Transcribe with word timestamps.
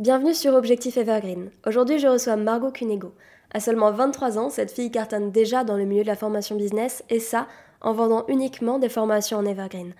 Bienvenue 0.00 0.32
sur 0.32 0.54
Objectif 0.54 0.96
Evergreen. 0.96 1.50
Aujourd'hui, 1.66 1.98
je 1.98 2.08
reçois 2.08 2.36
Margot 2.36 2.70
Cunego. 2.70 3.12
À 3.52 3.60
seulement 3.60 3.92
23 3.92 4.38
ans, 4.38 4.48
cette 4.48 4.70
fille 4.70 4.90
cartonne 4.90 5.30
déjà 5.30 5.62
dans 5.62 5.76
le 5.76 5.84
milieu 5.84 6.00
de 6.00 6.08
la 6.08 6.16
formation 6.16 6.56
business 6.56 7.04
et 7.10 7.20
ça, 7.20 7.46
en 7.82 7.92
vendant 7.92 8.24
uniquement 8.28 8.78
des 8.78 8.88
formations 8.88 9.36
en 9.36 9.44
Evergreen. 9.44 9.92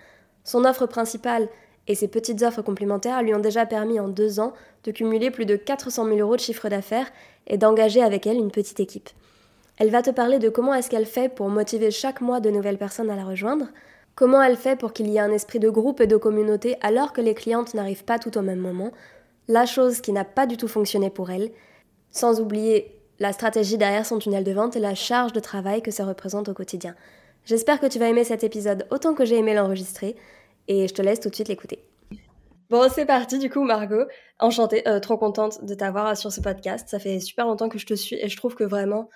Son 0.43 0.65
offre 0.65 0.87
principale 0.87 1.49
et 1.87 1.93
ses 1.93 2.07
petites 2.07 2.41
offres 2.41 2.63
complémentaires 2.63 3.21
lui 3.21 3.35
ont 3.35 3.39
déjà 3.39 3.67
permis 3.67 3.99
en 3.99 4.07
deux 4.07 4.39
ans 4.39 4.53
de 4.85 4.91
cumuler 4.91 5.29
plus 5.29 5.45
de 5.45 5.55
400 5.55 6.05
000 6.05 6.17
euros 6.17 6.35
de 6.35 6.41
chiffre 6.41 6.67
d'affaires 6.67 7.11
et 7.45 7.59
d'engager 7.59 8.01
avec 8.01 8.25
elle 8.25 8.37
une 8.37 8.49
petite 8.49 8.79
équipe. 8.79 9.11
Elle 9.77 9.91
va 9.91 10.01
te 10.01 10.09
parler 10.09 10.39
de 10.39 10.49
comment 10.49 10.73
est-ce 10.73 10.89
qu'elle 10.89 11.05
fait 11.05 11.29
pour 11.29 11.49
motiver 11.49 11.91
chaque 11.91 12.21
mois 12.21 12.39
de 12.39 12.49
nouvelles 12.49 12.79
personnes 12.79 13.11
à 13.11 13.15
la 13.15 13.23
rejoindre, 13.23 13.67
comment 14.15 14.41
elle 14.41 14.57
fait 14.57 14.75
pour 14.75 14.93
qu'il 14.93 15.09
y 15.09 15.17
ait 15.17 15.19
un 15.19 15.31
esprit 15.31 15.59
de 15.59 15.69
groupe 15.69 16.01
et 16.01 16.07
de 16.07 16.17
communauté 16.17 16.77
alors 16.81 17.13
que 17.13 17.21
les 17.21 17.35
clientes 17.35 17.75
n'arrivent 17.75 18.03
pas 18.03 18.17
tout 18.17 18.35
au 18.35 18.41
même 18.41 18.57
moment, 18.57 18.91
la 19.51 19.65
chose 19.65 19.99
qui 19.99 20.13
n'a 20.13 20.23
pas 20.23 20.47
du 20.47 20.55
tout 20.55 20.69
fonctionné 20.69 21.09
pour 21.09 21.29
elle, 21.29 21.51
sans 22.09 22.39
oublier 22.39 22.97
la 23.19 23.33
stratégie 23.33 23.77
derrière 23.77 24.05
son 24.05 24.17
tunnel 24.17 24.43
de 24.43 24.51
vente 24.51 24.75
et 24.75 24.79
la 24.79 24.95
charge 24.95 25.33
de 25.33 25.39
travail 25.39 25.81
que 25.81 25.91
ça 25.91 26.05
représente 26.05 26.47
au 26.47 26.53
quotidien. 26.53 26.95
J'espère 27.43 27.79
que 27.79 27.85
tu 27.85 27.99
vas 27.99 28.07
aimer 28.07 28.23
cet 28.23 28.43
épisode 28.43 28.87
autant 28.91 29.13
que 29.13 29.25
j'ai 29.25 29.37
aimé 29.37 29.53
l'enregistrer, 29.53 30.15
et 30.67 30.87
je 30.87 30.93
te 30.93 31.01
laisse 31.01 31.19
tout 31.19 31.29
de 31.29 31.35
suite 31.35 31.49
l'écouter. 31.49 31.83
Bon, 32.69 32.87
c'est 32.89 33.05
parti 33.05 33.39
du 33.39 33.49
coup, 33.49 33.63
Margot. 33.63 34.05
Enchantée, 34.39 34.87
euh, 34.87 35.01
trop 35.01 35.17
contente 35.17 35.65
de 35.65 35.73
t'avoir 35.73 36.15
sur 36.15 36.31
ce 36.31 36.39
podcast. 36.39 36.87
Ça 36.87 36.99
fait 36.99 37.19
super 37.19 37.45
longtemps 37.45 37.67
que 37.67 37.77
je 37.77 37.85
te 37.85 37.93
suis 37.93 38.15
et 38.15 38.29
je 38.29 38.37
trouve 38.37 38.55
que 38.55 38.63
vraiment 38.63 39.09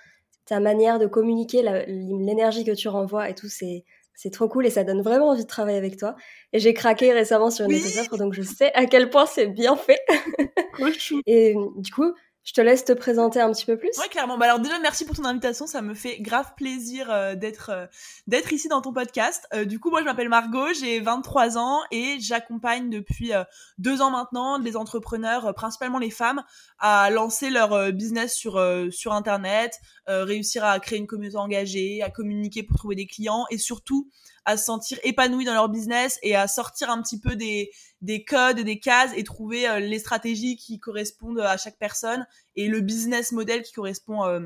ta 0.44 0.60
manière 0.60 0.98
de 0.98 1.06
communiquer, 1.06 1.62
l'énergie 1.88 2.64
que 2.64 2.72
tu 2.72 2.88
renvoies 2.88 3.30
et 3.30 3.34
tout, 3.34 3.48
c'est 3.48 3.84
c'est 4.16 4.30
trop 4.30 4.48
cool 4.48 4.66
et 4.66 4.70
ça 4.70 4.82
donne 4.82 5.02
vraiment 5.02 5.28
envie 5.28 5.42
de 5.42 5.48
travailler 5.48 5.76
avec 5.78 5.98
toi. 5.98 6.16
Et 6.52 6.58
j'ai 6.58 6.74
craqué 6.74 7.12
récemment 7.12 7.50
sur 7.50 7.66
une 7.66 7.72
de 7.72 7.78
tes 7.78 8.00
offres, 8.00 8.16
donc 8.16 8.32
je 8.32 8.42
sais 8.42 8.72
à 8.74 8.86
quel 8.86 9.10
point 9.10 9.26
c'est 9.26 9.46
bien 9.46 9.76
fait. 9.76 10.00
et 11.26 11.54
du 11.76 11.92
coup, 11.92 12.12
je 12.46 12.52
te 12.52 12.60
laisse 12.60 12.84
te 12.84 12.92
présenter 12.92 13.40
un 13.40 13.50
petit 13.50 13.66
peu 13.66 13.76
plus. 13.76 13.90
Ouais, 13.98 14.08
clairement. 14.08 14.38
Bah 14.38 14.44
alors 14.46 14.60
déjà, 14.60 14.78
merci 14.78 15.04
pour 15.04 15.16
ton 15.16 15.24
invitation. 15.24 15.66
Ça 15.66 15.82
me 15.82 15.94
fait 15.94 16.20
grave 16.20 16.52
plaisir 16.56 17.10
euh, 17.10 17.34
d'être 17.34 17.70
euh, 17.70 17.86
d'être 18.28 18.52
ici 18.52 18.68
dans 18.68 18.80
ton 18.80 18.92
podcast. 18.92 19.48
Euh, 19.52 19.64
du 19.64 19.80
coup, 19.80 19.90
moi, 19.90 19.98
je 19.98 20.04
m'appelle 20.04 20.28
Margot, 20.28 20.72
j'ai 20.72 21.00
23 21.00 21.58
ans 21.58 21.80
et 21.90 22.18
j'accompagne 22.20 22.88
depuis 22.88 23.32
deux 23.78 24.00
ans 24.00 24.10
maintenant 24.10 24.58
les 24.58 24.76
entrepreneurs, 24.76 25.52
principalement 25.54 25.98
les 25.98 26.10
femmes, 26.10 26.44
à 26.78 27.10
lancer 27.10 27.50
leur 27.50 27.92
business 27.92 28.34
sur 28.34 28.62
sur 28.92 29.12
Internet, 29.12 29.80
réussir 30.06 30.64
à 30.64 30.78
créer 30.78 31.00
une 31.00 31.08
communauté 31.08 31.36
engagée, 31.36 32.02
à 32.02 32.10
communiquer 32.10 32.62
pour 32.62 32.76
trouver 32.76 32.94
des 32.94 33.06
clients 33.06 33.46
et 33.50 33.58
surtout 33.58 34.08
à 34.46 34.56
se 34.56 34.64
sentir 34.64 34.98
épanouis 35.02 35.44
dans 35.44 35.52
leur 35.52 35.68
business 35.68 36.18
et 36.22 36.36
à 36.36 36.46
sortir 36.46 36.88
un 36.88 37.02
petit 37.02 37.18
peu 37.18 37.34
des, 37.34 37.70
des 38.00 38.24
codes, 38.24 38.60
des 38.60 38.78
cases 38.78 39.10
et 39.16 39.24
trouver 39.24 39.68
euh, 39.68 39.80
les 39.80 39.98
stratégies 39.98 40.56
qui 40.56 40.78
correspondent 40.78 41.40
à 41.40 41.56
chaque 41.56 41.76
personne 41.78 42.24
et 42.54 42.68
le 42.68 42.80
business 42.80 43.32
model 43.32 43.62
qui 43.62 43.72
correspond 43.72 44.24
euh, 44.24 44.40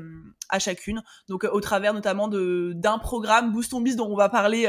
à 0.49 0.57
chacune. 0.57 1.03
Donc 1.29 1.45
euh, 1.45 1.51
au 1.51 1.61
travers 1.61 1.93
notamment 1.93 2.27
de 2.27 2.73
d'un 2.75 2.97
programme 2.97 3.51
Boost 3.53 3.73
Biz 3.79 3.95
dont 3.95 4.09
on 4.09 4.15
va 4.15 4.27
parler 4.27 4.67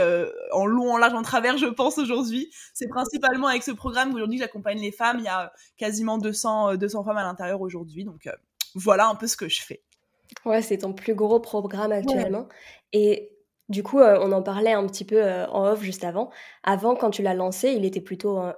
en 0.53 0.66
long, 0.66 0.92
en 0.92 0.98
large, 0.98 1.14
en 1.14 1.22
travers, 1.22 1.56
je 1.56 1.66
pense 1.66 1.97
aujourd'hui. 1.97 2.53
C'est 2.75 2.88
principalement 2.88 3.47
avec 3.47 3.62
ce 3.62 3.70
programme 3.70 4.12
qu'aujourd'hui 4.12 4.38
j'accompagne 4.38 4.80
les 4.80 4.92
femmes. 4.92 5.16
Il 5.19 5.25
y 5.25 5.28
a 5.28 5.53
quasiment 5.78 6.19
200 6.19 6.77
200 6.77 7.05
femmes 7.05 7.16
à 7.16 7.22
l'intérieur 7.22 7.62
aujourd'hui. 7.62 8.05
Donc 8.05 8.28
voilà 8.75 9.08
un 9.08 9.14
peu 9.14 9.27
ce 9.27 9.38
que 9.38 9.48
je 9.48 9.62
fais. 9.62 9.83
Ouais, 10.44 10.60
c'est 10.60 10.78
ton 10.78 10.92
plus 10.92 11.14
gros 11.14 11.41
programme 11.41 11.92
actuellement. 11.92 12.48
Et 12.92 13.30
du 13.73 13.83
coup, 13.83 13.98
euh, 13.98 14.19
on 14.20 14.31
en 14.31 14.42
parlait 14.42 14.73
un 14.73 14.87
petit 14.87 15.05
peu 15.05 15.17
euh, 15.17 15.47
en 15.48 15.67
off 15.67 15.83
juste 15.83 16.05
avant. 16.05 16.31
Avant, 16.62 16.95
quand 16.95 17.11
tu 17.11 17.23
l'as 17.23 17.34
lancé, 17.34 17.70
il 17.70 17.84
était 17.84 18.01
plutôt 18.01 18.39
un, 18.39 18.55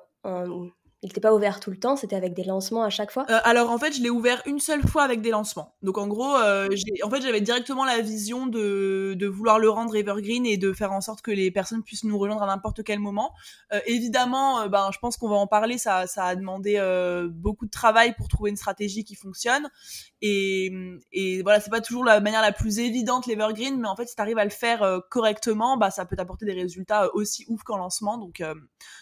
il 1.04 1.08
n'était 1.08 1.20
pas 1.20 1.34
ouvert 1.34 1.60
tout 1.60 1.70
le 1.70 1.76
temps, 1.76 1.96
c'était 1.96 2.16
avec 2.16 2.32
des 2.32 2.44
lancements 2.44 2.82
à 2.82 2.88
chaque 2.88 3.10
fois? 3.10 3.26
Euh, 3.28 3.38
Alors 3.44 3.70
en 3.70 3.76
fait, 3.76 3.94
je 3.94 4.00
l'ai 4.00 4.08
ouvert 4.08 4.40
une 4.46 4.58
seule 4.58 4.80
fois 4.80 5.02
avec 5.02 5.20
des 5.20 5.28
lancements. 5.28 5.74
Donc 5.82 5.98
en 5.98 6.08
gros, 6.08 6.34
euh, 6.36 6.66
en 7.02 7.10
fait, 7.10 7.20
j'avais 7.20 7.42
directement 7.42 7.84
la 7.84 8.00
vision 8.00 8.46
de, 8.46 9.12
de, 9.14 9.26
vouloir 9.26 9.58
le 9.58 9.68
rendre 9.68 9.94
evergreen 9.94 10.46
et 10.46 10.56
de 10.56 10.72
faire 10.72 10.92
en 10.92 11.02
sorte 11.02 11.20
que 11.20 11.30
les 11.30 11.50
personnes 11.50 11.82
puissent 11.82 12.04
nous 12.04 12.16
rejoindre 12.16 12.42
à 12.42 12.46
n'importe 12.46 12.82
quel 12.84 13.00
moment. 13.00 13.34
Euh, 13.74 13.80
évidemment, 13.84 14.66
ben, 14.68 14.88
je 14.94 14.98
pense 14.98 15.18
qu'on 15.18 15.28
va 15.28 15.36
en 15.36 15.46
parler, 15.46 15.76
ça, 15.76 16.06
ça 16.06 16.24
a 16.24 16.36
demandé 16.36 16.80
beaucoup 17.34 17.66
de 17.66 17.70
travail 17.70 18.14
pour 18.16 18.28
trouver 18.28 18.48
une 18.48 18.56
stratégie 18.56 19.04
qui 19.04 19.14
fonctionne. 19.14 19.68
Et, 20.26 20.72
et 21.12 21.42
voilà, 21.42 21.60
c'est 21.60 21.68
pas 21.68 21.82
toujours 21.82 22.02
la 22.02 22.18
manière 22.20 22.40
la 22.40 22.52
plus 22.52 22.78
évidente 22.78 23.26
l'evergreen, 23.26 23.78
mais 23.78 23.88
en 23.88 23.94
fait, 23.94 24.06
si 24.06 24.14
tu 24.14 24.22
arrives 24.22 24.38
à 24.38 24.44
le 24.44 24.50
faire 24.50 25.02
correctement, 25.10 25.76
bah, 25.76 25.90
ça 25.90 26.06
peut 26.06 26.16
t'apporter 26.16 26.46
des 26.46 26.54
résultats 26.54 27.14
aussi 27.14 27.44
ouf 27.48 27.62
qu'en 27.62 27.76
lancement. 27.76 28.16
Donc, 28.16 28.42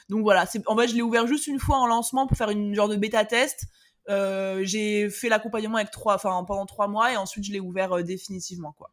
donc 0.08 0.22
voilà, 0.22 0.46
en 0.66 0.76
fait, 0.76 0.88
je 0.88 0.94
l'ai 0.96 1.02
ouvert 1.02 1.28
juste 1.28 1.46
une 1.46 1.60
fois 1.60 1.76
en 1.76 1.86
lancement 1.86 2.26
pour 2.26 2.36
faire 2.36 2.50
une 2.50 2.74
genre 2.74 2.88
de 2.88 2.96
bêta 2.96 3.24
test. 3.24 3.68
Euh, 4.08 4.60
j'ai 4.64 5.08
fait 5.10 5.28
l'accompagnement 5.28 5.76
avec 5.76 5.90
trois, 5.90 6.14
enfin 6.14 6.42
pendant 6.44 6.66
trois 6.66 6.88
mois 6.88 7.12
et 7.12 7.16
ensuite 7.16 7.44
je 7.44 7.52
l'ai 7.52 7.60
ouvert 7.60 7.92
euh, 7.92 8.02
définitivement 8.02 8.72
quoi. 8.72 8.90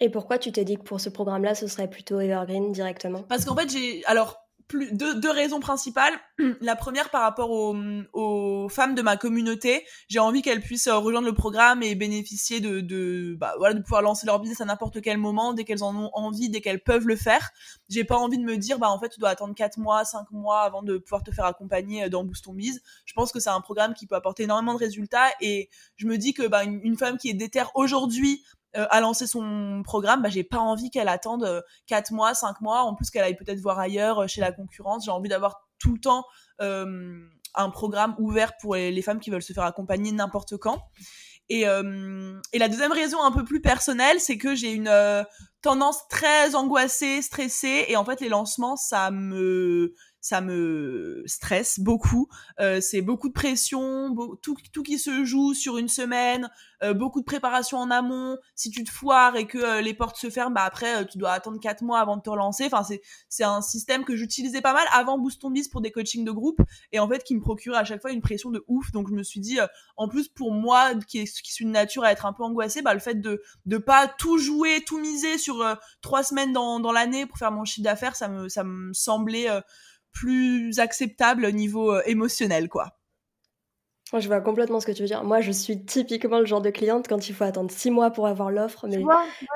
Et 0.00 0.08
pourquoi 0.08 0.38
tu 0.38 0.50
t'es 0.50 0.64
dit 0.64 0.78
que 0.78 0.82
pour 0.82 0.98
ce 0.98 1.10
programme-là, 1.10 1.54
ce 1.54 1.66
serait 1.66 1.90
plutôt 1.90 2.20
evergreen 2.20 2.72
directement? 2.72 3.22
Parce 3.22 3.44
qu'en 3.44 3.54
fait, 3.54 3.68
j'ai 3.70 4.02
alors 4.06 4.39
plus, 4.70 4.92
deux, 4.92 5.30
raisons 5.30 5.60
principales. 5.60 6.14
La 6.60 6.76
première 6.76 7.10
par 7.10 7.22
rapport 7.22 7.50
aux, 7.50 8.68
femmes 8.70 8.94
de 8.94 9.02
ma 9.02 9.16
communauté, 9.16 9.84
j'ai 10.08 10.20
envie 10.20 10.42
qu'elles 10.42 10.60
puissent 10.60 10.86
euh, 10.86 10.96
rejoindre 10.96 11.26
le 11.26 11.34
programme 11.34 11.82
et 11.82 11.94
bénéficier 11.96 12.60
de, 12.60 12.80
de, 12.80 13.36
bah, 13.38 13.54
voilà, 13.58 13.74
de 13.74 13.82
pouvoir 13.82 14.00
lancer 14.00 14.26
leur 14.26 14.38
business 14.38 14.60
à 14.60 14.64
n'importe 14.64 15.02
quel 15.02 15.18
moment, 15.18 15.52
dès 15.52 15.64
qu'elles 15.64 15.82
en 15.82 15.94
ont 15.94 16.10
envie, 16.14 16.48
dès 16.48 16.60
qu'elles 16.60 16.82
peuvent 16.82 17.06
le 17.06 17.16
faire. 17.16 17.50
J'ai 17.88 18.04
pas 18.04 18.16
envie 18.16 18.38
de 18.38 18.44
me 18.44 18.56
dire, 18.56 18.78
bah 18.78 18.90
en 18.90 19.00
fait, 19.00 19.08
tu 19.08 19.18
dois 19.18 19.30
attendre 19.30 19.54
4 19.54 19.78
mois, 19.78 20.04
5 20.04 20.30
mois 20.30 20.60
avant 20.60 20.82
de 20.82 20.98
pouvoir 20.98 21.24
te 21.24 21.32
faire 21.32 21.44
accompagner 21.44 22.04
euh, 22.04 22.08
dans 22.08 22.22
Boost 22.22 22.44
ton 22.44 22.54
Bise. 22.54 22.80
Je 23.04 23.12
pense 23.12 23.32
que 23.32 23.40
c'est 23.40 23.50
un 23.50 23.60
programme 23.60 23.92
qui 23.92 24.06
peut 24.06 24.14
apporter 24.14 24.44
énormément 24.44 24.74
de 24.74 24.78
résultats 24.78 25.28
et 25.40 25.68
je 25.96 26.06
me 26.06 26.16
dis 26.16 26.32
que 26.32 26.46
bah, 26.46 26.62
une 26.64 26.96
femme 26.96 27.18
qui 27.18 27.28
est 27.28 27.34
déterre 27.34 27.72
aujourd'hui 27.74 28.44
euh, 28.76 28.86
à 28.90 29.00
lancer 29.00 29.26
son 29.26 29.82
programme, 29.84 30.22
bah, 30.22 30.28
j'ai 30.28 30.44
pas 30.44 30.58
envie 30.58 30.90
qu'elle 30.90 31.08
attende 31.08 31.44
euh, 31.44 31.60
4 31.86 32.12
mois, 32.12 32.34
5 32.34 32.60
mois, 32.60 32.82
en 32.82 32.94
plus 32.94 33.10
qu'elle 33.10 33.24
aille 33.24 33.36
peut-être 33.36 33.60
voir 33.60 33.78
ailleurs 33.78 34.20
euh, 34.20 34.26
chez 34.28 34.40
la 34.40 34.52
concurrence. 34.52 35.04
J'ai 35.04 35.10
envie 35.10 35.28
d'avoir 35.28 35.68
tout 35.78 35.94
le 35.94 36.00
temps 36.00 36.24
euh, 36.60 37.20
un 37.54 37.70
programme 37.70 38.14
ouvert 38.18 38.52
pour 38.58 38.76
les, 38.76 39.02
femmes 39.02 39.18
qui 39.18 39.30
veulent 39.30 39.42
se 39.42 39.52
faire 39.52 39.64
accompagner 39.64 40.12
n'importe 40.12 40.56
quand. 40.56 40.82
Et, 41.48 41.62
et, 41.62 42.58
la 42.60 42.68
deuxième 42.68 42.92
raison 42.92 43.20
un 43.24 43.32
peu 43.32 43.44
plus 43.44 43.60
personnelle, 43.60 44.20
c'est 44.20 44.38
que 44.38 44.54
j'ai 44.54 44.72
une 44.72 45.26
tendance 45.62 46.06
très 46.06 46.54
angoissée, 46.54 47.22
stressée, 47.22 47.86
et 47.88 47.96
en 47.96 48.04
fait 48.04 48.20
les 48.20 48.28
lancements, 48.28 48.76
ça 48.76 49.10
me 49.10 49.94
ça 50.20 50.40
me 50.40 51.22
stresse 51.26 51.80
beaucoup. 51.80 52.28
Euh, 52.60 52.80
c'est 52.80 53.00
beaucoup 53.00 53.28
de 53.28 53.32
pression, 53.32 54.14
tout, 54.42 54.56
tout 54.72 54.82
qui 54.82 54.98
se 54.98 55.24
joue 55.24 55.54
sur 55.54 55.78
une 55.78 55.88
semaine, 55.88 56.50
euh, 56.82 56.94
beaucoup 56.94 57.20
de 57.20 57.24
préparation 57.24 57.78
en 57.78 57.90
amont. 57.90 58.38
Si 58.54 58.70
tu 58.70 58.84
te 58.84 58.90
foires 58.90 59.36
et 59.36 59.46
que 59.46 59.58
euh, 59.58 59.80
les 59.80 59.94
portes 59.94 60.16
se 60.16 60.28
ferment, 60.30 60.54
bah 60.54 60.64
après 60.64 61.06
tu 61.06 61.18
dois 61.18 61.30
attendre 61.32 61.58
quatre 61.58 61.82
mois 61.82 62.00
avant 62.00 62.16
de 62.16 62.22
te 62.22 62.30
relancer. 62.30 62.68
Enfin 62.70 62.82
c'est 63.28 63.44
un 63.44 63.62
système 63.62 64.04
que 64.04 64.14
j'utilisais 64.14 64.60
pas 64.60 64.74
mal 64.74 64.86
avant 64.92 65.18
Boost 65.18 65.40
Ton 65.40 65.50
Biz 65.50 65.68
pour 65.68 65.80
des 65.80 65.90
coachings 65.90 66.24
de 66.24 66.30
groupe 66.30 66.60
et 66.92 66.98
en 66.98 67.08
fait 67.08 67.24
qui 67.24 67.34
me 67.34 67.40
procurait 67.40 67.78
à 67.78 67.84
chaque 67.84 68.02
fois 68.02 68.12
une 68.12 68.20
pression 68.20 68.50
de 68.50 68.62
ouf. 68.68 68.92
Donc 68.92 69.08
je 69.08 69.14
me 69.14 69.22
suis 69.22 69.40
dit 69.40 69.58
en 69.96 70.08
plus 70.08 70.28
pour 70.28 70.52
moi 70.52 70.94
qui 71.08 71.18
est 71.18 71.40
qui 71.40 71.52
suis 71.52 71.64
une 71.64 71.72
nature 71.72 72.04
à 72.04 72.12
être 72.12 72.26
un 72.26 72.32
peu 72.32 72.42
angoissée, 72.42 72.82
bah 72.82 72.92
le 72.92 73.00
fait 73.00 73.14
de 73.14 73.42
de 73.66 73.78
pas 73.78 74.06
tout 74.06 74.38
jouer, 74.38 74.82
tout 74.86 74.98
miser 74.98 75.38
sur 75.38 75.64
trois 76.02 76.22
semaines 76.22 76.52
dans 76.52 76.80
dans 76.80 76.92
l'année 76.92 77.26
pour 77.26 77.38
faire 77.38 77.52
mon 77.52 77.64
chiffre 77.64 77.84
d'affaires, 77.84 78.16
ça 78.16 78.28
me 78.28 78.48
ça 78.48 78.64
me 78.64 78.92
semblait 78.92 79.48
plus 80.12 80.78
acceptable 80.78 81.44
au 81.44 81.50
niveau 81.50 81.92
euh, 81.92 82.02
émotionnel, 82.06 82.68
quoi. 82.68 82.96
Je 84.18 84.26
vois 84.26 84.40
complètement 84.40 84.80
ce 84.80 84.86
que 84.86 84.92
tu 84.92 85.02
veux 85.02 85.08
dire. 85.08 85.22
Moi, 85.22 85.40
je 85.40 85.52
suis 85.52 85.84
typiquement 85.84 86.40
le 86.40 86.46
genre 86.46 86.60
de 86.60 86.70
cliente 86.70 87.06
quand 87.06 87.28
il 87.28 87.34
faut 87.34 87.44
attendre 87.44 87.70
six 87.70 87.92
mois 87.92 88.10
pour 88.10 88.26
avoir 88.26 88.50
l'offre, 88.50 88.88
mais 88.88 89.04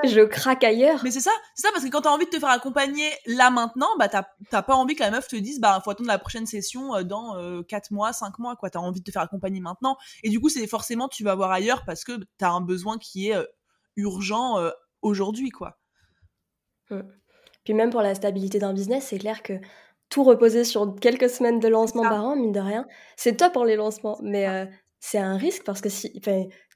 je 0.04 0.20
craque 0.20 0.62
ailleurs. 0.62 1.00
Mais 1.03 1.10
c'est 1.10 1.20
ça, 1.20 1.32
c'est 1.56 1.66
ça 1.66 1.72
parce 1.72 1.84
que 1.84 1.91
quand 1.91 2.03
t'as 2.03 2.10
envie 2.10 2.26
de 2.26 2.31
te 2.31 2.38
faire 2.38 2.50
accompagner 2.50 3.10
là 3.26 3.50
maintenant, 3.50 3.88
bah 3.98 4.09
t'as 4.09 4.62
pas 4.62 4.75
envie 4.75 4.94
que 4.94 5.03
la 5.03 5.10
meuf 5.10 5.26
te 5.26 5.34
dise 5.34 5.59
bah 5.59 5.81
faut 5.84 5.91
attendre 5.91 6.06
la 6.06 6.20
prochaine 6.20 6.47
session 6.47 6.94
euh, 6.94 7.03
dans 7.03 7.37
euh, 7.37 7.62
quatre 7.62 7.91
mois, 7.91 8.12
cinq 8.12 8.38
mois 8.38 8.54
quoi. 8.54 8.70
T'as 8.70 8.78
envie 8.78 9.00
de 9.00 9.04
te 9.04 9.10
faire 9.10 9.22
accompagner 9.22 9.59
maintenant 9.59 9.97
et 10.22 10.31
du 10.31 10.38
coup 10.38 10.49
c'est 10.49 10.67
forcément 10.69 11.08
tu 11.08 11.25
vas 11.25 11.34
voir 11.34 11.50
ailleurs 11.50 11.84
parce 11.84 12.05
que 12.05 12.12
t'as 12.38 12.50
un 12.50 12.61
besoin 12.61 12.96
qui 12.99 13.31
est 13.31 13.37
urgent 13.96 14.56
aujourd'hui 15.02 15.50
quoi. 15.50 15.79
Mmh. 16.90 17.00
Puis 17.64 17.75
même 17.75 17.90
pour 17.90 18.02
la 18.02 18.14
stabilité 18.14 18.58
d'un 18.58 18.75
business, 18.75 19.06
c'est 19.08 19.19
clair 19.19 19.43
que 19.43 19.55
tout 20.09 20.25
reposer 20.25 20.65
sur 20.65 20.95
quelques 21.01 21.31
semaines 21.31 21.61
de 21.61 21.69
lancement 21.69 22.03
par 22.03 22.25
an, 22.25 22.37
mine 22.37 22.53
de 22.53 22.61
rien. 22.61 22.87
C'est 23.17 23.37
top 23.37 23.53
pour 23.53 23.65
les 23.65 23.77
lancements, 23.77 24.19
mais 24.23 24.49
euh, 24.49 24.67
c'est 25.06 25.19
un 25.19 25.37
risque 25.37 25.65
parce 25.65 25.83
que 25.83 25.91
si 25.91 26.19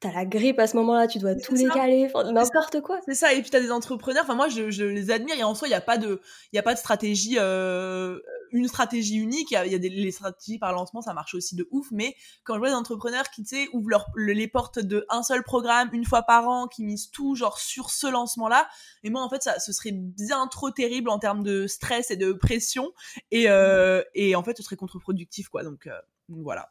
t'as 0.00 0.12
la 0.12 0.26
grippe 0.26 0.58
à 0.58 0.66
ce 0.66 0.76
moment-là, 0.76 1.06
tu 1.06 1.18
dois 1.18 1.34
tout 1.34 1.54
décaler, 1.54 2.12
n'importe 2.14 2.82
quoi. 2.82 3.00
C'est 3.06 3.14
ça. 3.14 3.32
Et 3.32 3.40
puis 3.40 3.48
t'as 3.48 3.60
des 3.60 3.72
entrepreneurs. 3.72 4.22
Enfin 4.22 4.34
moi, 4.34 4.50
je, 4.50 4.70
je, 4.70 4.84
les 4.84 5.10
admire. 5.10 5.38
Et 5.38 5.44
en 5.44 5.54
soi, 5.54 5.66
il 5.66 5.70
y 5.70 5.74
a 5.74 5.80
pas 5.80 5.96
de, 5.96 6.20
il 6.52 6.56
y 6.56 6.58
a 6.58 6.62
pas 6.62 6.74
de 6.74 6.78
stratégie, 6.78 7.36
euh, 7.38 8.18
une 8.52 8.68
stratégie 8.68 9.16
unique. 9.16 9.50
Il 9.50 9.54
y 9.54 9.56
a, 9.56 9.66
y 9.66 9.74
a 9.74 9.78
des 9.78 9.88
les 9.88 10.10
stratégies 10.10 10.58
par 10.58 10.74
lancement, 10.74 11.00
ça 11.00 11.14
marche 11.14 11.34
aussi 11.34 11.56
de 11.56 11.66
ouf. 11.70 11.86
Mais 11.90 12.14
quand 12.44 12.52
je 12.52 12.58
vois 12.58 12.68
des 12.68 12.74
entrepreneurs 12.74 13.30
qui, 13.30 13.44
tu 13.44 13.56
sais, 13.56 13.68
ouvrent 13.72 13.88
leur, 13.88 14.06
les 14.14 14.46
portes 14.46 14.78
de 14.78 15.06
un 15.08 15.22
seul 15.22 15.42
programme 15.42 15.88
une 15.94 16.04
fois 16.04 16.20
par 16.20 16.46
an, 16.48 16.68
qui 16.68 16.84
misent 16.84 17.10
tout 17.10 17.34
genre 17.34 17.58
sur 17.58 17.88
ce 17.88 18.08
lancement-là, 18.08 18.68
et 19.04 19.08
moi 19.08 19.22
en 19.22 19.30
fait, 19.30 19.42
ça, 19.42 19.58
ce 19.58 19.72
serait 19.72 19.92
bien 19.94 20.46
trop 20.48 20.70
terrible 20.70 21.08
en 21.08 21.18
termes 21.18 21.42
de 21.42 21.66
stress 21.66 22.10
et 22.10 22.16
de 22.16 22.34
pression. 22.34 22.92
Et, 23.30 23.48
euh, 23.48 24.02
et 24.14 24.36
en 24.36 24.42
fait, 24.42 24.54
ce 24.58 24.62
serait 24.62 24.76
contre-productif, 24.76 25.48
quoi. 25.48 25.62
Donc, 25.62 25.86
euh, 25.86 25.98
donc 26.28 26.42
voilà. 26.42 26.68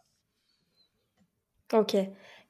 Ok. 1.74 1.96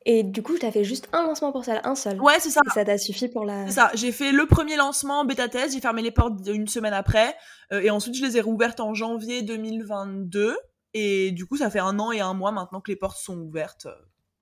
Et 0.09 0.23
du 0.23 0.41
coup, 0.41 0.57
tu 0.57 0.65
as 0.65 0.71
fait 0.71 0.85
juste 0.85 1.09
un 1.11 1.23
lancement 1.23 1.51
pour 1.51 1.65
ça, 1.65 1.81
un 1.83 1.93
seul. 1.93 2.21
Ouais, 2.21 2.39
c'est 2.39 2.49
ça. 2.49 2.61
Et 2.65 2.69
ça 2.69 2.85
t'a 2.85 2.97
suffi 2.97 3.27
pour 3.27 3.43
la. 3.43 3.67
C'est 3.67 3.73
ça. 3.73 3.91
J'ai 3.93 4.13
fait 4.13 4.31
le 4.31 4.45
premier 4.45 4.77
lancement 4.77 5.25
bêta 5.25 5.49
test, 5.49 5.73
j'ai 5.73 5.81
fermé 5.81 6.01
les 6.01 6.11
portes 6.11 6.47
une 6.47 6.67
semaine 6.67 6.93
après, 6.93 7.35
euh, 7.73 7.81
et 7.81 7.89
ensuite 7.89 8.15
je 8.15 8.23
les 8.25 8.37
ai 8.37 8.41
rouvertes 8.41 8.79
en 8.79 8.93
janvier 8.93 9.41
2022. 9.41 10.57
Et 10.93 11.31
du 11.31 11.45
coup, 11.45 11.57
ça 11.57 11.69
fait 11.69 11.79
un 11.79 11.99
an 11.99 12.13
et 12.13 12.21
un 12.21 12.33
mois 12.33 12.53
maintenant 12.53 12.79
que 12.79 12.89
les 12.89 12.95
portes 12.95 13.17
sont 13.17 13.37
ouvertes. 13.37 13.87
Euh, 13.87 13.95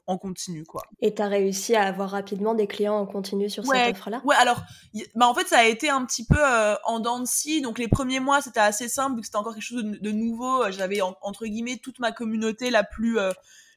en 0.08 0.20
continu 0.20 0.66
quoi. 0.66 0.84
Et 1.02 1.16
tu 1.16 1.22
as 1.24 1.28
réussi 1.28 1.76
à 1.76 1.82
avoir 1.82 2.12
rapidement 2.12 2.54
des 2.54 2.68
clients 2.68 2.96
en 2.96 3.08
continu 3.08 3.50
sur 3.50 3.66
cette 3.66 3.96
offre-là? 3.96 4.22
Ouais, 4.24 4.36
alors 4.36 4.62
bah 5.16 5.28
en 5.28 5.34
fait 5.34 5.48
ça 5.48 5.58
a 5.58 5.64
été 5.64 5.90
un 5.90 6.06
petit 6.06 6.28
peu 6.28 6.38
euh, 6.38 6.76
en 6.84 7.00
dents 7.00 7.20
de 7.20 7.26
scie. 7.26 7.64
Donc 7.64 7.80
les 7.80 7.88
premiers 7.88 8.20
mois 8.20 8.40
c'était 8.40 8.60
assez 8.60 8.88
simple 8.88 9.16
vu 9.16 9.22
que 9.22 9.26
c'était 9.26 9.38
encore 9.38 9.56
quelque 9.56 9.64
chose 9.64 9.84
de, 9.84 10.12
nouveau. 10.12 10.70
J'avais 10.70 11.02
entre 11.02 11.48
guillemets 11.48 11.78
toute 11.78 11.98
ma 11.98 12.12
communauté 12.12 12.70
la 12.70 12.84
plus 12.84 13.18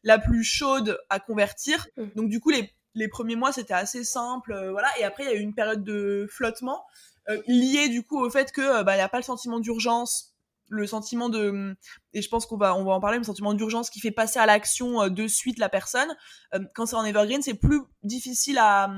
la 0.03 0.19
plus 0.19 0.45
chaude 0.45 0.99
à 1.11 1.21
convertir. 1.21 1.87
Mmh. 1.97 2.05
Donc 2.17 2.29
du 2.29 2.41
coup 2.41 2.51
les 2.51 2.73
les 2.95 3.09
premiers 3.09 3.37
mois 3.37 3.53
c'était 3.53 3.75
assez 3.75 4.05
simple, 4.05 4.53
euh, 4.53 4.73
voilà. 4.73 4.89
Et 4.99 5.05
après 5.05 5.25
il 5.25 5.31
y 5.31 5.33
a 5.33 5.37
eu 5.37 5.41
une 5.41 5.55
période 5.55 5.85
de 5.85 6.27
flottement 6.31 6.85
euh, 7.29 7.41
liée 7.47 7.89
du 7.89 8.03
coup 8.03 8.19
au 8.19 8.31
fait 8.31 8.53
que 8.53 8.61
euh, 8.61 8.83
bah 8.83 8.97
il 8.97 8.99
y 8.99 9.03
a 9.03 9.09
pas 9.09 9.19
le 9.19 9.25
sentiment 9.25 9.61
d'urgence 9.61 10.35
le 10.71 10.87
sentiment 10.87 11.29
de 11.29 11.77
et 12.13 12.23
je 12.23 12.29
pense 12.29 12.47
qu'on 12.47 12.57
va 12.57 12.75
on 12.75 12.85
va 12.85 12.93
en 12.93 13.01
parler 13.01 13.19
le 13.19 13.25
sentiment 13.25 13.55
d'urgence 13.55 13.91
qui 13.91 14.01
fait 14.01 14.11
passer 14.11 14.39
à 14.39 14.47
l'action 14.47 15.03
euh, 15.03 15.09
de 15.09 15.27
suite 15.27 15.59
la 15.59 15.69
personne 15.69 16.09
euh, 16.55 16.61
quand 16.75 16.87
c'est 16.87 16.97
en 16.97 17.05
evergreen 17.05 17.43
c'est 17.43 17.55
plus 17.55 17.81
difficile 18.03 18.59
à, 18.59 18.91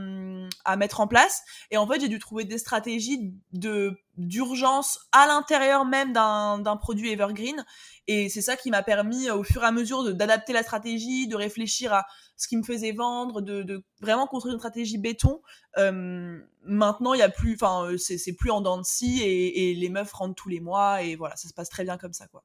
à 0.65 0.77
mettre 0.77 1.01
en 1.01 1.07
place 1.07 1.43
et 1.71 1.77
en 1.77 1.87
fait 1.87 2.01
j'ai 2.01 2.09
dû 2.09 2.19
trouver 2.19 2.45
des 2.45 2.59
stratégies 2.59 3.33
de 3.53 3.97
d'urgence 4.21 5.01
à 5.13 5.27
l'intérieur 5.27 5.85
même 5.85 6.13
d'un 6.13 6.77
produit 6.77 7.11
evergreen. 7.11 7.65
Et 8.07 8.29
c'est 8.29 8.43
ça 8.43 8.57
qui 8.57 8.71
m'a 8.71 8.83
permis 8.83 9.31
au 9.31 9.43
fur 9.43 9.63
et 9.63 9.67
à 9.67 9.73
mesure 9.73 10.15
d'adapter 10.15 10.53
la 10.53 10.63
stratégie 10.63 11.29
de 11.29 11.37
réfléchir 11.37 11.93
à 11.93 12.07
ce 12.37 12.49
qui 12.49 12.57
me 12.57 12.63
faisait 12.63 12.93
vendre 12.93 13.41
de, 13.41 13.63
de 13.63 13.85
vraiment 14.01 14.27
construire 14.27 14.55
une 14.55 14.61
stratégie 14.61 14.99
béton. 14.99 15.41
Euh, 15.79 16.39
maintenant 16.65 17.15
il 17.15 17.19
y 17.21 17.23
a 17.23 17.29
plus 17.29 17.55
enfin 17.55 17.89
c'est 17.97 18.19
c'est 18.19 18.35
plus 18.35 18.51
en 18.51 18.61
dents 18.61 18.79
de 18.79 18.83
scie 18.83 19.23
et, 19.23 19.71
et 19.71 19.75
les 19.75 19.89
meufs 19.89 20.13
rentrent 20.13 20.35
tous 20.35 20.49
les 20.49 20.61
mois 20.61 21.03
et 21.03 21.15
voilà 21.15 21.37
ça 21.37 21.49
se 21.49 21.55
passe 21.55 21.69
très 21.69 21.85
bien 21.85 21.97
comme 21.97 22.13
ça 22.13 22.27
quoi 22.27 22.43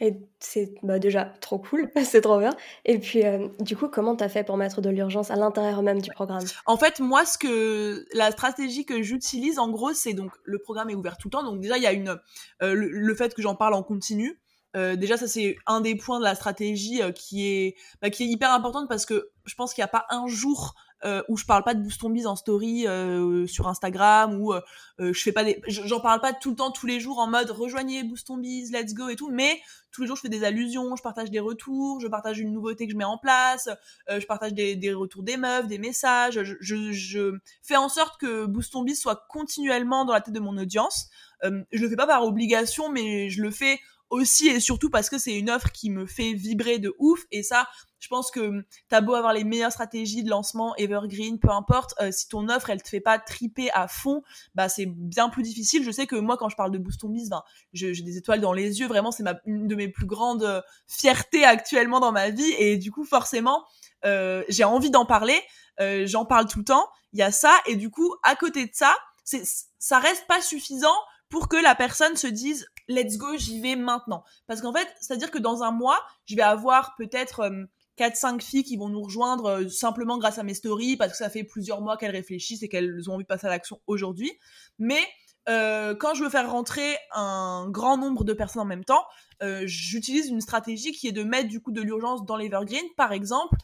et 0.00 0.16
c'est 0.40 0.74
bah, 0.82 0.98
déjà 0.98 1.24
trop 1.40 1.58
cool, 1.58 1.90
c'est 2.04 2.20
trop 2.20 2.38
bien. 2.38 2.50
Et 2.84 2.98
puis, 2.98 3.24
euh, 3.24 3.48
du 3.60 3.76
coup, 3.76 3.88
comment 3.88 4.16
t'as 4.16 4.28
fait 4.28 4.42
pour 4.42 4.56
mettre 4.56 4.80
de 4.80 4.90
l'urgence 4.90 5.30
à 5.30 5.36
l'intérieur 5.36 5.82
même 5.82 6.00
du 6.00 6.10
programme? 6.10 6.44
En 6.66 6.76
fait, 6.76 6.98
moi, 6.98 7.24
ce 7.24 7.38
que 7.38 8.04
la 8.12 8.32
stratégie 8.32 8.84
que 8.84 9.02
j'utilise, 9.02 9.58
en 9.58 9.70
gros, 9.70 9.92
c'est 9.92 10.12
donc 10.12 10.32
le 10.42 10.58
programme 10.58 10.90
est 10.90 10.94
ouvert 10.94 11.16
tout 11.16 11.28
le 11.28 11.32
temps. 11.32 11.44
Donc 11.44 11.60
déjà, 11.60 11.76
il 11.76 11.82
y 11.82 11.86
a 11.86 11.92
une 11.92 12.18
euh, 12.62 12.74
le, 12.74 13.14
fait 13.14 13.34
que 13.34 13.42
j'en 13.42 13.54
parle 13.54 13.74
en 13.74 13.82
continu. 13.82 14.40
Euh, 14.76 14.96
déjà, 14.96 15.16
ça 15.16 15.28
c'est 15.28 15.56
un 15.66 15.80
des 15.80 15.94
points 15.94 16.18
de 16.18 16.24
la 16.24 16.34
stratégie 16.34 17.00
qui 17.14 17.46
est 17.46 17.76
bah, 18.02 18.10
qui 18.10 18.24
est 18.24 18.26
hyper 18.26 18.52
importante 18.52 18.88
parce 18.88 19.06
que 19.06 19.30
je 19.44 19.54
pense 19.54 19.74
qu'il 19.74 19.82
n'y 19.82 19.86
a 19.86 19.88
pas 19.88 20.06
un 20.10 20.26
jour 20.26 20.74
euh, 21.04 21.22
où 21.28 21.36
je 21.36 21.44
parle 21.44 21.64
pas 21.64 21.74
de 21.74 21.82
boost 21.82 22.00
ton 22.00 22.14
en 22.24 22.34
story 22.34 22.86
euh, 22.86 23.46
sur 23.46 23.68
Instagram 23.68 24.40
ou 24.40 24.54
euh, 24.54 24.60
je 24.98 25.20
fais 25.20 25.32
pas 25.32 25.44
des 25.44 25.60
j'en 25.66 26.00
parle 26.00 26.18
pas 26.22 26.32
tout 26.32 26.50
le 26.50 26.56
temps 26.56 26.70
tous 26.70 26.86
les 26.86 26.98
jours 26.98 27.18
en 27.18 27.26
mode 27.26 27.50
rejoignez 27.50 28.04
boost 28.04 28.28
ton 28.28 28.38
let's 28.38 28.94
go 28.94 29.10
et 29.10 29.16
tout 29.16 29.28
mais 29.30 29.60
tous 29.92 30.00
les 30.00 30.06
jours 30.06 30.16
je 30.16 30.22
fais 30.22 30.30
des 30.30 30.44
allusions 30.44 30.96
je 30.96 31.02
partage 31.02 31.30
des 31.30 31.40
retours 31.40 32.00
je 32.00 32.08
partage 32.08 32.38
une 32.38 32.52
nouveauté 32.52 32.86
que 32.86 32.92
je 32.92 32.96
mets 32.96 33.04
en 33.04 33.18
place 33.18 33.68
je 34.08 34.24
partage 34.24 34.54
des, 34.54 34.76
des, 34.76 34.94
retours 34.94 35.22
des 35.22 35.36
meufs 35.36 35.66
des 35.66 35.76
messages 35.76 36.42
je, 36.42 36.54
je, 36.60 37.38
fais 37.62 37.76
en 37.76 37.90
sorte 37.90 38.18
que 38.18 38.46
boost 38.46 38.72
ton 38.72 38.86
soit 38.94 39.26
continuellement 39.28 40.06
dans 40.06 40.14
la 40.14 40.22
tête 40.22 40.34
de 40.34 40.40
mon 40.40 40.56
audience. 40.56 41.10
Je 41.42 41.82
le 41.82 41.88
fais 41.90 41.96
pas 41.96 42.06
par 42.06 42.24
obligation 42.24 42.90
mais 42.90 43.28
je 43.28 43.42
le 43.42 43.50
fais 43.50 43.78
aussi 44.10 44.48
et 44.48 44.60
surtout 44.60 44.90
parce 44.90 45.10
que 45.10 45.18
c'est 45.18 45.36
une 45.36 45.50
offre 45.50 45.70
qui 45.72 45.90
me 45.90 46.06
fait 46.06 46.32
vibrer 46.32 46.78
de 46.78 46.94
ouf. 46.98 47.24
Et 47.30 47.42
ça 47.42 47.68
je 47.98 48.08
pense 48.08 48.30
que 48.30 48.64
t'as 48.88 49.00
beau 49.00 49.14
avoir 49.14 49.32
les 49.32 49.44
meilleures 49.44 49.72
stratégies 49.72 50.22
de 50.22 50.28
lancement 50.28 50.76
evergreen 50.76 51.38
peu 51.38 51.50
importe 51.50 51.94
euh, 52.00 52.12
si 52.12 52.28
ton 52.28 52.48
offre 52.50 52.68
elle 52.68 52.82
te 52.82 52.88
fait 52.88 53.00
pas 53.00 53.18
triper 53.18 53.70
à 53.72 53.88
fond 53.88 54.22
bah 54.54 54.68
c'est 54.68 54.86
bien 54.86 55.28
plus 55.30 55.42
difficile. 55.42 55.84
Je 55.84 55.90
sais 55.90 56.06
que 56.06 56.16
moi 56.16 56.36
quand 56.36 56.48
je 56.48 56.56
parle 56.56 56.70
de 56.70 56.78
boost 56.78 57.00
ben, 57.04 57.42
j'ai 57.72 57.92
des 57.92 58.16
étoiles 58.16 58.40
dans 58.40 58.52
les 58.52 58.80
yeux. 58.80 58.86
Vraiment 58.86 59.10
c'est 59.10 59.22
ma 59.22 59.34
une 59.46 59.66
de 59.66 59.74
mes 59.74 59.88
plus 59.88 60.06
grandes 60.06 60.44
euh, 60.44 60.60
fiertés 60.86 61.44
actuellement 61.44 62.00
dans 62.00 62.12
ma 62.12 62.30
vie. 62.30 62.52
Et 62.58 62.76
du 62.76 62.90
coup 62.90 63.04
forcément 63.04 63.64
euh, 64.04 64.44
j'ai 64.48 64.64
envie 64.64 64.90
d'en 64.90 65.06
parler. 65.06 65.40
J'en 66.04 66.24
parle 66.24 66.46
tout 66.46 66.60
le 66.60 66.64
temps. 66.64 66.88
Il 67.12 67.18
y 67.18 67.22
a 67.22 67.32
ça. 67.32 67.52
Et 67.66 67.76
du 67.76 67.90
coup 67.90 68.14
à 68.22 68.36
côté 68.36 68.66
de 68.66 68.70
ça 68.72 68.94
c'est 69.24 69.42
ça 69.78 69.98
reste 69.98 70.26
pas 70.26 70.40
suffisant 70.40 70.94
pour 71.28 71.48
que 71.48 71.56
la 71.56 71.74
personne 71.74 72.16
se 72.16 72.26
dise 72.26 72.68
let's 72.88 73.16
go, 73.16 73.36
j'y 73.36 73.60
vais 73.60 73.76
maintenant. 73.76 74.24
Parce 74.46 74.60
qu'en 74.60 74.72
fait, 74.72 74.88
c'est-à-dire 75.00 75.30
que 75.30 75.38
dans 75.38 75.62
un 75.62 75.70
mois, 75.70 76.00
je 76.26 76.36
vais 76.36 76.42
avoir 76.42 76.94
peut-être 76.96 77.40
euh, 77.40 77.64
4-5 77.98 78.40
filles 78.40 78.64
qui 78.64 78.76
vont 78.76 78.88
nous 78.88 79.02
rejoindre 79.02 79.46
euh, 79.46 79.68
simplement 79.68 80.18
grâce 80.18 80.38
à 80.38 80.42
mes 80.42 80.54
stories, 80.54 80.96
parce 80.96 81.12
que 81.12 81.18
ça 81.18 81.30
fait 81.30 81.44
plusieurs 81.44 81.80
mois 81.80 81.96
qu'elles 81.96 82.10
réfléchissent 82.10 82.62
et 82.62 82.68
qu'elles 82.68 83.08
ont 83.08 83.14
envie 83.14 83.24
de 83.24 83.28
passer 83.28 83.46
à 83.46 83.50
l'action 83.50 83.80
aujourd'hui. 83.86 84.32
Mais 84.78 85.00
euh, 85.48 85.94
quand 85.94 86.14
je 86.14 86.24
veux 86.24 86.30
faire 86.30 86.50
rentrer 86.50 86.96
un 87.12 87.68
grand 87.70 87.98
nombre 87.98 88.24
de 88.24 88.32
personnes 88.32 88.62
en 88.62 88.66
même 88.66 88.84
temps, 88.84 89.04
euh, 89.42 89.62
j'utilise 89.66 90.28
une 90.28 90.40
stratégie 90.40 90.92
qui 90.92 91.06
est 91.06 91.12
de 91.12 91.22
mettre 91.22 91.48
du 91.48 91.60
coup 91.60 91.72
de 91.72 91.82
l'urgence 91.82 92.24
dans 92.24 92.36
l'Evergreen, 92.36 92.84
par 92.96 93.12
exemple, 93.12 93.56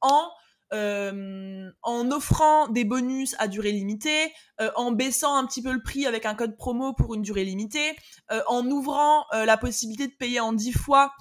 en 0.00 0.30
euh, 0.72 1.70
en 1.82 2.10
offrant 2.10 2.68
des 2.68 2.84
bonus 2.84 3.34
à 3.38 3.46
durée 3.46 3.72
limitée, 3.72 4.32
euh, 4.60 4.70
en 4.74 4.90
baissant 4.90 5.36
un 5.36 5.46
petit 5.46 5.60
peu 5.60 5.70
le 5.70 5.82
prix 5.82 6.06
avec 6.06 6.24
un 6.24 6.34
code 6.34 6.56
promo 6.56 6.94
pour 6.94 7.14
une 7.14 7.20
durée 7.20 7.44
limitée, 7.44 7.94
euh, 8.30 8.40
en 8.46 8.66
ouvrant 8.70 9.26
la 9.32 9.56
possibilité 9.58 10.06
de 10.06 10.14
payer 10.14 10.40
en 10.40 10.52
10 10.52 10.72
fois, 10.72 11.12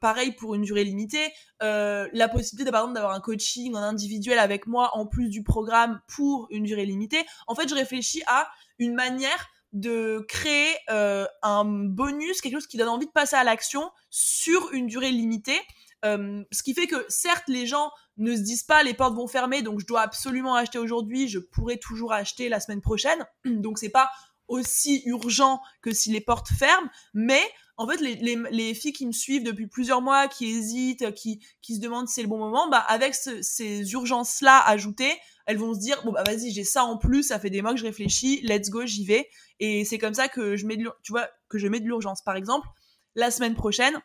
pareil 0.00 0.32
pour 0.32 0.54
une 0.56 0.62
durée 0.62 0.84
limitée, 0.84 1.32
la 1.60 2.28
possibilité 2.28 2.70
par 2.70 2.82
exemple 2.82 2.94
d'avoir 2.94 3.14
un 3.14 3.20
coaching 3.20 3.74
en 3.74 3.78
individuel 3.78 4.38
avec 4.38 4.66
moi 4.66 4.90
en 4.94 5.06
plus 5.06 5.28
du 5.28 5.42
programme 5.42 6.00
pour 6.08 6.48
une 6.50 6.64
durée 6.64 6.86
limitée. 6.86 7.24
En 7.46 7.54
fait, 7.54 7.68
je 7.68 7.74
réfléchis 7.74 8.22
à 8.26 8.48
une 8.78 8.94
manière 8.94 9.48
de 9.72 10.24
créer 10.28 10.74
un 10.88 11.64
bonus, 11.64 12.40
quelque 12.40 12.54
chose 12.54 12.66
qui 12.66 12.76
donne 12.76 12.88
envie 12.88 13.06
de 13.06 13.12
passer 13.12 13.36
à 13.36 13.44
l'action 13.44 13.90
sur 14.10 14.72
une 14.72 14.86
durée 14.86 15.12
limitée. 15.12 15.60
Ce 16.04 16.62
qui 16.62 16.74
fait 16.74 16.86
que 16.86 17.04
certes 17.08 17.48
les 17.48 17.66
gens 17.66 17.90
ne 18.16 18.36
se 18.36 18.40
disent 18.42 18.62
pas 18.62 18.82
les 18.82 18.94
portes 18.94 19.14
vont 19.14 19.26
fermer 19.26 19.62
donc 19.62 19.80
je 19.80 19.86
dois 19.86 20.02
absolument 20.02 20.54
acheter 20.54 20.78
aujourd'hui, 20.78 21.28
je 21.28 21.38
pourrais 21.38 21.78
toujours 21.78 22.12
acheter 22.12 22.48
la 22.48 22.60
semaine 22.60 22.80
prochaine. 22.80 23.26
Donc 23.44 23.78
c'est 23.78 23.88
pas 23.88 24.10
aussi 24.48 25.02
urgent 25.06 25.60
que 25.80 25.92
si 25.92 26.10
les 26.10 26.20
portes 26.20 26.48
ferment, 26.48 26.88
mais 27.14 27.40
en 27.76 27.88
fait 27.88 27.96
les, 28.00 28.74
filles 28.74 28.92
qui 28.92 29.06
me 29.06 29.12
suivent 29.12 29.42
depuis 29.42 29.66
plusieurs 29.66 30.02
mois, 30.02 30.28
qui 30.28 30.46
hésitent, 30.46 31.14
qui, 31.14 31.40
qui 31.62 31.76
se 31.76 31.80
demandent 31.80 32.08
si 32.08 32.14
c'est 32.14 32.22
le 32.22 32.28
bon 32.28 32.38
moment, 32.38 32.68
bah 32.68 32.84
avec 32.88 33.14
ces 33.14 33.92
urgences-là 33.92 34.62
ajoutées, 34.66 35.12
elles 35.46 35.56
vont 35.56 35.74
se 35.74 35.80
dire 35.80 36.00
bon 36.04 36.12
bah 36.12 36.22
vas-y 36.24 36.52
j'ai 36.52 36.64
ça 36.64 36.84
en 36.84 36.98
plus, 36.98 37.24
ça 37.24 37.38
fait 37.38 37.50
des 37.50 37.62
mois 37.62 37.72
que 37.72 37.80
je 37.80 37.84
réfléchis, 37.84 38.40
let's 38.42 38.68
go 38.68 38.84
j'y 38.84 39.04
vais 39.04 39.28
et 39.60 39.84
c'est 39.84 39.98
comme 39.98 40.14
ça 40.14 40.28
que 40.28 40.56
je 40.56 40.66
mets 40.66 40.76
de 40.76 40.90
tu 41.02 41.12
vois 41.12 41.28
que 41.48 41.58
je 41.58 41.66
mets 41.68 41.80
de 41.80 41.86
l'urgence. 41.86 42.22
Par 42.22 42.36
exemple 42.36 42.68
la 43.14 43.30
semaine 43.30 43.54
prochaine 43.54 43.98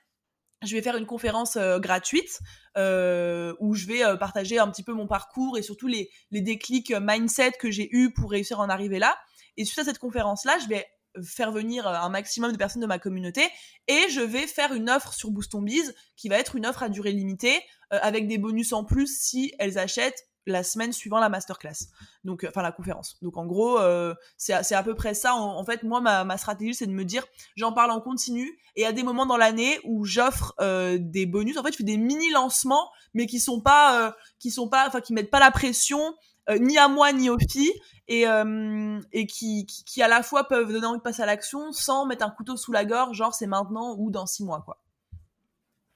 je 0.63 0.75
vais 0.75 0.81
faire 0.81 0.97
une 0.97 1.05
conférence 1.05 1.55
euh, 1.55 1.79
gratuite 1.79 2.39
euh, 2.77 3.53
où 3.59 3.75
je 3.75 3.85
vais 3.87 4.03
euh, 4.03 4.17
partager 4.17 4.59
un 4.59 4.69
petit 4.69 4.83
peu 4.83 4.93
mon 4.93 5.07
parcours 5.07 5.57
et 5.57 5.61
surtout 5.61 5.87
les, 5.87 6.09
les 6.31 6.41
déclics 6.41 6.93
mindset 6.99 7.53
que 7.59 7.71
j'ai 7.71 7.89
eu 7.95 8.11
pour 8.11 8.31
réussir 8.31 8.59
à 8.59 8.63
en 8.63 8.69
arriver 8.69 8.99
là. 8.99 9.17
Et 9.57 9.65
suite 9.65 9.79
à 9.79 9.83
cette 9.83 9.99
conférence-là, 9.99 10.57
je 10.61 10.67
vais 10.67 10.85
faire 11.23 11.51
venir 11.51 11.87
un 11.87 12.09
maximum 12.09 12.51
de 12.51 12.57
personnes 12.57 12.83
de 12.83 12.87
ma 12.87 12.99
communauté 12.99 13.41
et 13.87 14.09
je 14.09 14.21
vais 14.21 14.45
faire 14.45 14.73
une 14.73 14.89
offre 14.89 15.11
sur 15.11 15.31
Booston 15.31 15.65
Biz 15.65 15.95
qui 16.15 16.29
va 16.29 16.37
être 16.37 16.55
une 16.55 16.67
offre 16.67 16.83
à 16.83 16.89
durée 16.89 17.11
limitée 17.11 17.59
avec 17.89 18.27
des 18.27 18.37
bonus 18.37 18.73
en 18.73 18.83
plus 18.85 19.19
si 19.19 19.51
elles 19.57 19.79
achètent 19.79 20.28
la 20.45 20.63
semaine 20.63 20.91
suivant 20.91 21.19
la 21.19 21.29
masterclass. 21.29 21.87
Donc, 22.23 22.45
enfin 22.47 22.61
la 22.61 22.71
conférence. 22.71 23.17
Donc 23.21 23.37
en 23.37 23.45
gros, 23.45 23.79
euh, 23.79 24.13
c'est 24.37 24.53
à 24.53 24.83
peu 24.83 24.95
près 24.95 25.13
ça. 25.13 25.35
En, 25.35 25.63
fait, 25.63 25.83
moi, 25.83 26.01
ma, 26.01 26.23
ma 26.23 26.37
stratégie, 26.37 26.73
c'est 26.73 26.87
de 26.87 26.91
me 26.91 27.05
dire, 27.05 27.25
j'en 27.55 27.73
parle 27.73 27.91
en 27.91 28.01
continu. 28.01 28.59
Et 28.75 28.85
à 28.85 28.91
des 28.91 29.03
moments 29.03 29.25
dans 29.25 29.37
l'année 29.37 29.79
où 29.83 30.05
j'offre 30.05 30.53
euh, 30.59 30.97
des 30.99 31.25
bonus, 31.25 31.57
en 31.57 31.63
fait, 31.63 31.71
je 31.71 31.77
fais 31.77 31.83
des 31.83 31.97
mini 31.97 32.29
lancements, 32.31 32.89
mais 33.13 33.25
qui 33.25 33.39
sont 33.39 33.61
pas, 33.61 34.07
euh, 34.07 34.11
qui 34.39 34.51
sont 34.51 34.69
pas, 34.69 34.87
enfin, 34.87 35.01
qui 35.01 35.13
mettent 35.13 35.31
pas 35.31 35.39
la 35.39 35.51
pression 35.51 36.15
ni 36.59 36.79
à 36.79 36.87
moi 36.87 37.13
ni 37.13 37.29
aux 37.29 37.37
filles 37.37 37.71
et 38.07 38.23
et 38.23 39.27
qui, 39.27 39.67
qui, 39.67 39.83
qui 39.83 40.01
à 40.01 40.07
la 40.07 40.23
fois 40.23 40.47
peuvent 40.47 40.71
donner 40.71 40.87
envie 40.87 40.97
de 40.97 41.03
passer 41.03 41.21
à 41.21 41.27
l'action 41.27 41.71
sans 41.71 42.07
mettre 42.07 42.25
un 42.25 42.31
couteau 42.31 42.57
sous 42.57 42.71
la 42.71 42.85
gorge, 42.85 43.15
genre 43.15 43.35
c'est 43.35 43.45
maintenant 43.45 43.95
ou 43.99 44.09
dans 44.09 44.25
six 44.25 44.43
mois, 44.43 44.63
quoi. 44.65 44.79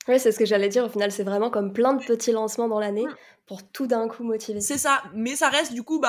Oui, 0.08 0.20
c'est 0.20 0.32
ce 0.32 0.40
que 0.40 0.46
j'allais 0.46 0.70
dire. 0.70 0.84
Au 0.86 0.90
final, 0.90 1.12
c'est 1.12 1.24
vraiment 1.24 1.50
comme 1.50 1.72
plein 1.74 1.94
de 1.94 2.04
petits 2.04 2.32
lancements 2.32 2.68
dans 2.68 2.80
l'année 2.80 3.06
mm. 3.06 3.16
pour 3.48 3.70
tout 3.72 3.88
d'un 3.88 4.08
coup 4.08 4.24
motiver. 4.24 4.60
C'est 4.60 4.78
ça, 4.78 5.02
mais 5.14 5.36
ça 5.36 5.50
reste 5.50 5.74
du 5.74 5.84
coup, 5.84 6.02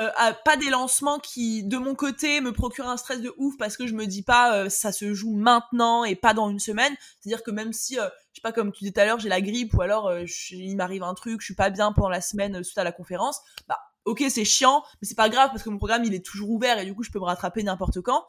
euh, 0.00 0.08
pas 0.44 0.56
des 0.56 0.70
lancements 0.70 1.18
qui, 1.18 1.64
de 1.64 1.78
mon 1.78 1.94
côté, 1.94 2.40
me 2.40 2.52
procurent 2.52 2.88
un 2.88 2.96
stress 2.96 3.20
de 3.20 3.32
ouf 3.38 3.56
parce 3.58 3.76
que 3.76 3.86
je 3.86 3.94
me 3.94 4.06
dis 4.06 4.22
pas 4.22 4.54
euh, 4.54 4.68
ça 4.68 4.92
se 4.92 5.14
joue 5.14 5.34
maintenant 5.34 6.04
et 6.04 6.14
pas 6.14 6.34
dans 6.34 6.50
une 6.50 6.60
semaine. 6.60 6.94
C'est-à-dire 7.20 7.42
que 7.42 7.50
même 7.50 7.72
si, 7.72 7.98
euh, 7.98 8.08
je 8.32 8.36
sais 8.36 8.42
pas, 8.42 8.52
comme 8.52 8.72
tu 8.72 8.80
disais 8.80 8.92
tout 8.92 9.00
à 9.00 9.06
l'heure, 9.06 9.18
j'ai 9.18 9.30
la 9.30 9.40
grippe 9.40 9.74
ou 9.74 9.80
alors 9.82 10.12
il 10.50 10.76
m'arrive 10.76 11.02
un 11.02 11.14
truc, 11.14 11.40
je 11.40 11.46
suis 11.46 11.54
pas 11.54 11.70
bien 11.70 11.92
pendant 11.92 12.10
la 12.10 12.20
semaine 12.20 12.62
suite 12.62 12.78
à 12.78 12.84
la 12.84 12.92
conférence, 12.92 13.40
bah 13.66 13.78
ok 14.04 14.24
c'est 14.28 14.44
chiant 14.44 14.82
mais 15.00 15.08
c'est 15.08 15.16
pas 15.16 15.28
grave 15.28 15.50
parce 15.50 15.62
que 15.62 15.70
mon 15.70 15.76
programme 15.76 16.04
il 16.04 16.14
est 16.14 16.24
toujours 16.24 16.50
ouvert 16.50 16.78
et 16.78 16.84
du 16.84 16.94
coup 16.94 17.02
je 17.02 17.10
peux 17.10 17.18
me 17.18 17.24
rattraper 17.24 17.62
n'importe 17.62 18.00
quand 18.00 18.24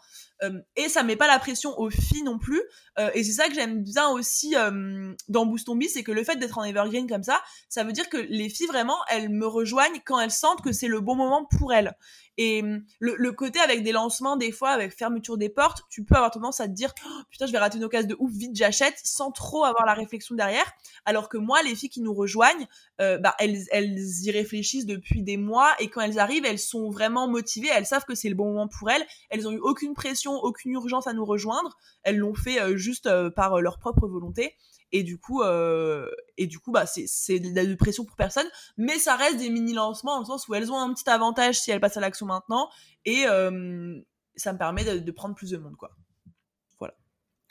et 0.76 0.90
ça 0.90 1.04
met 1.04 1.16
pas 1.16 1.28
la 1.28 1.40
pression 1.40 1.78
aux 1.80 1.90
filles 1.90 2.24
non 2.24 2.38
plus. 2.38 2.62
Euh, 2.98 3.10
et 3.14 3.24
c'est 3.24 3.34
ça 3.34 3.48
que 3.48 3.54
j'aime 3.54 3.84
bien 3.84 4.10
aussi 4.10 4.56
euh, 4.56 5.14
dans 5.28 5.46
Boost 5.46 5.68
Ton 5.68 5.80
c'est 5.88 6.04
que 6.04 6.12
le 6.12 6.24
fait 6.24 6.36
d'être 6.36 6.58
en 6.58 6.64
evergreen 6.64 7.08
comme 7.08 7.24
ça, 7.24 7.42
ça 7.70 7.84
veut 7.84 7.92
dire 7.92 8.10
que 8.10 8.18
les 8.18 8.50
filles 8.50 8.68
vraiment, 8.68 8.98
elles 9.10 9.30
me 9.30 9.48
rejoignent 9.48 10.00
quand 10.06 10.20
elles 10.20 10.32
sentent 10.32 10.62
que 10.62 10.72
c'est 10.72 10.88
le 10.88 11.02
bon 11.02 11.16
moment 11.16 11.46
pour 11.46 11.74
elles. 11.74 11.96
Et 12.38 12.62
hum, 12.62 12.86
le, 13.00 13.32
côté 13.34 13.60
avec 13.60 13.84
des 13.84 13.92
lancements, 13.92 14.38
des 14.38 14.54
fois, 14.54 14.70
avec 14.70 14.96
fermeture 14.96 15.38
des 15.38 15.50
portes, 15.50 15.84
tu 15.90 16.06
peux 16.06 16.16
avoir 16.16 16.32
tendance 16.32 16.62
à 16.62 16.68
te 16.68 16.74
dire 16.74 16.94
oh, 17.06 17.22
putain, 17.30 17.46
je 17.46 17.52
vais 17.52 17.58
rater 17.58 17.78
une 17.78 17.84
occasion 17.84 18.08
de 18.08 18.16
ouf, 18.18 18.32
vite 18.32 18.56
j'achète, 18.56 18.96
sans 19.04 19.32
trop 19.32 19.66
avoir 19.66 19.86
la 19.86 19.94
réflexion 19.94 20.36
derrière. 20.36 20.72
Alors 21.04 21.28
que 21.28 21.38
moi, 21.38 21.62
les 21.64 21.76
filles 21.76 21.90
qui 21.90 22.00
nous 22.00 22.14
rejoignent, 22.14 22.66
euh, 23.02 23.18
bah, 23.18 23.36
elles, 23.40 23.66
elles 23.72 23.98
y 24.24 24.32
réfléchissent 24.32 24.86
depuis 24.86 25.22
des 25.22 25.36
mois 25.36 25.70
et 25.80 25.90
quand 25.90 26.00
elles 26.00 26.18
arrivent, 26.18 26.46
elles 26.46 26.60
sont 26.60 26.90
vraiment 26.90 27.28
motivées, 27.28 27.70
elles 27.76 27.86
savent 27.86 28.06
que 28.06 28.16
c'est 28.16 28.30
le 28.30 28.36
bon 28.36 28.46
moment 28.54 28.70
pour 28.70 28.90
elles. 28.90 29.06
Elles 29.30 29.46
ont 29.46 29.52
eu 29.52 29.60
aucune 29.60 29.94
pression, 29.94 30.29
aucune 30.36 30.72
urgence 30.72 31.08
à 31.08 31.14
nous 31.14 31.26
rejoindre. 31.26 31.78
Elles 32.04 32.18
l'ont 32.18 32.36
fait 32.36 32.62
euh, 32.62 32.78
juste 32.78 33.08
euh, 33.08 33.30
par 33.30 33.62
leur 33.62 33.80
propre 33.80 34.08
volonté. 34.08 34.56
Et 34.92 35.04
du 35.04 35.20
coup 35.20 35.44
euh, 35.44 36.10
et 36.38 36.48
du 36.48 36.60
coup 36.60 36.72
bah 36.72 36.86
c'est 36.88 37.40
de 37.40 37.56
la 37.56 37.76
pression 37.76 38.06
pour 38.06 38.16
personne. 38.16 38.48
Mais 38.78 38.98
ça 38.98 39.16
reste 39.16 39.38
des 39.38 39.50
mini 39.50 39.74
lancements 39.74 40.16
dans 40.16 40.22
le 40.22 40.26
sens 40.26 40.48
où 40.48 40.56
elles 40.56 40.72
ont 40.72 40.78
un 40.78 40.94
petit 40.94 41.10
avantage 41.10 41.60
si 41.60 41.72
elles 41.72 41.80
passent 41.80 41.98
à 41.98 42.02
l'action 42.02 42.26
maintenant. 42.26 42.70
Et 43.06 43.26
euh, 43.28 44.00
ça 44.36 44.54
me 44.54 44.58
permet 44.58 44.84
de, 44.84 45.12
prendre 45.12 45.36
plus 45.36 45.52
de 45.52 45.58
monde 45.58 45.76
quoi. 45.76 45.92
Voilà. 46.80 46.96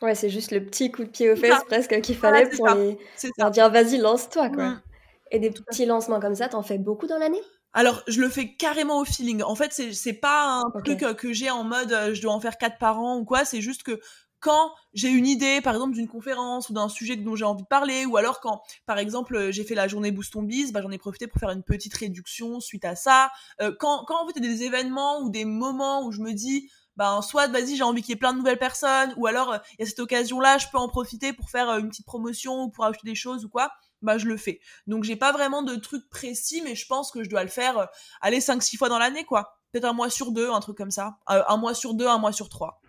Ouais 0.02 0.14
c'est 0.16 0.30
juste 0.30 0.50
le 0.50 0.64
petit 0.64 0.90
coup 0.90 1.04
de 1.04 1.10
pied 1.10 1.30
aux 1.30 1.36
fesses 1.36 1.62
presque 1.66 2.00
qu'il 2.00 2.16
fallait 2.16 2.48
pour 2.48 2.66
leur 2.66 3.50
dire 3.50 3.70
vas-y 3.70 3.98
lance-toi 3.98 4.50
quoi. 4.50 4.70
Mmh. 4.70 4.82
et 5.30 5.38
des 5.38 5.50
petits 5.50 5.86
lancements 5.86 6.18
comme 6.18 6.34
ça 6.34 6.48
t'en 6.48 6.62
fais 6.62 6.78
beaucoup 6.78 7.06
dans 7.06 7.18
l'année? 7.18 7.42
Alors, 7.72 8.02
je 8.08 8.20
le 8.20 8.28
fais 8.28 8.54
carrément 8.56 8.98
au 8.98 9.04
feeling. 9.04 9.42
En 9.42 9.54
fait, 9.54 9.72
c'est, 9.72 9.92
c'est 9.92 10.14
pas 10.14 10.62
un 10.62 10.80
truc 10.82 11.02
euh, 11.02 11.14
que 11.14 11.32
j'ai 11.32 11.50
en 11.50 11.64
mode 11.64 11.94
je 12.14 12.22
dois 12.22 12.32
en 12.32 12.40
faire 12.40 12.56
quatre 12.58 12.78
par 12.78 12.98
an 12.98 13.18
ou 13.18 13.24
quoi. 13.24 13.44
C'est 13.44 13.60
juste 13.60 13.82
que 13.82 14.00
quand 14.40 14.72
j'ai 14.92 15.08
une 15.08 15.26
idée, 15.26 15.60
par 15.60 15.74
exemple, 15.74 15.94
d'une 15.94 16.08
conférence 16.08 16.68
ou 16.68 16.72
d'un 16.72 16.88
sujet 16.88 17.16
dont 17.16 17.36
j'ai 17.36 17.44
envie 17.44 17.62
de 17.62 17.68
parler, 17.68 18.06
ou 18.06 18.16
alors 18.16 18.40
quand, 18.40 18.62
par 18.86 18.98
exemple, 18.98 19.50
j'ai 19.50 19.64
fait 19.64 19.74
la 19.74 19.88
journée 19.88 20.12
Boost 20.12 20.32
ton 20.32 20.42
Biz, 20.42 20.72
bah, 20.72 20.80
j'en 20.82 20.90
ai 20.90 20.98
profité 20.98 21.26
pour 21.26 21.40
faire 21.40 21.50
une 21.50 21.62
petite 21.62 21.94
réduction 21.94 22.60
suite 22.60 22.84
à 22.84 22.94
ça. 22.94 23.30
Euh, 23.60 23.74
quand, 23.78 24.04
quand 24.06 24.22
en 24.22 24.26
fait, 24.26 24.34
il 24.36 24.44
y 24.44 24.48
a 24.48 24.50
des 24.50 24.62
événements 24.62 25.20
ou 25.20 25.30
des 25.30 25.44
moments 25.44 26.04
où 26.04 26.12
je 26.12 26.20
me 26.20 26.32
dis, 26.32 26.70
ben, 26.96 27.22
soit, 27.22 27.48
vas-y, 27.48 27.76
j'ai 27.76 27.82
envie 27.82 28.02
qu'il 28.02 28.10
y 28.10 28.14
ait 28.14 28.16
plein 28.16 28.32
de 28.32 28.38
nouvelles 28.38 28.58
personnes, 28.58 29.14
ou 29.16 29.26
alors, 29.26 29.52
euh, 29.52 29.58
il 29.78 29.82
y 29.82 29.86
a 29.86 29.88
cette 29.88 30.00
occasion-là, 30.00 30.58
je 30.58 30.66
peux 30.70 30.78
en 30.78 30.88
profiter 30.88 31.32
pour 31.32 31.50
faire 31.50 31.70
euh, 31.70 31.78
une 31.78 31.88
petite 31.88 32.06
promotion 32.06 32.64
ou 32.64 32.70
pour 32.70 32.84
acheter 32.84 33.06
des 33.06 33.14
choses 33.14 33.44
ou 33.44 33.48
quoi, 33.48 33.70
bah, 34.02 34.18
je 34.18 34.26
le 34.26 34.36
fais. 34.36 34.60
Donc, 34.86 35.04
j'ai 35.04 35.16
pas 35.16 35.32
vraiment 35.32 35.62
de 35.62 35.74
truc 35.76 36.08
précis, 36.10 36.62
mais 36.62 36.74
je 36.74 36.86
pense 36.86 37.10
que 37.10 37.24
je 37.24 37.28
dois 37.28 37.42
le 37.42 37.50
faire, 37.50 37.88
aller 38.20 38.40
5-6 38.40 38.76
fois 38.76 38.88
dans 38.88 38.98
l'année, 38.98 39.24
quoi. 39.24 39.58
Peut-être 39.72 39.84
un 39.84 39.92
mois 39.92 40.10
sur 40.10 40.32
deux, 40.32 40.50
un 40.50 40.60
truc 40.60 40.76
comme 40.76 40.90
ça. 40.90 41.18
un 41.26 41.56
mois 41.56 41.74
sur 41.74 41.94
deux, 41.94 42.06
un 42.06 42.18
mois 42.18 42.32
sur 42.32 42.48
trois, 42.48 42.80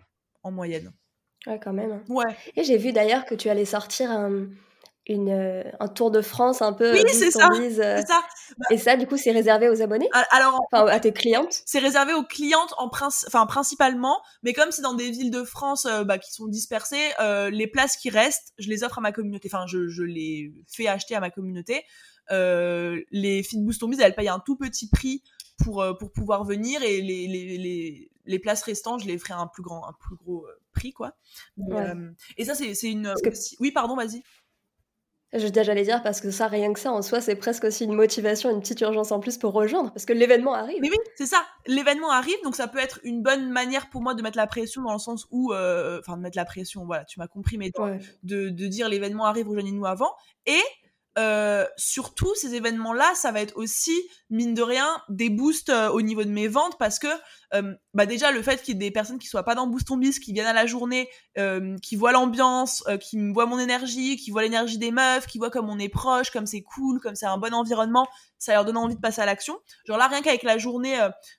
en 0.42 0.50
moyenne. 0.50 0.92
Ouais, 1.46 1.58
quand 1.62 1.72
même. 1.72 1.92
Hein. 1.92 2.02
Ouais. 2.08 2.36
Et 2.56 2.64
j'ai 2.64 2.76
vu 2.76 2.92
d'ailleurs 2.92 3.24
que 3.24 3.34
tu 3.34 3.48
allais 3.48 3.64
sortir 3.64 4.10
un, 4.10 4.46
une, 5.10 5.30
euh, 5.30 5.62
un 5.80 5.88
tour 5.88 6.10
de 6.10 6.22
France 6.22 6.62
un 6.62 6.72
peu. 6.72 6.92
Oui, 6.92 7.02
c'est 7.12 7.30
ça. 7.30 7.48
Euh, 7.52 8.02
ça. 8.02 8.22
Et 8.70 8.78
ça, 8.78 8.96
du 8.96 9.06
coup, 9.06 9.16
c'est 9.16 9.32
réservé 9.32 9.68
aux 9.68 9.82
abonnés? 9.82 10.08
Alors, 10.30 10.60
enfin, 10.70 10.86
à 10.86 11.00
tes 11.00 11.12
clientes? 11.12 11.62
C'est 11.66 11.78
réservé 11.78 12.14
aux 12.14 12.24
clientes 12.24 12.74
en 12.78 12.88
enfin, 12.88 13.46
principalement, 13.46 14.20
mais 14.42 14.52
comme 14.52 14.70
c'est 14.70 14.82
dans 14.82 14.94
des 14.94 15.10
villes 15.10 15.30
de 15.30 15.44
France 15.44 15.86
euh, 15.86 16.04
bah, 16.04 16.18
qui 16.18 16.32
sont 16.32 16.46
dispersées, 16.46 17.10
les 17.50 17.66
places 17.66 17.96
qui 17.96 18.10
restent, 18.10 18.52
je 18.58 18.68
les 18.68 18.84
offre 18.84 18.98
à 18.98 19.00
ma 19.00 19.12
communauté. 19.12 19.48
Enfin, 19.52 19.66
je, 19.66 19.88
je 19.88 20.02
les 20.02 20.52
fais 20.68 20.86
acheter 20.86 21.14
à 21.14 21.20
ma 21.20 21.30
communauté. 21.30 21.84
les 22.30 23.42
filles 23.42 23.64
de 23.64 24.02
elles 24.02 24.14
payent 24.14 24.28
un 24.28 24.40
tout 24.40 24.56
petit 24.56 24.88
prix 24.88 25.22
pour, 25.62 25.84
pour 25.98 26.12
pouvoir 26.12 26.44
venir 26.44 26.82
et 26.82 27.00
les, 27.00 27.26
les, 27.26 27.58
les, 27.58 28.10
les 28.24 28.38
places 28.38 28.62
restantes, 28.62 29.02
je 29.02 29.06
les 29.06 29.18
ferai 29.18 29.34
un 29.34 29.46
plus 29.46 29.62
grand, 29.62 29.86
un 29.86 29.92
plus 29.92 30.16
gros 30.16 30.46
prix, 30.72 30.92
quoi. 30.92 31.14
Euh, 31.72 32.10
et 32.36 32.44
ça, 32.44 32.54
c'est 32.54 32.74
une. 32.88 33.12
Oui, 33.58 33.72
pardon, 33.72 33.96
vas-y. 33.96 34.22
J'allais 35.32 35.84
dire 35.84 36.02
parce 36.02 36.20
que 36.20 36.32
ça, 36.32 36.48
rien 36.48 36.72
que 36.72 36.80
ça 36.80 36.90
en 36.90 37.02
soi, 37.02 37.20
c'est 37.20 37.36
presque 37.36 37.62
aussi 37.64 37.84
une 37.84 37.92
motivation, 37.92 38.50
une 38.50 38.60
petite 38.60 38.80
urgence 38.80 39.12
en 39.12 39.20
plus 39.20 39.38
pour 39.38 39.52
rejoindre, 39.52 39.92
parce 39.92 40.04
que 40.04 40.12
l'événement 40.12 40.54
arrive. 40.54 40.78
Mais 40.80 40.90
oui, 40.90 40.96
c'est 41.14 41.26
ça. 41.26 41.40
L'événement 41.66 42.10
arrive, 42.10 42.36
donc 42.42 42.56
ça 42.56 42.66
peut 42.66 42.80
être 42.80 42.98
une 43.04 43.22
bonne 43.22 43.48
manière 43.50 43.90
pour 43.90 44.02
moi 44.02 44.14
de 44.14 44.22
mettre 44.22 44.36
la 44.36 44.48
pression 44.48 44.82
dans 44.82 44.92
le 44.92 44.98
sens 44.98 45.28
où, 45.30 45.52
euh, 45.52 46.00
enfin, 46.00 46.16
de 46.16 46.22
mettre 46.22 46.36
la 46.36 46.44
pression, 46.44 46.84
voilà, 46.84 47.04
tu 47.04 47.20
m'as 47.20 47.28
compris, 47.28 47.58
mais 47.58 47.70
de, 48.24 48.48
de, 48.48 48.66
dire 48.66 48.88
l'événement 48.88 49.24
arrive, 49.24 49.48
rejoignez-nous 49.48 49.86
avant. 49.86 50.12
Et 50.46 50.60
euh, 51.18 51.66
surtout 51.76 52.34
ces 52.34 52.54
événements-là, 52.54 53.12
ça 53.14 53.30
va 53.30 53.40
être 53.40 53.56
aussi 53.56 53.96
mine 54.30 54.54
de 54.54 54.62
rien 54.62 54.88
des 55.08 55.28
boosts 55.28 55.70
euh, 55.70 55.90
au 55.90 56.02
niveau 56.02 56.24
de 56.24 56.30
mes 56.30 56.48
ventes 56.48 56.78
parce 56.78 56.98
que 56.98 57.08
bah 57.94 58.06
déjà 58.06 58.30
le 58.32 58.42
fait 58.42 58.62
qu'il 58.62 58.74
y 58.74 58.76
ait 58.76 58.88
des 58.88 58.90
personnes 58.90 59.18
qui 59.18 59.26
soient 59.26 59.44
pas 59.44 59.54
dans 59.54 59.66
Boost 59.66 59.88
qui 60.20 60.32
viennent 60.32 60.46
à 60.46 60.52
la 60.52 60.66
journée, 60.66 61.08
qui 61.82 61.96
voient 61.96 62.12
l'ambiance, 62.12 62.84
qui 63.00 63.18
me 63.18 63.32
voient 63.32 63.46
mon 63.46 63.58
énergie, 63.58 64.16
qui 64.16 64.30
voient 64.30 64.42
l'énergie 64.42 64.78
des 64.78 64.90
meufs, 64.90 65.26
qui 65.26 65.38
voient 65.38 65.50
comme 65.50 65.68
on 65.68 65.78
est 65.78 65.88
proche, 65.88 66.30
comme 66.30 66.46
c'est 66.46 66.62
cool, 66.62 67.00
comme 67.00 67.14
c'est 67.14 67.26
un 67.26 67.38
bon 67.38 67.52
environnement, 67.52 68.06
ça 68.38 68.52
leur 68.52 68.64
donne 68.64 68.76
envie 68.76 68.94
de 68.94 69.00
passer 69.00 69.20
à 69.20 69.26
l'action. 69.26 69.58
Genre 69.86 69.98
là 69.98 70.06
rien 70.06 70.22
qu'avec 70.22 70.42
la 70.42 70.58
journée 70.58 70.96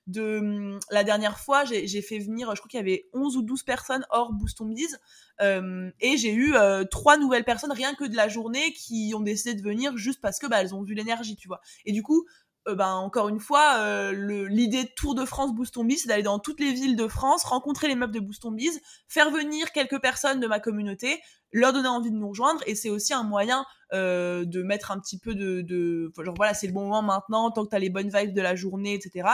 de 0.08 0.40
hum, 0.40 0.80
la 0.90 1.04
dernière 1.04 1.40
fois, 1.40 1.64
j'ai 1.66 2.02
fait 2.02 2.20
venir, 2.20 2.54
je 2.56 2.62
crois 2.62 2.70
qu'il 2.70 2.80
y 2.80 2.84
avait 2.84 3.10
11 3.14 3.38
ou 3.38 3.42
12 3.42 3.64
personnes 3.64 4.06
hors 4.10 4.34
Boost 4.34 4.62
Biz 4.62 5.00
euh, 5.42 5.90
et 6.00 6.18
j'ai 6.18 6.34
eu 6.34 6.56
euh, 6.56 6.84
trois 6.84 7.18
nouvelles 7.18 7.44
personnes 7.44 7.72
rien 7.72 7.96
que 7.96 8.04
de 8.04 8.16
la 8.16 8.28
journée 8.28 8.74
qui 8.74 9.14
ont 9.16 9.22
décidé 9.22 9.56
de 9.56 9.62
venir 9.62 9.98
juste 9.98 10.22
parce 10.22 10.40
que 10.40 10.48
bah, 10.48 10.62
elles 10.62 10.76
ont 10.76 10.84
vu 10.84 10.94
l'énergie, 10.94 11.36
tu 11.36 11.48
vois. 11.48 11.62
Et 11.86 11.92
du 11.92 12.04
coup, 12.04 12.26
euh, 12.68 12.76
bah, 12.76 12.96
encore 12.96 13.30
une 13.30 13.40
fois, 13.40 14.12
l'idée 14.12 14.84
de 14.84 14.90
Tour 14.96 15.16
de 15.16 15.26
France 15.26 15.54
Boost 15.54 15.78
Biz, 15.80 16.02
c'est 16.02 16.08
d'aller 16.08 16.24
dans 16.24 16.40
toutes 16.40 16.60
les 16.60 16.74
villes 16.74 16.96
de 16.96 17.08
France, 17.08 17.44
rencontrer 17.44 17.88
les 17.88 17.96
meufs 17.96 18.12
de 18.12 18.20
Boost 18.20 18.46
Biz, 18.46 18.82
faire 19.08 19.32
venir 19.32 19.72
quelques 19.72 20.00
personnes 20.00 20.40
de 20.40 20.48
ma 20.48 20.60
communauté, 20.60 21.20
leur 21.52 21.74
donner 21.74 21.88
envie 21.88 22.12
de 22.12 22.16
nous 22.16 22.30
rejoindre 22.30 22.62
et 22.66 22.76
c'est 22.76 22.90
aussi 22.90 23.14
un 23.14 23.24
moyen 23.24 23.66
euh, 23.94 24.46
de 24.46 24.64
mettre 24.64 24.92
un 24.92 25.00
petit 25.00 25.18
peu 25.18 25.36
de, 25.36 25.62
de 25.62 26.12
genre 26.24 26.34
voilà 26.36 26.54
c'est 26.54 26.68
le 26.68 26.74
bon 26.74 26.84
moment 26.84 27.02
maintenant 27.02 27.52
tant 27.52 27.66
que 27.66 27.70
tu 27.70 27.76
as 27.76 27.80
les 27.80 27.90
bonnes 27.90 28.10
vibes 28.10 28.34
de 28.34 28.42
la 28.42 28.56
journée 28.56 28.94
etc 28.94 29.28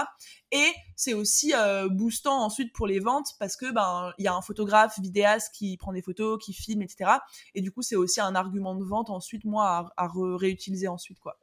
et 0.51 0.65
c'est 0.95 1.13
aussi 1.13 1.53
euh, 1.55 1.87
boostant 1.89 2.43
ensuite 2.43 2.73
pour 2.73 2.87
les 2.87 2.99
ventes 2.99 3.27
parce 3.39 3.55
que 3.55 3.71
ben 3.71 4.11
il 4.17 4.25
y 4.25 4.27
a 4.27 4.33
un 4.33 4.41
photographe 4.41 4.99
vidéaste 4.99 5.53
qui 5.53 5.77
prend 5.77 5.93
des 5.93 6.01
photos 6.01 6.43
qui 6.43 6.53
filme 6.53 6.81
etc 6.81 7.11
et 7.53 7.61
du 7.61 7.71
coup 7.71 7.83
c'est 7.83 7.95
aussi 7.95 8.19
un 8.19 8.33
argument 8.33 8.75
de 8.75 8.83
vente 8.83 9.09
ensuite 9.09 9.45
moi 9.45 9.91
à, 9.95 10.07
réutiliser 10.15 10.87
ensuite 10.87 11.19
quoi 11.19 11.37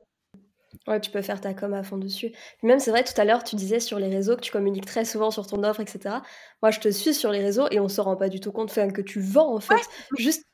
Ouais, 0.86 1.00
tu 1.00 1.10
peux 1.10 1.22
faire 1.22 1.40
ta 1.40 1.54
com 1.54 1.72
à 1.72 1.82
fond 1.82 1.96
dessus. 1.96 2.32
même, 2.62 2.78
c'est 2.78 2.90
vrai, 2.90 3.04
tout 3.04 3.18
à 3.18 3.24
l'heure, 3.24 3.44
tu 3.44 3.56
disais 3.56 3.80
sur 3.80 3.98
les 3.98 4.08
réseaux 4.08 4.36
que 4.36 4.40
tu 4.40 4.52
communiques 4.52 4.86
très 4.86 5.04
souvent 5.04 5.30
sur 5.30 5.46
ton 5.46 5.62
offre, 5.64 5.80
etc. 5.80 6.16
Moi, 6.62 6.70
je 6.70 6.80
te 6.80 6.90
suis 6.90 7.14
sur 7.14 7.30
les 7.30 7.40
réseaux 7.40 7.66
et 7.70 7.80
on 7.80 7.88
se 7.88 8.00
rend 8.00 8.16
pas 8.16 8.28
du 8.28 8.40
tout 8.40 8.52
compte 8.52 8.72
que 8.74 9.00
tu 9.00 9.20
vends, 9.20 9.54
en 9.54 9.60
fait. 9.60 9.74
Juste 10.18 10.44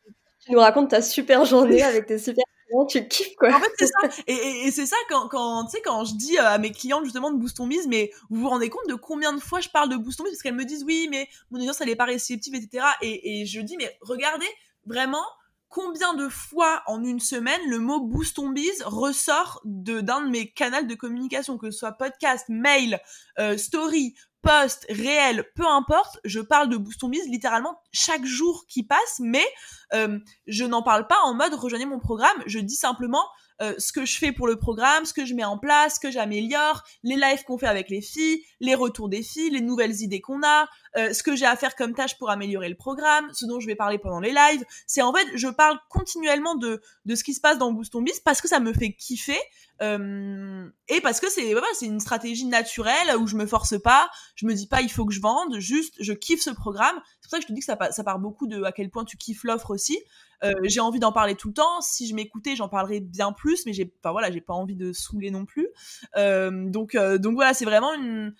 tu 0.44 0.52
nous 0.52 0.60
racontes 0.60 0.90
ta 0.90 1.02
super 1.02 1.44
journée 1.44 1.82
avec 1.82 2.06
tes 2.06 2.18
super 2.18 2.44
clients, 2.66 2.86
tu 2.86 3.06
kiffes 3.08 3.36
quoi. 3.36 3.54
En 3.54 3.60
fait, 3.60 3.72
c'est 3.78 3.86
ça. 3.86 4.22
Et, 4.26 4.70
c'est 4.70 4.86
ça 4.86 4.96
quand, 5.08 5.28
quand 5.28 5.68
quand 5.84 6.04
je 6.04 6.14
dis 6.14 6.38
à 6.38 6.56
mes 6.58 6.72
clientes 6.72 7.04
justement 7.04 7.30
de 7.30 7.36
Boost 7.36 7.60
on 7.60 7.66
Mise, 7.66 7.86
mais 7.88 8.10
vous 8.30 8.40
vous 8.40 8.48
rendez 8.48 8.70
compte 8.70 8.88
de 8.88 8.94
combien 8.94 9.32
de 9.34 9.40
fois 9.40 9.60
je 9.60 9.68
parle 9.68 9.90
de 9.90 9.96
Boost 9.96 10.20
on 10.20 10.24
Mise 10.24 10.32
parce 10.32 10.42
qu'elles 10.42 10.54
me 10.54 10.64
disent 10.64 10.84
oui, 10.84 11.08
mais 11.10 11.28
mon 11.50 11.58
audience 11.58 11.80
elle 11.80 11.90
est 11.90 11.96
pas 11.96 12.06
réceptive, 12.06 12.54
etc. 12.54 12.84
Et, 13.02 13.42
et 13.42 13.46
je 13.46 13.60
dis 13.60 13.76
mais 13.76 13.94
regardez 14.00 14.48
vraiment 14.86 15.24
combien 15.70 16.14
de 16.14 16.28
fois 16.28 16.82
en 16.86 17.02
une 17.02 17.20
semaine 17.20 17.60
le 17.68 17.78
mot 17.78 18.00
boost 18.00 18.38
ressort 18.84 19.62
d'un 19.64 20.20
de 20.20 20.28
mes 20.28 20.52
canaux 20.52 20.86
de 20.86 20.94
communication, 20.94 21.56
que 21.56 21.70
ce 21.70 21.78
soit 21.78 21.92
podcast, 21.92 22.44
mail, 22.48 23.00
euh, 23.38 23.56
story, 23.56 24.14
post, 24.42 24.86
réel, 24.88 25.44
peu 25.54 25.66
importe, 25.66 26.18
je 26.24 26.40
parle 26.40 26.68
de 26.70 26.76
Boost 26.76 27.02
littéralement 27.28 27.78
chaque 27.92 28.24
jour 28.24 28.64
qui 28.68 28.82
passe, 28.84 29.20
mais 29.20 29.44
euh, 29.92 30.18
je 30.46 30.64
n'en 30.64 30.82
parle 30.82 31.06
pas 31.06 31.18
en 31.24 31.34
mode 31.34 31.54
rejoignez 31.54 31.86
mon 31.86 31.98
programme, 31.98 32.42
je 32.46 32.58
dis 32.58 32.74
simplement 32.74 33.24
euh, 33.60 33.74
ce 33.76 33.92
que 33.92 34.06
je 34.06 34.16
fais 34.16 34.32
pour 34.32 34.46
le 34.46 34.56
programme, 34.56 35.04
ce 35.04 35.12
que 35.12 35.26
je 35.26 35.34
mets 35.34 35.44
en 35.44 35.58
place, 35.58 35.96
ce 35.96 36.00
que 36.00 36.10
j'améliore, 36.10 36.82
les 37.02 37.16
lives 37.16 37.44
qu'on 37.44 37.58
fait 37.58 37.66
avec 37.66 37.90
les 37.90 38.00
filles, 38.00 38.42
les 38.60 38.74
retours 38.74 39.10
des 39.10 39.22
filles, 39.22 39.50
les 39.50 39.60
nouvelles 39.60 40.00
idées 40.00 40.22
qu'on 40.22 40.42
a, 40.42 40.66
euh, 40.96 41.12
ce 41.12 41.22
que 41.22 41.36
j'ai 41.36 41.46
à 41.46 41.56
faire 41.56 41.76
comme 41.76 41.94
tâche 41.94 42.18
pour 42.18 42.30
améliorer 42.30 42.68
le 42.68 42.74
programme, 42.74 43.28
ce 43.32 43.46
dont 43.46 43.60
je 43.60 43.66
vais 43.66 43.76
parler 43.76 43.98
pendant 43.98 44.20
les 44.20 44.32
lives. 44.32 44.64
C'est 44.86 45.02
en 45.02 45.12
fait, 45.12 45.26
je 45.34 45.48
parle 45.48 45.78
continuellement 45.88 46.56
de, 46.56 46.80
de 47.04 47.14
ce 47.14 47.22
qui 47.22 47.34
se 47.34 47.40
passe 47.40 47.58
dans 47.58 47.72
Boost 47.72 47.94
on 47.94 48.04
parce 48.24 48.40
que 48.40 48.48
ça 48.48 48.60
me 48.60 48.72
fait 48.72 48.92
kiffer 48.92 49.38
euh, 49.82 50.68
et 50.88 51.00
parce 51.00 51.20
que 51.20 51.30
c'est 51.30 51.86
une 51.86 52.00
stratégie 52.00 52.46
naturelle 52.46 53.16
où 53.18 53.26
je 53.26 53.36
me 53.36 53.46
force 53.46 53.80
pas, 53.80 54.10
je 54.34 54.46
me 54.46 54.54
dis 54.54 54.66
pas 54.66 54.82
il 54.82 54.90
faut 54.90 55.06
que 55.06 55.14
je 55.14 55.20
vende, 55.20 55.58
juste 55.58 55.94
je 56.00 56.12
kiffe 56.12 56.42
ce 56.42 56.50
programme. 56.50 57.00
C'est 57.20 57.28
pour 57.28 57.30
ça 57.30 57.36
que 57.38 57.42
je 57.42 57.48
te 57.48 57.52
dis 57.52 57.60
que 57.60 57.66
ça, 57.66 57.78
ça 57.92 58.04
part 58.04 58.18
beaucoup 58.18 58.46
de 58.46 58.62
à 58.64 58.72
quel 58.72 58.90
point 58.90 59.04
tu 59.04 59.16
kiffes 59.16 59.44
l'offre 59.44 59.70
aussi. 59.70 59.98
Euh, 60.42 60.54
j'ai 60.64 60.80
envie 60.80 61.00
d'en 61.00 61.12
parler 61.12 61.34
tout 61.34 61.48
le 61.48 61.54
temps. 61.54 61.80
Si 61.82 62.08
je 62.08 62.14
m'écoutais, 62.14 62.56
j'en 62.56 62.68
parlerais 62.68 63.00
bien 63.00 63.32
plus, 63.32 63.64
mais 63.66 63.72
j'ai, 63.72 63.92
enfin 64.02 64.12
voilà, 64.12 64.30
j'ai 64.30 64.40
pas 64.40 64.54
envie 64.54 64.76
de 64.76 64.92
saouler 64.92 65.30
non 65.30 65.44
plus. 65.44 65.68
Donc, 66.16 66.96
donc 66.96 67.34
voilà, 67.34 67.54
c'est 67.54 67.66
vraiment 67.66 67.94
une. 67.94 68.34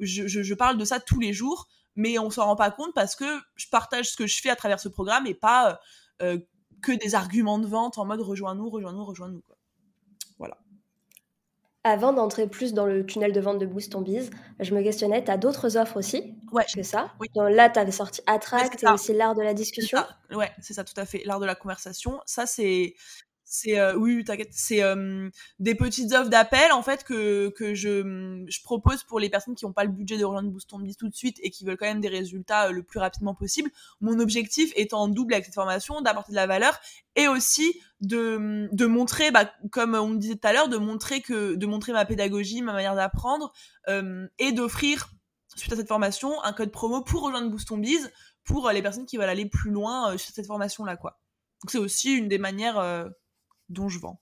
Je, 0.00 0.26
je, 0.26 0.42
je, 0.42 0.54
parle 0.54 0.78
de 0.78 0.84
ça 0.84 1.00
tous 1.00 1.20
les 1.20 1.32
jours, 1.32 1.68
mais 1.96 2.18
on 2.18 2.30
s'en 2.30 2.46
rend 2.46 2.56
pas 2.56 2.70
compte 2.70 2.94
parce 2.94 3.16
que 3.16 3.40
je 3.56 3.68
partage 3.68 4.10
ce 4.10 4.16
que 4.16 4.26
je 4.26 4.40
fais 4.40 4.50
à 4.50 4.56
travers 4.56 4.80
ce 4.80 4.88
programme 4.88 5.26
et 5.26 5.34
pas 5.34 5.80
euh, 6.22 6.38
que 6.82 6.92
des 6.92 7.14
arguments 7.14 7.58
de 7.58 7.66
vente 7.66 7.98
en 7.98 8.04
mode 8.04 8.20
rejoins-nous, 8.20 8.68
rejoins-nous, 8.68 9.04
rejoins-nous. 9.04 9.42
Voilà. 10.38 10.58
Avant 11.82 12.12
d'entrer 12.12 12.46
plus 12.46 12.72
dans 12.72 12.86
le 12.86 13.04
tunnel 13.04 13.32
de 13.32 13.40
vente 13.40 13.58
de 13.58 13.66
Boost 13.66 13.94
on 13.94 14.00
Biz, 14.00 14.30
je 14.60 14.74
me 14.74 14.82
questionnais, 14.82 15.22
tu 15.22 15.30
as 15.30 15.36
d'autres 15.36 15.76
offres 15.76 15.98
aussi 15.98 16.34
ouais, 16.52 16.64
que 16.74 16.82
ça 16.82 17.12
oui. 17.20 17.28
Donc 17.34 17.50
Là, 17.50 17.68
tu 17.68 17.78
avais 17.78 17.92
sorti 17.92 18.22
Attract 18.26 18.82
et 18.82 18.88
aussi 18.88 19.12
l'art 19.12 19.34
de 19.34 19.42
la 19.42 19.54
discussion. 19.54 19.98
Ouais, 20.30 20.50
c'est 20.60 20.72
ça, 20.72 20.84
tout 20.84 20.98
à 20.98 21.04
fait. 21.04 21.22
L'art 21.24 21.40
de 21.40 21.46
la 21.46 21.54
conversation. 21.54 22.20
Ça, 22.24 22.46
c'est 22.46 22.94
c'est 23.44 23.78
euh, 23.78 23.94
oui, 23.94 24.24
t'inquiète, 24.24 24.52
c'est 24.52 24.82
euh, 24.82 25.28
des 25.58 25.74
petites 25.74 26.12
offres 26.12 26.30
d'appel 26.30 26.72
en 26.72 26.82
fait 26.82 27.04
que 27.04 27.50
que 27.50 27.74
je 27.74 28.44
je 28.48 28.62
propose 28.62 29.04
pour 29.04 29.20
les 29.20 29.28
personnes 29.28 29.54
qui 29.54 29.66
n'ont 29.66 29.72
pas 29.72 29.84
le 29.84 29.90
budget 29.90 30.16
de 30.16 30.24
rejoindre 30.24 30.50
Boost 30.50 30.70
Biz 30.74 30.96
tout 30.96 31.08
de 31.08 31.14
suite 31.14 31.38
et 31.42 31.50
qui 31.50 31.64
veulent 31.64 31.76
quand 31.76 31.86
même 31.86 32.00
des 32.00 32.08
résultats 32.08 32.68
euh, 32.68 32.72
le 32.72 32.82
plus 32.82 32.98
rapidement 32.98 33.34
possible. 33.34 33.70
Mon 34.00 34.18
objectif 34.18 34.72
étant 34.76 35.08
double 35.08 35.34
avec 35.34 35.44
cette 35.44 35.54
formation, 35.54 36.00
d'apporter 36.00 36.32
de 36.32 36.36
la 36.36 36.46
valeur 36.46 36.80
et 37.16 37.28
aussi 37.28 37.80
de 38.00 38.68
de 38.72 38.86
montrer, 38.86 39.30
bah, 39.30 39.52
comme 39.70 39.94
on 39.94 40.14
disait 40.14 40.36
tout 40.36 40.48
à 40.48 40.52
l'heure, 40.52 40.68
de 40.68 40.78
montrer 40.78 41.20
que 41.20 41.54
de 41.54 41.66
montrer 41.66 41.92
ma 41.92 42.06
pédagogie, 42.06 42.62
ma 42.62 42.72
manière 42.72 42.96
d'apprendre 42.96 43.52
et 44.38 44.52
d'offrir 44.52 45.10
suite 45.54 45.72
à 45.72 45.76
cette 45.76 45.88
formation 45.88 46.42
un 46.42 46.52
code 46.52 46.72
promo 46.72 47.02
pour 47.02 47.22
rejoindre 47.22 47.50
Boost 47.50 47.72
Biz 47.72 48.10
pour 48.44 48.70
les 48.70 48.82
personnes 48.82 49.06
qui 49.06 49.18
veulent 49.18 49.28
aller 49.28 49.46
plus 49.46 49.70
loin 49.70 50.16
sur 50.16 50.34
cette 50.34 50.46
formation 50.46 50.84
là 50.84 50.96
quoi. 50.96 51.20
Donc 51.62 51.70
c'est 51.70 51.78
aussi 51.78 52.12
une 52.14 52.28
des 52.28 52.38
manières 52.38 52.78
dont 53.68 53.88
je 53.88 53.98
vends. 53.98 54.20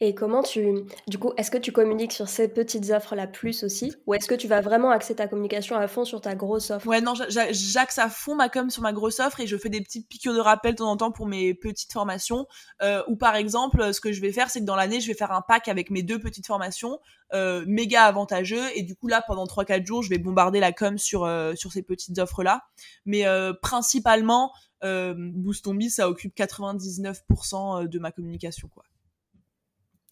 Et 0.00 0.14
comment 0.14 0.42
tu... 0.42 0.74
Du 1.08 1.18
coup, 1.18 1.32
est-ce 1.36 1.50
que 1.50 1.58
tu 1.58 1.72
communiques 1.72 2.12
sur 2.12 2.28
ces 2.28 2.48
petites 2.48 2.90
offres-là 2.90 3.26
plus 3.26 3.62
aussi 3.64 3.94
Ou 4.06 4.14
est-ce 4.14 4.26
que 4.26 4.34
tu 4.34 4.48
vas 4.48 4.62
vraiment 4.62 4.90
axer 4.90 5.14
ta 5.14 5.28
communication 5.28 5.76
à 5.76 5.86
fond 5.88 6.06
sur 6.06 6.20
ta 6.22 6.34
grosse 6.34 6.70
offre? 6.70 6.86
Ouais, 6.86 7.02
non, 7.02 7.12
j'axe 7.28 7.98
à 7.98 8.08
fond 8.08 8.34
ma 8.34 8.48
com 8.48 8.70
sur 8.70 8.82
ma 8.82 8.92
grosse 8.92 9.20
offre 9.20 9.40
et 9.40 9.46
je 9.46 9.56
fais 9.58 9.68
des 9.68 9.82
petites 9.82 10.08
piqûres 10.08 10.34
de 10.34 10.40
rappel 10.40 10.72
de 10.72 10.78
temps 10.78 10.90
en 10.90 10.96
temps 10.96 11.12
pour 11.12 11.26
mes 11.26 11.52
petites 11.52 11.92
formations. 11.92 12.46
Euh, 12.82 13.02
ou 13.08 13.16
par 13.16 13.36
exemple, 13.36 13.92
ce 13.92 14.00
que 14.00 14.12
je 14.12 14.22
vais 14.22 14.32
faire, 14.32 14.48
c'est 14.48 14.60
que 14.60 14.64
dans 14.64 14.76
l'année, 14.76 15.00
je 15.00 15.06
vais 15.06 15.14
faire 15.14 15.32
un 15.32 15.42
pack 15.42 15.68
avec 15.68 15.90
mes 15.90 16.02
deux 16.02 16.18
petites 16.18 16.46
formations, 16.46 16.98
euh, 17.34 17.64
méga 17.66 18.04
avantageux. 18.04 18.64
Et 18.74 18.82
du 18.82 18.96
coup, 18.96 19.06
là, 19.06 19.22
pendant 19.26 19.44
3-4 19.44 19.84
jours, 19.84 20.02
je 20.02 20.08
vais 20.08 20.18
bombarder 20.18 20.60
la 20.60 20.72
com 20.72 20.96
sur, 20.96 21.24
euh, 21.24 21.54
sur 21.54 21.72
ces 21.72 21.82
petites 21.82 22.18
offres-là. 22.18 22.62
Mais 23.04 23.26
euh, 23.26 23.52
principalement, 23.52 24.52
euh, 24.82 25.14
Boost 25.16 25.66
ça 25.90 26.08
occupe 26.08 26.34
99% 26.34 27.82
euh, 27.84 27.86
de 27.86 27.98
ma 27.98 28.12
communication, 28.12 28.68
quoi. 28.68 28.84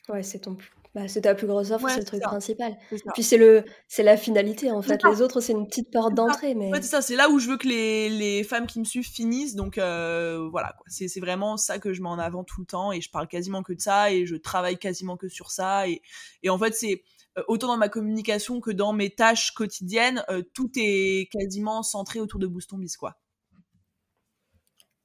Ouais, 0.09 0.23
c'est 0.23 0.41
ton 0.41 0.57
bah, 0.95 1.07
c'est 1.07 1.21
ta 1.21 1.35
plus 1.35 1.47
grosse 1.47 1.71
offre, 1.71 1.89
c'est 1.91 1.99
le 1.99 2.05
truc 2.05 2.23
principal. 2.23 2.77
Puis 3.13 3.23
c'est 3.23 3.37
le 3.37 3.65
c'est 3.89 4.03
la 4.03 4.17
finalité 4.17 4.71
en 4.71 4.81
fait. 4.83 5.03
Les 5.05 5.21
autres 5.21 5.41
c'est 5.41 5.53
une 5.53 5.67
petite 5.67 5.91
porte 5.91 6.15
d'entrée 6.15 6.55
mais 6.55 6.71
c'est 6.77 6.83
ça, 6.83 7.03
c'est 7.03 7.15
là 7.15 7.29
où 7.29 7.39
je 7.39 7.49
veux 7.49 7.59
que 7.59 7.69
les, 7.69 8.09
les 8.09 8.43
femmes 8.43 8.67
qui 8.67 8.81
me 8.81 8.85
suivent 8.85 9.09
finissent 9.09 9.55
donc 9.55 9.77
euh, 9.79 10.49
voilà 10.51 10.75
quoi. 10.79 10.87
C'est 10.89 11.09
c'est 11.09 11.21
vraiment 11.21 11.57
ça 11.57 11.79
que 11.79 11.93
je 11.93 12.03
mets 12.03 12.09
en 12.09 12.19
avant 12.19 12.43
tout 12.43 12.61
le 12.61 12.67
temps 12.67 12.91
et 12.91 13.01
je 13.01 13.11
parle 13.11 13.29
quasiment 13.29 13.63
que 13.63 13.75
de 13.75 13.81
ça 13.81 14.11
et 14.11 14.25
je 14.25 14.37
travaille 14.37 14.79
quasiment 14.79 15.17
que 15.17 15.29
sur 15.29 15.51
ça 15.51 15.87
et 15.87 16.01
et 16.43 16.51
en 16.51 16.59
fait 16.59 16.75
c'est 16.75 17.03
autant 17.47 17.69
dans 17.69 17.77
ma 17.77 17.89
communication 17.89 18.61
que 18.61 18.73
dans 18.73 18.93
mes 18.93 19.11
tâches 19.11 19.53
quotidiennes, 19.53 20.25
tout 20.55 20.71
est 20.75 21.31
quasiment 21.31 21.85
centré 21.85 22.19
autour 22.19 22.41
de 22.41 22.49
Boost 22.49 22.75
Biz 22.75 22.97
quoi 22.97 23.17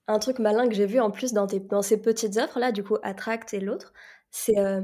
un 0.07 0.19
truc 0.19 0.39
malin 0.39 0.67
que 0.67 0.75
j'ai 0.75 0.85
vu 0.85 0.99
en 0.99 1.11
plus 1.11 1.33
dans, 1.33 1.47
tes, 1.47 1.59
dans 1.59 1.81
ces 1.81 2.01
petites 2.01 2.37
offres 2.37 2.59
là, 2.59 2.71
du 2.71 2.83
coup 2.83 2.97
Attract 3.03 3.53
et 3.53 3.59
l'autre, 3.59 3.93
c'est 4.33 4.57
euh, 4.57 4.81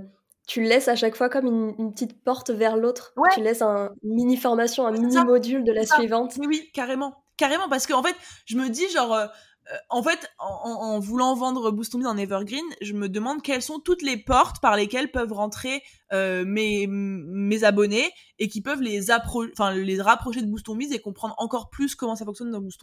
tu 0.48 0.64
laisses 0.64 0.88
à 0.88 0.96
chaque 0.96 1.16
fois 1.16 1.28
comme 1.28 1.48
une, 1.78 1.92
petite 1.92 2.24
porte 2.24 2.52
vers 2.52 2.78
l'autre. 2.78 3.14
Tu 3.34 3.42
laisses 3.42 3.62
un 3.62 3.90
mini 4.04 4.38
formation, 4.38 4.86
un 4.86 4.92
mini 4.92 5.18
module 5.26 5.64
de 5.64 5.72
la 5.74 5.86
suivante. 5.86 6.36
Oui, 6.40 6.46
oui, 6.48 6.70
carrément, 6.74 7.24
carrément, 7.36 7.68
parce 7.68 7.86
qu'en 7.86 8.02
fait, 8.02 8.16
je 8.46 8.56
me 8.56 8.70
dis 8.70 8.88
genre. 8.90 9.14
Euh, 9.14 9.26
euh, 9.72 9.78
en 9.90 10.02
fait, 10.02 10.28
en, 10.40 11.00
voulant 11.00 11.36
vendre 11.36 11.70
Boost 11.70 11.94
en 11.94 12.18
Evergreen, 12.18 12.66
je 12.82 12.94
me 12.94 13.08
demande 13.08 13.44
quelles 13.44 13.62
sont 13.62 13.78
toutes 13.78 14.02
les 14.02 14.18
portes 14.18 14.60
par 14.62 14.76
lesquelles 14.76 15.12
peuvent 15.12 15.34
rentrer 15.34 15.84
mes, 16.12 16.88
mes 16.88 17.64
abonnés 17.64 18.10
et 18.40 18.48
qui 18.48 18.62
peuvent 18.62 18.82
les, 18.82 19.12
enfin, 19.12 19.72
les 19.76 20.02
rapprocher 20.02 20.42
de 20.42 20.48
Boost 20.48 20.66
et 20.92 21.00
comprendre 21.00 21.36
encore 21.38 21.70
plus 21.70 21.94
comment 21.94 22.16
ça 22.16 22.26
fonctionne 22.26 22.50
dans 22.50 22.62
Boost 22.62 22.82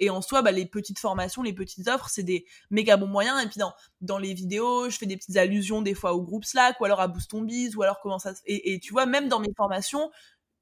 et 0.00 0.10
en 0.10 0.20
soi, 0.20 0.42
bah, 0.42 0.52
les 0.52 0.66
petites 0.66 0.98
formations, 0.98 1.42
les 1.42 1.52
petites 1.52 1.88
offres, 1.88 2.08
c'est 2.08 2.22
des 2.22 2.46
méga 2.70 2.96
bons 2.96 3.06
moyens. 3.06 3.42
Et 3.42 3.48
puis 3.48 3.58
dans, 3.58 3.72
dans 4.00 4.18
les 4.18 4.34
vidéos, 4.34 4.88
je 4.90 4.96
fais 4.96 5.06
des 5.06 5.16
petites 5.16 5.36
allusions 5.36 5.82
des 5.82 5.94
fois 5.94 6.12
au 6.14 6.22
groupe 6.22 6.44
Slack 6.44 6.80
ou 6.80 6.84
alors 6.84 7.00
à 7.00 7.08
Boost 7.08 7.34
Biz 7.34 7.76
ou 7.76 7.82
alors 7.82 8.00
comment 8.00 8.18
ça 8.18 8.32
et, 8.46 8.74
et 8.74 8.80
tu 8.80 8.92
vois, 8.92 9.06
même 9.06 9.28
dans 9.28 9.40
mes 9.40 9.52
formations, 9.56 10.10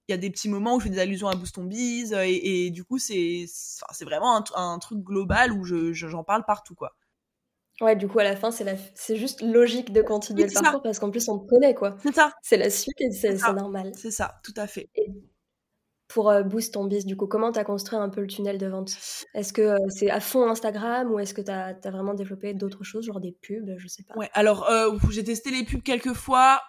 il 0.08 0.12
y 0.12 0.14
a 0.14 0.18
des 0.18 0.30
petits 0.30 0.48
moments 0.48 0.76
où 0.76 0.80
je 0.80 0.84
fais 0.84 0.90
des 0.90 1.00
allusions 1.00 1.28
à 1.28 1.34
Boost 1.34 1.58
Biz 1.58 2.12
et, 2.12 2.66
et 2.66 2.70
du 2.70 2.84
coup, 2.84 2.98
c'est 2.98 3.44
c'est 3.48 4.04
vraiment 4.04 4.36
un, 4.36 4.44
un, 4.54 4.78
truc 4.78 5.00
global 5.00 5.52
où 5.52 5.64
j'en 5.64 5.92
je, 5.92 6.24
parle 6.24 6.44
partout, 6.44 6.74
quoi. 6.74 6.94
Ouais, 7.82 7.94
du 7.94 8.08
coup, 8.08 8.18
à 8.18 8.24
la 8.24 8.36
fin, 8.36 8.50
c'est 8.50 8.64
la... 8.64 8.74
c'est 8.94 9.16
juste 9.16 9.42
logique 9.42 9.92
de 9.92 10.00
continuer 10.00 10.44
le 10.44 10.52
parcours 10.52 10.80
parce 10.80 10.98
qu'en 10.98 11.10
plus, 11.10 11.28
on 11.28 11.38
te 11.38 11.46
connaît, 11.46 11.74
quoi. 11.74 11.96
C'est 12.02 12.14
ça. 12.14 12.32
C'est 12.42 12.56
la 12.56 12.70
suite 12.70 12.98
et 13.00 13.10
c'est 13.10 13.34
normal. 13.52 13.92
C'est 13.94 14.10
ça, 14.10 14.40
tout 14.42 14.54
à 14.56 14.66
fait 14.66 14.88
pour 16.08 16.30
euh, 16.30 16.42
Boost 16.42 16.74
ton 16.74 16.84
biz, 16.84 17.04
du 17.04 17.16
coup, 17.16 17.26
comment 17.26 17.52
tu 17.52 17.58
as 17.58 17.64
construit 17.64 17.98
un 17.98 18.08
peu 18.08 18.20
le 18.20 18.26
tunnel 18.26 18.58
de 18.58 18.66
vente? 18.66 18.90
Est-ce 19.34 19.52
que 19.52 19.62
euh, 19.62 19.78
c'est 19.88 20.10
à 20.10 20.20
fond 20.20 20.48
Instagram 20.48 21.10
ou 21.12 21.18
est-ce 21.18 21.34
que 21.34 21.40
tu 21.40 21.50
as, 21.50 21.74
vraiment 21.84 22.14
développé 22.14 22.54
d'autres 22.54 22.84
choses, 22.84 23.06
genre 23.06 23.20
des 23.20 23.32
pubs, 23.32 23.74
je 23.78 23.88
sais 23.88 24.02
pas 24.02 24.14
Ouais, 24.16 24.30
alors 24.32 24.70
euh, 24.70 24.96
j'ai 25.10 25.24
testé 25.24 25.50
les 25.50 25.64
pubs 25.64 25.82
quelques 25.82 26.14
fois. 26.14 26.60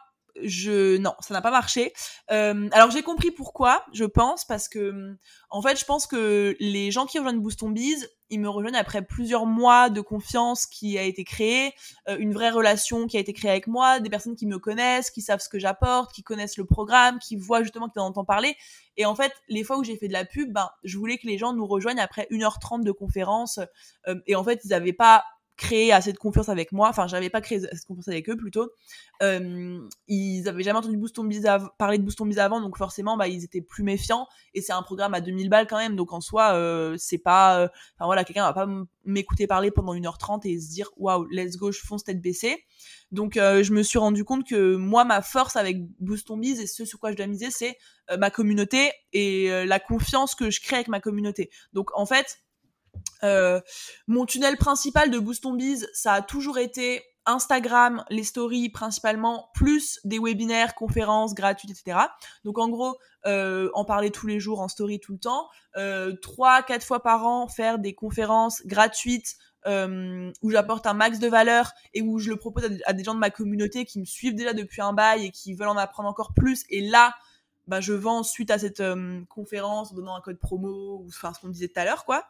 Je 0.44 0.98
non, 0.98 1.14
ça 1.20 1.34
n'a 1.34 1.42
pas 1.42 1.52
marché. 1.52 1.94
alors 2.30 2.92
j'ai 2.92 3.04
compris 3.04 3.32
pourquoi, 3.32 3.86
je 3.94 4.06
pense, 4.06 4.46
parce 4.46 4.68
que 4.70 5.18
en 5.50 5.62
fait, 5.62 5.80
je 5.80 5.86
pense 5.86 6.08
que 6.08 6.56
les 6.60 6.92
gens 6.92 7.06
qui 7.06 7.18
rejoignent 7.20 7.40
Boost 7.40 7.60
ton 7.60 7.70
biz, 7.70 8.10
ils 8.30 8.40
me 8.40 8.50
rejoignent 8.50 8.76
après 8.76 9.02
plusieurs 9.02 9.46
mois 9.46 9.90
de 9.90 10.02
confiance 10.02 10.66
qui 10.66 10.98
a 10.98 11.04
été 11.04 11.24
créée, 11.24 11.74
euh, 12.10 12.18
une 12.18 12.34
vraie 12.34 12.50
relation 12.50 13.08
qui 13.08 13.18
a 13.18 13.20
été 13.20 13.32
créée 13.32 13.52
avec 13.52 13.68
moi, 13.68 14.00
des 14.00 14.10
personnes 14.10 14.36
qui 14.36 14.46
me 14.46 14.60
connaissent, 14.60 15.10
qui 15.10 15.22
savent 15.22 15.40
ce 15.40 15.50
que 15.50 15.60
j'apporte, 15.60 16.14
qui 16.14 16.24
connaissent 16.24 16.58
le 16.58 16.66
programme, 16.66 17.20
qui 17.20 17.36
voient 17.36 17.64
justement 17.64 17.88
qu'ils 17.88 18.02
en 18.02 18.08
entendent 18.08 18.28
parler. 18.28 18.56
Et 18.98 19.06
en 19.06 19.16
fait, 19.16 19.32
les 19.48 19.64
fois 19.64 19.78
où 19.78 19.84
j'ai 19.84 19.96
fait 19.96 20.08
de 20.08 20.14
la 20.14 20.26
pub, 20.26 20.52
ben, 20.52 20.70
je 20.84 20.98
voulais 20.98 21.18
que 21.18 21.28
les 21.28 21.38
gens 21.38 21.54
nous 21.54 21.66
rejoignent 21.66 22.00
après 22.00 22.28
1h30 22.30 22.84
de 22.84 22.92
conférence. 22.92 23.60
Euh, 24.08 24.16
et 24.26 24.36
en 24.36 24.44
fait, 24.44 24.62
ils 24.66 24.70
n'avaient 24.70 24.94
pas 24.94 25.24
créé 25.58 25.92
assez 25.92 26.14
de 26.14 26.18
confiance 26.18 26.50
avec 26.50 26.72
moi. 26.72 26.88
Enfin, 26.88 27.08
j'avais 27.08 27.30
pas 27.30 27.42
créé 27.42 27.58
assez 27.58 27.82
de 27.82 27.86
confiance 27.88 28.08
avec 28.08 28.30
eux 28.30 28.38
plutôt. 28.38 28.70
Euh, 29.24 29.80
ils 30.08 30.48
avaient 30.48 30.64
jamais 30.64 30.78
entendu 30.78 30.98
Boost 30.98 31.20
parler 31.78 31.98
de 31.98 32.04
Boost 32.04 32.24
Biz 32.24 32.38
avant, 32.38 32.62
donc 32.62 32.78
forcément, 32.78 33.18
bah, 33.18 33.28
ils 33.28 33.44
étaient 33.44 33.62
plus 33.62 33.84
méfiants. 33.84 34.28
Et 34.54 34.62
c'est 34.62 34.74
un 34.74 34.84
programme 34.84 35.16
à 35.16 35.22
2000 35.22 35.50
balles 35.50 35.68
quand 35.68 35.78
même, 35.78 35.96
donc 35.96 36.14
en 36.14 36.22
soi, 36.22 36.54
euh, 36.54 36.96
c'est 36.98 37.18
pas. 37.18 37.60
Euh, 37.60 37.68
enfin 37.96 38.06
voilà, 38.06 38.24
quelqu'un 38.24 38.44
va 38.44 38.54
pas 38.54 38.68
m'écouter 39.04 39.48
parler 39.48 39.72
pendant 39.72 39.96
1h30 39.96 40.48
et 40.48 40.60
se 40.60 40.70
dire 40.70 40.92
waouh, 40.98 41.26
let's 41.32 41.58
go, 41.58 41.72
je 41.72 41.82
fonce 41.82 42.04
tête 42.04 42.22
baissée. 42.22 42.64
Donc 43.12 43.38
euh, 43.38 43.64
je 43.64 43.74
me 43.74 43.82
suis 43.82 43.98
rendu 43.98 44.24
compte 44.24 44.48
que 44.48 44.76
moi, 44.76 45.06
ma 45.06 45.22
force 45.22 45.56
avec 45.56 45.78
Boost 46.00 46.32
Biz 46.32 46.60
et 46.60 46.68
ce 46.68 46.86
sur 46.86 47.00
quoi 47.00 47.12
je 47.12 47.18
dois 47.18 47.28
miser, 47.28 47.50
c'est 47.50 47.78
euh, 48.12 48.18
ma 48.18 48.30
communauté 48.30 48.92
et 49.14 49.50
la 49.66 49.80
confiance 49.80 50.36
que 50.36 50.52
je 50.52 50.62
crée 50.62 50.76
avec 50.76 50.90
ma 50.90 51.00
communauté. 51.00 51.50
Donc 51.74 51.90
en 51.96 52.06
fait, 52.06 52.40
euh, 53.24 53.62
mon 54.08 54.26
tunnel 54.26 54.58
principal 54.58 55.12
de 55.12 55.20
Boost 55.20 55.46
Biz, 55.46 55.90
ça 55.94 56.14
a 56.14 56.22
toujours 56.22 56.58
été 56.58 57.04
Instagram, 57.28 58.04
les 58.10 58.24
stories 58.24 58.70
principalement, 58.70 59.50
plus 59.54 60.00
des 60.06 60.18
webinaires, 60.18 60.74
conférences 60.74 61.36
gratuites, 61.36 61.72
etc. 61.72 62.00
Donc 62.46 62.58
en 62.58 62.70
gros, 62.70 62.98
euh, 63.26 63.70
en 63.74 63.84
parler 63.84 64.10
tous 64.10 64.28
les 64.28 64.40
jours 64.40 64.62
en 64.62 64.70
story 64.70 65.00
tout 65.00 65.12
le 65.12 65.20
temps, 65.20 65.50
euh, 65.76 66.14
trois, 66.22 66.64
quatre 66.64 66.86
fois 66.86 67.04
par 67.04 67.28
an, 67.28 67.48
faire 67.48 67.80
des 67.80 67.94
conférences 67.94 68.66
gratuites 68.66 69.36
euh, 69.66 70.32
où 70.42 70.50
j'apporte 70.50 70.88
un 70.88 70.94
max 70.94 71.20
de 71.20 71.28
valeur 71.28 71.74
et 71.94 72.02
où 72.02 72.20
je 72.20 72.30
le 72.30 72.38
propose 72.38 72.64
à 72.86 72.94
des, 72.94 73.04
gens 73.04 73.14
de 73.14 73.20
ma 73.20 73.30
communauté 73.30 73.84
qui 73.84 74.00
me 74.00 74.06
suivent 74.06 74.36
déjà 74.36 74.54
depuis 74.54 74.82
un 74.82 74.94
bail 74.94 75.26
et 75.26 75.32
qui 75.32 75.54
veulent 75.54 75.68
en 75.68 75.78
apprendre 75.78 76.08
encore 76.08 76.34
plus. 76.34 76.64
Et 76.70 76.80
là, 76.80 77.14
bah, 77.68 77.82
je 77.82 77.92
vends 77.92 78.24
suite 78.24 78.50
à 78.50 78.58
cette 78.58 78.82
conférence 79.28 79.92
en 79.92 79.96
donnant 79.96 80.16
un 80.16 80.22
code 80.22 80.40
promo 80.40 81.02
ou 81.02 81.08
enfin 81.10 81.34
ce 81.34 81.42
qu'on 81.42 81.50
disait 81.50 81.68
tout 81.68 81.80
à 81.82 81.84
l'heure, 81.84 82.06
quoi. 82.06 82.26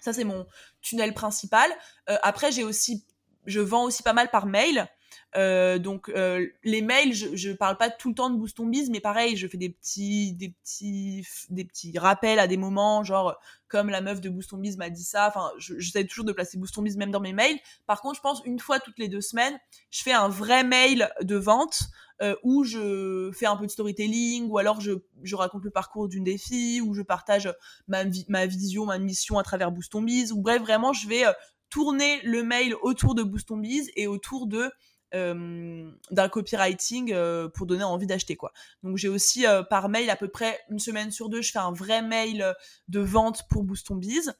Ça, 0.00 0.12
c'est 0.12 0.24
mon 0.24 0.46
tunnel 0.80 1.14
principal. 1.14 1.70
Euh, 2.08 2.16
après, 2.22 2.52
j'ai 2.52 2.64
aussi, 2.64 3.04
je 3.46 3.60
vends 3.60 3.84
aussi 3.84 4.02
pas 4.02 4.12
mal 4.12 4.30
par 4.30 4.46
mail. 4.46 4.88
Euh, 5.36 5.78
donc 5.78 6.08
euh, 6.08 6.46
les 6.64 6.82
mails, 6.82 7.12
je, 7.12 7.36
je 7.36 7.52
parle 7.52 7.76
pas 7.76 7.90
tout 7.90 8.08
le 8.08 8.14
temps 8.14 8.30
de 8.30 8.36
Boost 8.36 8.58
mais 8.90 9.00
pareil, 9.00 9.36
je 9.36 9.46
fais 9.46 9.58
des 9.58 9.68
petits, 9.70 10.32
des 10.32 10.50
petits, 10.50 11.26
des 11.50 11.64
petits 11.64 11.98
rappels 11.98 12.38
à 12.38 12.46
des 12.46 12.56
moments, 12.56 13.04
genre 13.04 13.38
comme 13.68 13.90
la 13.90 14.00
meuf 14.00 14.20
de 14.20 14.30
Boost 14.30 14.52
m'a 14.78 14.90
dit 14.90 15.04
ça. 15.04 15.28
Enfin, 15.28 15.50
j'essaie 15.58 16.06
toujours 16.06 16.24
de 16.24 16.32
placer 16.32 16.58
Boost 16.58 16.78
même 16.96 17.10
dans 17.10 17.20
mes 17.20 17.32
mails. 17.32 17.58
Par 17.86 18.00
contre, 18.00 18.16
je 18.16 18.22
pense 18.22 18.42
une 18.44 18.58
fois 18.58 18.80
toutes 18.80 18.98
les 18.98 19.08
deux 19.08 19.20
semaines, 19.20 19.58
je 19.90 20.02
fais 20.02 20.12
un 20.12 20.28
vrai 20.28 20.64
mail 20.64 21.10
de 21.20 21.36
vente 21.36 21.88
euh, 22.22 22.34
où 22.42 22.64
je 22.64 23.30
fais 23.32 23.46
un 23.46 23.56
peu 23.56 23.66
de 23.66 23.70
storytelling, 23.70 24.48
ou 24.48 24.58
alors 24.58 24.80
je, 24.80 24.92
je 25.22 25.36
raconte 25.36 25.64
le 25.64 25.70
parcours 25.70 26.08
d'une 26.08 26.24
des 26.24 26.38
filles, 26.38 26.80
ou 26.80 26.94
je 26.94 27.02
partage 27.02 27.52
ma, 27.86 28.04
ma 28.28 28.46
vision, 28.46 28.86
ma 28.86 28.98
mission 28.98 29.38
à 29.38 29.42
travers 29.42 29.70
Boost 29.70 29.94
ou 29.94 30.40
bref, 30.40 30.62
vraiment, 30.62 30.92
je 30.92 31.06
vais 31.06 31.24
tourner 31.70 32.20
le 32.22 32.42
mail 32.42 32.74
autour 32.82 33.14
de 33.14 33.22
Boost 33.22 33.50
et 33.96 34.06
autour 34.06 34.46
de 34.46 34.70
d'un 35.12 36.28
copywriting 36.30 37.14
pour 37.54 37.66
donner 37.66 37.84
envie 37.84 38.06
d'acheter 38.06 38.36
quoi. 38.36 38.52
Donc 38.82 38.96
j'ai 38.96 39.08
aussi 39.08 39.44
par 39.70 39.88
mail 39.88 40.10
à 40.10 40.16
peu 40.16 40.28
près 40.28 40.58
une 40.70 40.78
semaine 40.78 41.10
sur 41.10 41.28
deux, 41.28 41.42
je 41.42 41.52
fais 41.52 41.58
un 41.58 41.72
vrai 41.72 42.02
mail 42.02 42.54
de 42.88 43.00
vente 43.00 43.48
pour 43.48 43.64
Boost 43.64 43.92
Biz. 43.92 44.34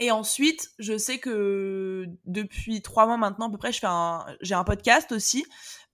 Et 0.00 0.12
ensuite, 0.12 0.70
je 0.78 0.96
sais 0.96 1.18
que 1.18 2.06
depuis 2.24 2.82
trois 2.82 3.06
mois 3.06 3.16
maintenant 3.16 3.48
à 3.48 3.50
peu 3.50 3.58
près, 3.58 3.72
je 3.72 3.80
fais 3.80 3.88
un, 3.88 4.24
j'ai 4.40 4.54
un 4.54 4.62
podcast 4.62 5.10
aussi 5.10 5.44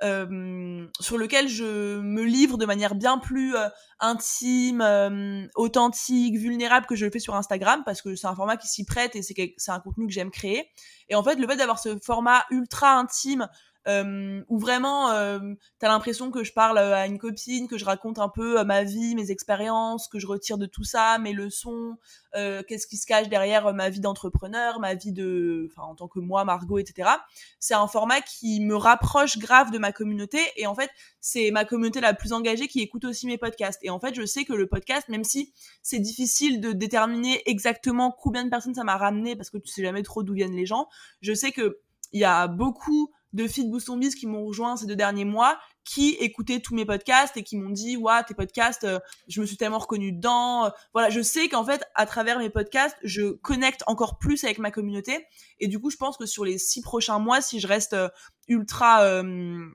euh, 0.03 0.87
sur 1.01 1.19
lequel 1.19 1.49
je 1.49 2.01
me 2.01 2.25
livre 2.25 2.59
de 2.59 2.67
manière 2.67 2.95
bien 2.95 3.19
plus 3.19 3.57
euh, 3.57 3.69
intime, 4.01 4.81
euh, 4.81 5.47
authentique, 5.55 6.37
vulnérable 6.37 6.87
que 6.87 6.97
je 6.97 7.05
le 7.05 7.13
fais 7.13 7.21
sur 7.21 7.37
Instagram 7.37 7.83
parce 7.87 8.03
que 8.03 8.17
c'est 8.17 8.27
un 8.27 8.35
format 8.35 8.57
qui 8.57 8.67
s'y 8.67 8.85
prête 8.85 9.15
et 9.15 9.23
c'est 9.23 9.55
c'est 9.57 9.71
un 9.71 9.81
contenu 9.81 10.07
que 10.07 10.13
j'aime 10.13 10.31
créer. 10.31 10.69
Et 11.09 11.15
en 11.15 11.23
fait, 11.23 11.37
le 11.37 11.47
fait 11.47 11.57
d'avoir 11.57 11.79
ce 11.79 11.97
format 12.03 12.45
ultra 12.51 12.99
intime 12.99 13.49
euh, 13.87 14.43
où 14.49 14.59
vraiment 14.59 15.11
euh, 15.11 15.39
t'as 15.79 15.89
l'impression 15.89 16.31
que 16.31 16.43
je 16.43 16.53
parle 16.53 16.79
euh, 16.79 16.95
à 16.95 17.07
une 17.07 17.19
copine, 17.19 17.69
que 17.69 17.79
je 17.79 17.85
raconte 17.85 18.19
un 18.19 18.29
peu 18.29 18.59
euh, 18.61 18.65
ma 18.65 18.83
vie, 18.85 19.15
mes 19.15 19.31
expériences, 19.31 20.09
que 20.09 20.19
je 20.19 20.27
retire 20.27 20.59
de 20.59 20.67
tout 20.67 20.85
ça, 20.85 21.19
mes 21.19 21.33
leçons, 21.33 21.97
euh, 22.35 22.63
qu'est-ce 22.67 22.87
qui 22.87 22.97
se 22.97 23.07
cache 23.07 23.29
derrière 23.29 23.73
ma 23.75 23.91
vie 23.91 24.01
d'entrepreneur, 24.01 24.81
ma 24.81 24.95
vie 24.95 25.13
de, 25.13 25.69
enfin 25.71 25.83
en 25.83 25.95
tant 25.95 26.09
que 26.09 26.19
moi, 26.19 26.45
Margot, 26.45 26.79
etc. 26.79 27.11
C'est 27.59 27.75
un 27.75 27.87
format 27.87 28.21
qui 28.21 28.61
me 28.61 28.77
rapproche 28.77 29.39
grave 29.39 29.71
de 29.71 29.79
ma 29.79 29.93
communauté 29.93 30.41
et 30.57 30.67
en 30.67 30.75
fait 30.75 30.91
c'est 31.21 31.51
ma 31.51 31.65
communauté 31.65 32.01
la 32.01 32.15
plus 32.15 32.33
engagée 32.33 32.69
qui 32.69 32.81
écoute 32.81 33.05
aussi 33.05 33.27
mes 33.27 33.39
podcasts. 33.39 33.81
Et 33.83 33.91
en 33.91 34.01
fait 34.01 34.15
je 34.15 34.25
sais 34.25 34.45
que 34.45 34.55
le 34.55 34.67
podcast, 34.67 35.09
même 35.09 35.25
si 35.25 35.53
c'est 35.83 35.99
difficile 35.99 36.61
de 36.61 36.73
déterminer 36.73 37.43
exactement 37.47 38.15
combien 38.19 38.45
de 38.45 38.51
personnes 38.51 38.75
ça 38.75 38.85
m'a 38.85 38.97
ramené 38.97 39.37
parce 39.37 39.51
que 39.51 39.59
tu 39.59 39.69
sais 39.69 39.83
jamais 39.83 40.03
trop 40.03 40.23
d'où 40.23 40.33
viennent 40.33 40.57
les 40.57 40.67
gens, 40.67 40.89
je 41.21 41.35
sais 41.35 41.53
que 41.53 41.81
il 42.13 42.21
y 42.21 42.25
a 42.25 42.47
beaucoup 42.47 43.11
de 43.35 43.49
filles 43.49 43.69
de 43.69 43.99
Biz 43.99 44.15
qui 44.15 44.27
m'ont 44.27 44.47
rejoint 44.47 44.77
ces 44.77 44.87
deux 44.87 44.97
derniers 44.97 45.25
mois, 45.25 45.59
qui 45.85 46.11
écoutaient 46.21 46.61
tous 46.61 46.75
mes 46.75 46.85
podcasts 46.85 47.37
et 47.37 47.43
qui 47.43 47.57
m'ont 47.57 47.71
dit, 47.71 47.97
ouais, 47.97 48.23
tes 48.23 48.33
podcasts, 48.33 48.85
euh, 48.85 49.01
je 49.29 49.41
me 49.41 49.47
suis 49.47 49.57
tellement 49.57 49.79
reconnue 49.79 50.13
dedans. 50.13 50.71
Voilà, 50.93 51.11
je 51.11 51.21
sais 51.21 51.49
qu'en 51.49 51.65
fait, 51.65 51.85
à 51.97 52.07
travers 52.07 52.39
mes 52.39 52.49
podcasts, 52.49 52.97
je 53.03 53.33
connecte 53.33 53.83
encore 53.87 54.19
plus 54.19 54.45
avec 54.45 54.59
ma 54.59 54.71
communauté. 54.71 55.27
Et 55.59 55.67
du 55.67 55.81
coup, 55.81 55.91
je 55.91 55.97
pense 55.97 56.17
que 56.17 56.27
sur 56.27 56.45
les 56.45 56.59
six 56.59 56.81
prochains 56.81 57.19
mois, 57.19 57.41
si 57.41 57.59
je 57.59 57.67
reste 57.67 57.93
euh, 57.93 58.09
ultra 58.47 59.03
euh, 59.03 59.67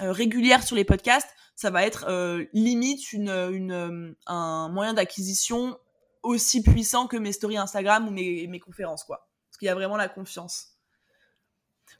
régulière 0.00 0.62
sur 0.62 0.76
les 0.76 0.84
podcasts, 0.84 1.30
ça 1.56 1.70
va 1.70 1.84
être 1.84 2.06
limite 2.52 3.12
une, 3.12 3.30
une, 3.30 4.14
un 4.26 4.68
moyen 4.68 4.94
d'acquisition 4.94 5.76
aussi 6.22 6.62
puissant 6.62 7.08
que 7.08 7.16
mes 7.16 7.32
stories 7.32 7.56
Instagram 7.56 8.06
ou 8.06 8.12
mes, 8.12 8.46
mes 8.46 8.60
conférences, 8.60 9.02
quoi. 9.02 9.28
Parce 9.48 9.58
qu'il 9.58 9.66
y 9.66 9.70
a 9.70 9.74
vraiment 9.74 9.96
la 9.96 10.08
confiance. 10.08 10.77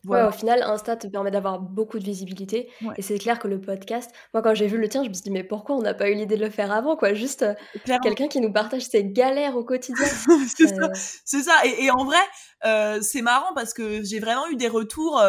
Ouais, 0.09 0.23
au 0.23 0.31
final, 0.31 0.63
Insta 0.63 0.97
te 0.97 1.07
permet 1.07 1.31
d'avoir 1.31 1.61
beaucoup 1.61 1.99
de 1.99 2.05
visibilité. 2.05 2.71
Et 2.97 3.03
c'est 3.03 3.19
clair 3.19 3.39
que 3.39 3.49
le 3.49 3.61
podcast, 3.61 4.11
moi, 4.33 4.43
quand 4.43 4.55
j'ai 4.55 4.67
vu 4.67 4.79
le 4.79 4.89
tien, 4.89 5.03
je 5.03 5.09
me 5.09 5.15
suis 5.15 5.23
dit, 5.23 5.31
mais 5.31 5.45
pourquoi 5.45 5.77
on 5.77 5.83
n'a 5.83 5.95
pas 5.95 6.09
eu 6.11 6.15
l'idée 6.15 6.37
de 6.37 6.45
le 6.45 6.51
faire 6.51 6.73
avant, 6.73 6.97
quoi? 6.97 7.15
Juste 7.15 7.43
euh, 7.43 7.55
quelqu'un 8.03 8.29
qui 8.29 8.41
nous 8.41 8.53
partage 8.53 8.83
ses 8.83 9.05
galères 9.05 9.57
au 9.57 9.65
quotidien. 9.65 10.07
c'est 10.57 10.69
ça. 10.69 10.85
Euh. 10.85 11.43
ça. 11.43 11.53
Et, 11.65 11.91
en 11.91 12.05
vrai, 12.05 12.17
euh, 12.65 12.99
c'est 13.03 13.23
marrant 13.23 13.53
parce 13.55 13.75
que 13.75 14.03
j'ai 14.03 14.21
vraiment 14.21 14.49
eu 14.49 14.57
des 14.57 14.69
retours 14.69 15.23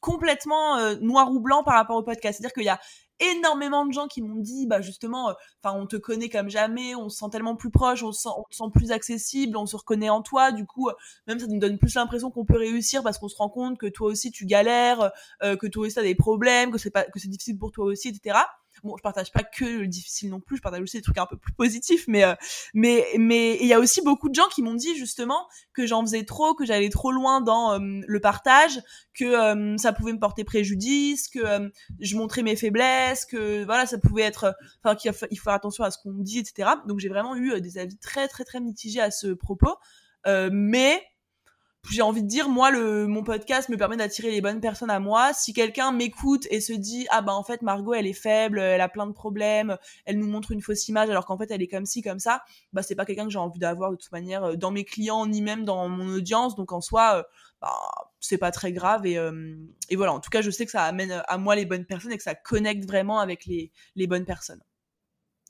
complètement 0.00 0.94
noir 1.00 1.30
ou 1.32 1.40
blanc 1.40 1.62
par 1.64 1.74
rapport 1.74 1.96
au 1.96 2.02
podcast. 2.02 2.38
C'est-à-dire 2.38 2.54
qu'il 2.54 2.64
y 2.64 2.68
a 2.68 2.78
énormément 3.20 3.86
de 3.86 3.92
gens 3.92 4.08
qui 4.08 4.22
m'ont 4.22 4.40
dit 4.40 4.66
bah 4.66 4.80
justement 4.80 5.30
euh, 5.30 5.32
enfin 5.62 5.76
on 5.78 5.86
te 5.86 5.96
connaît 5.96 6.28
comme 6.28 6.48
jamais 6.48 6.94
on 6.94 7.08
se 7.08 7.18
sent 7.18 7.26
tellement 7.32 7.56
plus 7.56 7.70
proche 7.70 8.02
on 8.02 8.12
se 8.12 8.22
sent, 8.22 8.28
on 8.36 8.44
sent 8.50 8.70
plus 8.74 8.92
accessible 8.92 9.56
on 9.56 9.66
se 9.66 9.76
reconnaît 9.76 10.10
en 10.10 10.22
toi. 10.22 10.52
Du 10.52 10.66
coup 10.66 10.88
euh, 10.88 10.94
même 11.26 11.38
ça 11.38 11.46
nous 11.46 11.58
donne 11.58 11.78
plus 11.78 11.94
l'impression 11.94 12.30
qu'on 12.30 12.44
peut 12.44 12.58
réussir 12.58 13.02
parce 13.02 13.18
qu'on 13.18 13.28
se 13.28 13.36
rend 13.36 13.48
compte 13.48 13.78
que 13.78 13.86
toi 13.86 14.08
aussi 14.08 14.30
tu 14.30 14.46
galères 14.46 15.10
euh, 15.42 15.56
que 15.56 15.66
toi 15.66 15.86
aussi 15.86 15.94
t'as 15.94 16.02
des 16.02 16.14
problèmes 16.14 16.70
que 16.70 16.78
c'est 16.78 16.90
pas 16.90 17.04
que 17.04 17.18
c'est 17.18 17.28
difficile 17.28 17.58
pour 17.58 17.72
toi 17.72 17.86
aussi 17.86 18.08
etc 18.08 18.38
bon 18.82 18.96
je 18.96 19.02
partage 19.02 19.32
pas 19.32 19.42
que 19.42 19.64
le 19.64 19.86
difficile 19.86 20.30
non 20.30 20.40
plus 20.40 20.56
je 20.56 20.62
partage 20.62 20.82
aussi 20.82 20.96
des 20.96 21.02
trucs 21.02 21.18
un 21.18 21.26
peu 21.26 21.36
plus 21.36 21.52
positifs 21.52 22.04
mais 22.08 22.24
euh, 22.24 22.34
mais 22.74 23.06
mais 23.18 23.58
il 23.60 23.66
y 23.66 23.72
a 23.72 23.78
aussi 23.78 24.02
beaucoup 24.02 24.28
de 24.28 24.34
gens 24.34 24.48
qui 24.48 24.62
m'ont 24.62 24.74
dit 24.74 24.96
justement 24.96 25.46
que 25.72 25.86
j'en 25.86 26.02
faisais 26.02 26.24
trop 26.24 26.54
que 26.54 26.64
j'allais 26.64 26.88
trop 26.88 27.12
loin 27.12 27.40
dans 27.40 27.72
euh, 27.72 28.00
le 28.06 28.20
partage 28.20 28.80
que 29.14 29.24
euh, 29.24 29.76
ça 29.78 29.92
pouvait 29.92 30.12
me 30.12 30.18
porter 30.18 30.44
préjudice 30.44 31.28
que 31.28 31.70
je 32.00 32.16
montrais 32.16 32.42
mes 32.42 32.56
faiblesses 32.56 33.24
que 33.24 33.64
voilà 33.64 33.86
ça 33.86 33.98
pouvait 33.98 34.22
être 34.22 34.54
enfin 34.82 34.94
qu'il 34.94 35.12
faut, 35.12 35.26
il 35.30 35.38
faut 35.38 35.44
faire 35.44 35.54
attention 35.54 35.84
à 35.84 35.90
ce 35.90 35.98
qu'on 35.98 36.12
dit 36.12 36.38
etc 36.38 36.70
donc 36.86 37.00
j'ai 37.00 37.08
vraiment 37.08 37.36
eu 37.36 37.60
des 37.60 37.78
avis 37.78 37.96
très 37.98 38.28
très 38.28 38.44
très 38.44 38.60
mitigés 38.60 39.00
à 39.00 39.10
ce 39.10 39.28
propos. 39.28 39.76
Mais 40.52 41.00
j'ai 41.90 42.02
envie 42.02 42.22
de 42.22 42.28
dire 42.28 42.48
moi 42.48 42.70
le 42.70 43.06
mon 43.06 43.22
podcast 43.22 43.68
me 43.68 43.76
permet 43.76 43.96
d'attirer 43.96 44.30
les 44.30 44.40
bonnes 44.40 44.60
personnes 44.60 44.90
à 44.90 45.00
moi. 45.00 45.32
Si 45.32 45.52
quelqu'un 45.52 45.92
m'écoute 45.92 46.46
et 46.50 46.60
se 46.60 46.72
dit 46.72 47.06
ah 47.10 47.22
bah 47.22 47.32
en 47.32 47.42
fait 47.42 47.62
Margot 47.62 47.94
elle 47.94 48.06
est 48.06 48.12
faible 48.12 48.58
elle 48.58 48.80
a 48.80 48.88
plein 48.88 49.06
de 49.06 49.12
problèmes 49.12 49.76
elle 50.04 50.18
nous 50.18 50.26
montre 50.26 50.52
une 50.52 50.60
fausse 50.60 50.88
image 50.88 51.10
alors 51.10 51.26
qu'en 51.26 51.38
fait 51.38 51.50
elle 51.50 51.62
est 51.62 51.68
comme 51.68 51.86
ci 51.86 52.02
comme 52.02 52.18
ça 52.18 52.42
bah 52.72 52.82
c'est 52.82 52.94
pas 52.94 53.04
quelqu'un 53.04 53.24
que 53.24 53.30
j'ai 53.30 53.38
envie 53.38 53.58
d'avoir 53.58 53.90
de 53.90 53.96
toute 53.96 54.12
manière 54.12 54.44
euh, 54.44 54.56
dans 54.56 54.70
mes 54.70 54.84
clients 54.84 55.26
ni 55.26 55.42
même 55.42 55.64
dans 55.64 55.88
mon 55.88 56.08
audience. 56.14 56.56
Donc 56.56 56.72
en 56.72 56.80
soi 56.80 57.18
euh, 57.18 57.22
bah 57.60 57.72
c'est 58.20 58.38
pas 58.38 58.50
très 58.50 58.72
grave 58.72 59.06
et 59.06 59.18
euh, 59.18 59.56
et 59.88 59.96
voilà. 59.96 60.12
En 60.12 60.20
tout 60.20 60.30
cas 60.30 60.42
je 60.42 60.50
sais 60.50 60.64
que 60.64 60.72
ça 60.72 60.84
amène 60.84 61.22
à 61.26 61.38
moi 61.38 61.56
les 61.56 61.66
bonnes 61.66 61.84
personnes 61.84 62.12
et 62.12 62.16
que 62.16 62.22
ça 62.22 62.34
connecte 62.34 62.86
vraiment 62.86 63.20
avec 63.20 63.46
les 63.46 64.06
bonnes 64.06 64.24
personnes. 64.24 64.62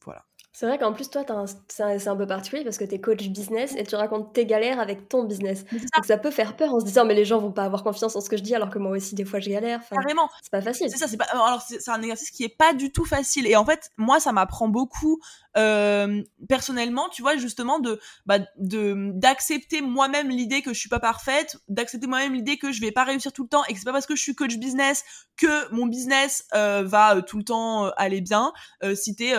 Voilà 0.04 0.24
c'est 0.58 0.64
vrai 0.64 0.78
qu'en 0.78 0.94
plus, 0.94 1.10
toi, 1.10 1.22
c'est 1.68 2.08
un, 2.08 2.16
peu 2.16 2.26
particulier 2.26 2.64
parce 2.64 2.78
que 2.78 2.84
tu 2.84 2.94
es 2.94 2.98
coach 2.98 3.28
business 3.28 3.74
et 3.76 3.84
tu 3.84 3.94
racontes 3.94 4.32
tes 4.32 4.46
galères 4.46 4.80
avec 4.80 5.06
ton 5.06 5.24
business. 5.24 5.66
Donc 5.70 6.06
ça 6.06 6.16
peut 6.16 6.30
faire 6.30 6.56
peur 6.56 6.72
en 6.72 6.80
se 6.80 6.86
disant, 6.86 7.04
mais 7.04 7.12
les 7.12 7.26
gens 7.26 7.38
vont 7.38 7.52
pas 7.52 7.64
avoir 7.64 7.82
confiance 7.82 8.16
en 8.16 8.22
ce 8.22 8.30
que 8.30 8.38
je 8.38 8.42
dis 8.42 8.54
alors 8.54 8.70
que 8.70 8.78
moi 8.78 8.92
aussi, 8.92 9.14
des 9.14 9.26
fois, 9.26 9.38
je 9.38 9.50
galère. 9.50 9.82
Carrément. 9.90 10.30
C'est 10.40 10.50
pas 10.50 10.62
facile. 10.62 10.88
C'est 10.88 10.96
ça, 10.96 11.08
c'est 11.08 11.18
pas. 11.18 11.26
Alors, 11.26 11.60
c'est 11.60 11.90
un 11.90 12.00
exercice 12.00 12.30
qui 12.30 12.42
est 12.42 12.56
pas 12.56 12.72
du 12.72 12.90
tout 12.90 13.04
facile. 13.04 13.46
Et 13.46 13.54
en 13.54 13.66
fait, 13.66 13.90
moi, 13.98 14.18
ça 14.18 14.32
m'apprend 14.32 14.66
beaucoup 14.68 15.20
euh, 15.58 16.22
personnellement, 16.48 17.10
tu 17.10 17.20
vois, 17.20 17.36
justement, 17.36 17.78
de 17.78 18.00
bah, 18.24 18.38
de 18.56 19.10
d'accepter 19.12 19.82
moi-même 19.82 20.30
l'idée 20.30 20.62
que 20.62 20.72
je 20.72 20.80
suis 20.80 20.88
pas 20.88 21.00
parfaite, 21.00 21.58
d'accepter 21.68 22.06
moi-même 22.06 22.32
l'idée 22.32 22.56
que 22.56 22.72
je 22.72 22.80
vais 22.80 22.92
pas 22.92 23.04
réussir 23.04 23.30
tout 23.34 23.42
le 23.42 23.50
temps 23.50 23.64
et 23.68 23.74
que 23.74 23.78
c'est 23.78 23.84
pas 23.84 23.92
parce 23.92 24.06
que 24.06 24.16
je 24.16 24.22
suis 24.22 24.34
coach 24.34 24.56
business 24.56 25.04
que 25.36 25.70
mon 25.74 25.84
business 25.84 26.46
euh, 26.54 26.82
va 26.82 27.16
euh, 27.16 27.20
tout 27.20 27.36
le 27.36 27.44
temps 27.44 27.90
aller 27.98 28.22
bien. 28.22 28.54
si 28.94 29.14
t'es 29.14 29.34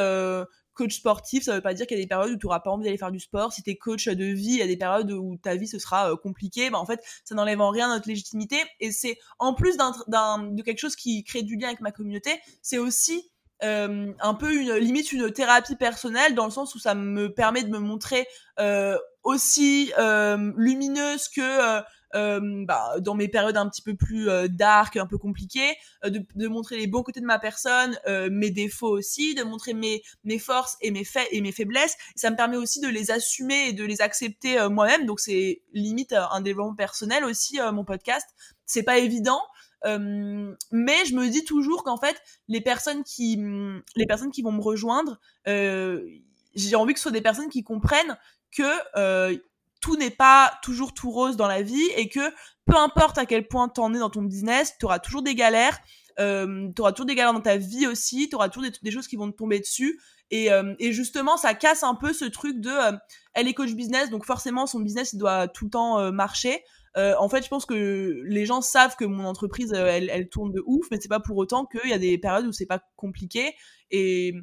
coach 0.77 0.95
sportif, 0.95 1.43
ça 1.43 1.55
veut 1.55 1.61
pas 1.61 1.73
dire 1.73 1.87
qu'il 1.87 1.97
y 1.97 1.99
a 1.99 2.03
des 2.03 2.07
périodes 2.07 2.31
où 2.31 2.37
tu 2.37 2.45
auras 2.45 2.59
pas 2.59 2.69
envie 2.69 2.85
d'aller 2.85 2.97
faire 2.97 3.11
du 3.11 3.19
sport. 3.19 3.51
Si 3.51 3.63
tu 3.63 3.75
coach 3.75 4.07
de 4.07 4.25
vie, 4.25 4.53
il 4.53 4.57
y 4.57 4.61
a 4.61 4.67
des 4.67 4.77
périodes 4.77 5.11
où 5.11 5.35
ta 5.37 5.55
vie 5.55 5.67
ce 5.67 5.79
sera 5.79 6.11
euh, 6.11 6.15
compliquée. 6.15 6.69
Bah, 6.69 6.77
en 6.77 6.85
fait, 6.85 7.01
ça 7.25 7.35
n'enlève 7.35 7.59
en 7.59 7.71
rien 7.71 7.93
notre 7.93 8.07
légitimité. 8.07 8.57
Et 8.79 8.91
c'est 8.91 9.17
en 9.39 9.53
plus 9.53 9.75
de 9.77 10.61
quelque 10.61 10.79
chose 10.79 10.95
qui 10.95 11.23
crée 11.23 11.41
du 11.41 11.57
lien 11.57 11.67
avec 11.67 11.81
ma 11.81 11.91
communauté, 11.91 12.39
c'est 12.61 12.77
aussi 12.77 13.31
euh, 13.63 14.13
un 14.19 14.33
peu 14.35 14.53
une 14.53 14.75
limite 14.75 15.11
une 15.11 15.31
thérapie 15.31 15.75
personnelle 15.75 16.35
dans 16.35 16.45
le 16.45 16.51
sens 16.51 16.75
où 16.75 16.79
ça 16.79 16.93
me 16.93 17.33
permet 17.33 17.63
de 17.63 17.69
me 17.69 17.79
montrer 17.79 18.27
euh, 18.59 18.97
aussi 19.23 19.91
lumineuse 19.97 21.27
que 21.27 21.81
euh, 22.15 22.65
bah, 22.65 22.99
dans 22.99 23.15
mes 23.15 23.27
périodes 23.27 23.57
un 23.57 23.67
petit 23.69 23.81
peu 23.81 23.95
plus 23.95 24.29
euh, 24.29 24.47
dark, 24.47 24.97
un 24.97 25.05
peu 25.07 25.17
compliquées, 25.17 25.75
euh, 26.05 26.09
de, 26.09 26.25
de, 26.35 26.47
montrer 26.47 26.77
les 26.77 26.87
bons 26.87 27.03
côtés 27.03 27.19
de 27.19 27.25
ma 27.25 27.39
personne, 27.39 27.97
euh, 28.07 28.29
mes 28.31 28.49
défauts 28.49 28.97
aussi, 28.97 29.35
de 29.35 29.43
montrer 29.43 29.73
mes, 29.73 30.01
mes 30.23 30.39
forces 30.39 30.77
et 30.81 30.91
mes 30.91 31.03
faits 31.03 31.27
et 31.31 31.41
mes 31.41 31.51
faiblesses. 31.51 31.95
ça 32.15 32.29
me 32.29 32.35
permet 32.35 32.57
aussi 32.57 32.79
de 32.79 32.87
les 32.87 33.11
assumer 33.11 33.69
et 33.69 33.73
de 33.73 33.83
les 33.83 34.01
accepter 34.01 34.57
moi-même. 34.69 35.05
Donc 35.05 35.19
c'est 35.19 35.61
limite 35.73 36.13
un 36.13 36.41
développement 36.41 36.75
personnel 36.75 37.23
aussi 37.25 37.59
mon 37.73 37.83
podcast. 37.83 38.27
C'est 38.65 38.83
pas 38.83 38.97
évident. 38.97 39.41
Euh, 39.85 40.55
mais 40.71 41.05
je 41.05 41.13
me 41.13 41.27
dis 41.29 41.43
toujours 41.45 41.83
qu'en 41.83 41.97
fait 41.97 42.19
les 42.47 42.61
personnes 42.61 43.03
qui 43.03 43.39
les 43.95 44.07
personnes 44.07 44.31
qui 44.31 44.41
vont 44.41 44.51
me 44.51 44.61
rejoindre 44.61 45.19
euh, 45.47 46.03
j'ai 46.55 46.75
envie 46.75 46.93
que 46.93 46.99
ce 46.99 47.03
soit 47.03 47.11
des 47.11 47.21
personnes 47.21 47.49
qui 47.49 47.63
comprennent 47.63 48.17
que 48.51 48.63
euh, 48.95 49.37
n'est 49.95 50.09
pas 50.09 50.51
toujours 50.61 50.93
tout 50.93 51.11
rose 51.11 51.37
dans 51.37 51.47
la 51.47 51.61
vie 51.61 51.89
et 51.95 52.09
que 52.09 52.33
peu 52.65 52.75
importe 52.75 53.17
à 53.17 53.25
quel 53.25 53.47
point 53.47 53.69
t'en 53.69 53.93
es 53.93 53.99
dans 53.99 54.09
ton 54.09 54.23
business, 54.23 54.73
tu 54.79 54.85
auras 54.85 54.99
toujours 54.99 55.21
des 55.21 55.35
galères, 55.35 55.79
euh, 56.19 56.69
tu 56.75 56.81
auras 56.81 56.91
toujours 56.91 57.05
des 57.05 57.15
galères 57.15 57.33
dans 57.33 57.41
ta 57.41 57.57
vie 57.57 57.87
aussi, 57.87 58.27
tu 58.29 58.35
auras 58.35 58.49
toujours 58.49 58.69
des, 58.81 58.91
choses 58.91 59.07
qui 59.07 59.15
vont 59.15 59.31
te 59.31 59.37
tomber 59.37 59.59
dessus. 59.59 59.99
Et, 60.29 60.51
euh, 60.51 60.75
et, 60.79 60.91
justement, 60.91 61.37
ça 61.37 61.53
casse 61.53 61.83
un 61.83 61.95
peu 61.95 62.11
ce 62.11 62.25
truc 62.25 62.59
de 62.59 62.69
euh, 62.69 62.97
elle 63.33 63.47
est 63.47 63.53
coach 63.53 63.71
business, 63.73 64.09
donc 64.09 64.25
forcément 64.25 64.65
son 64.65 64.81
business 64.81 65.15
doit 65.15 65.47
tout 65.47 65.65
le 65.65 65.71
temps 65.71 65.99
euh, 65.99 66.11
marcher. 66.11 66.61
en 66.95 67.29
fait, 67.29 67.43
je 67.43 67.47
pense 67.47 67.65
que 67.65 68.23
les 68.25 68.45
gens 68.47 68.61
savent 68.61 68.95
que 68.95 69.05
mon 69.05 69.23
entreprise 69.25 69.71
elle, 69.71 70.09
elle 70.09 70.29
tourne 70.29 70.51
de 70.51 70.63
ouf, 70.65 70.87
mais 70.89 70.97
c'est 70.99 71.07
pas 71.07 71.19
pour 71.19 71.37
autant 71.37 71.65
qu'il 71.65 71.89
y 71.89 71.93
a 71.93 71.99
des 71.99 72.17
périodes 72.17 72.47
où 72.47 72.51
c'est 72.51 72.65
pas 72.65 72.81
compliqué. 72.95 73.53
Et 73.91 74.33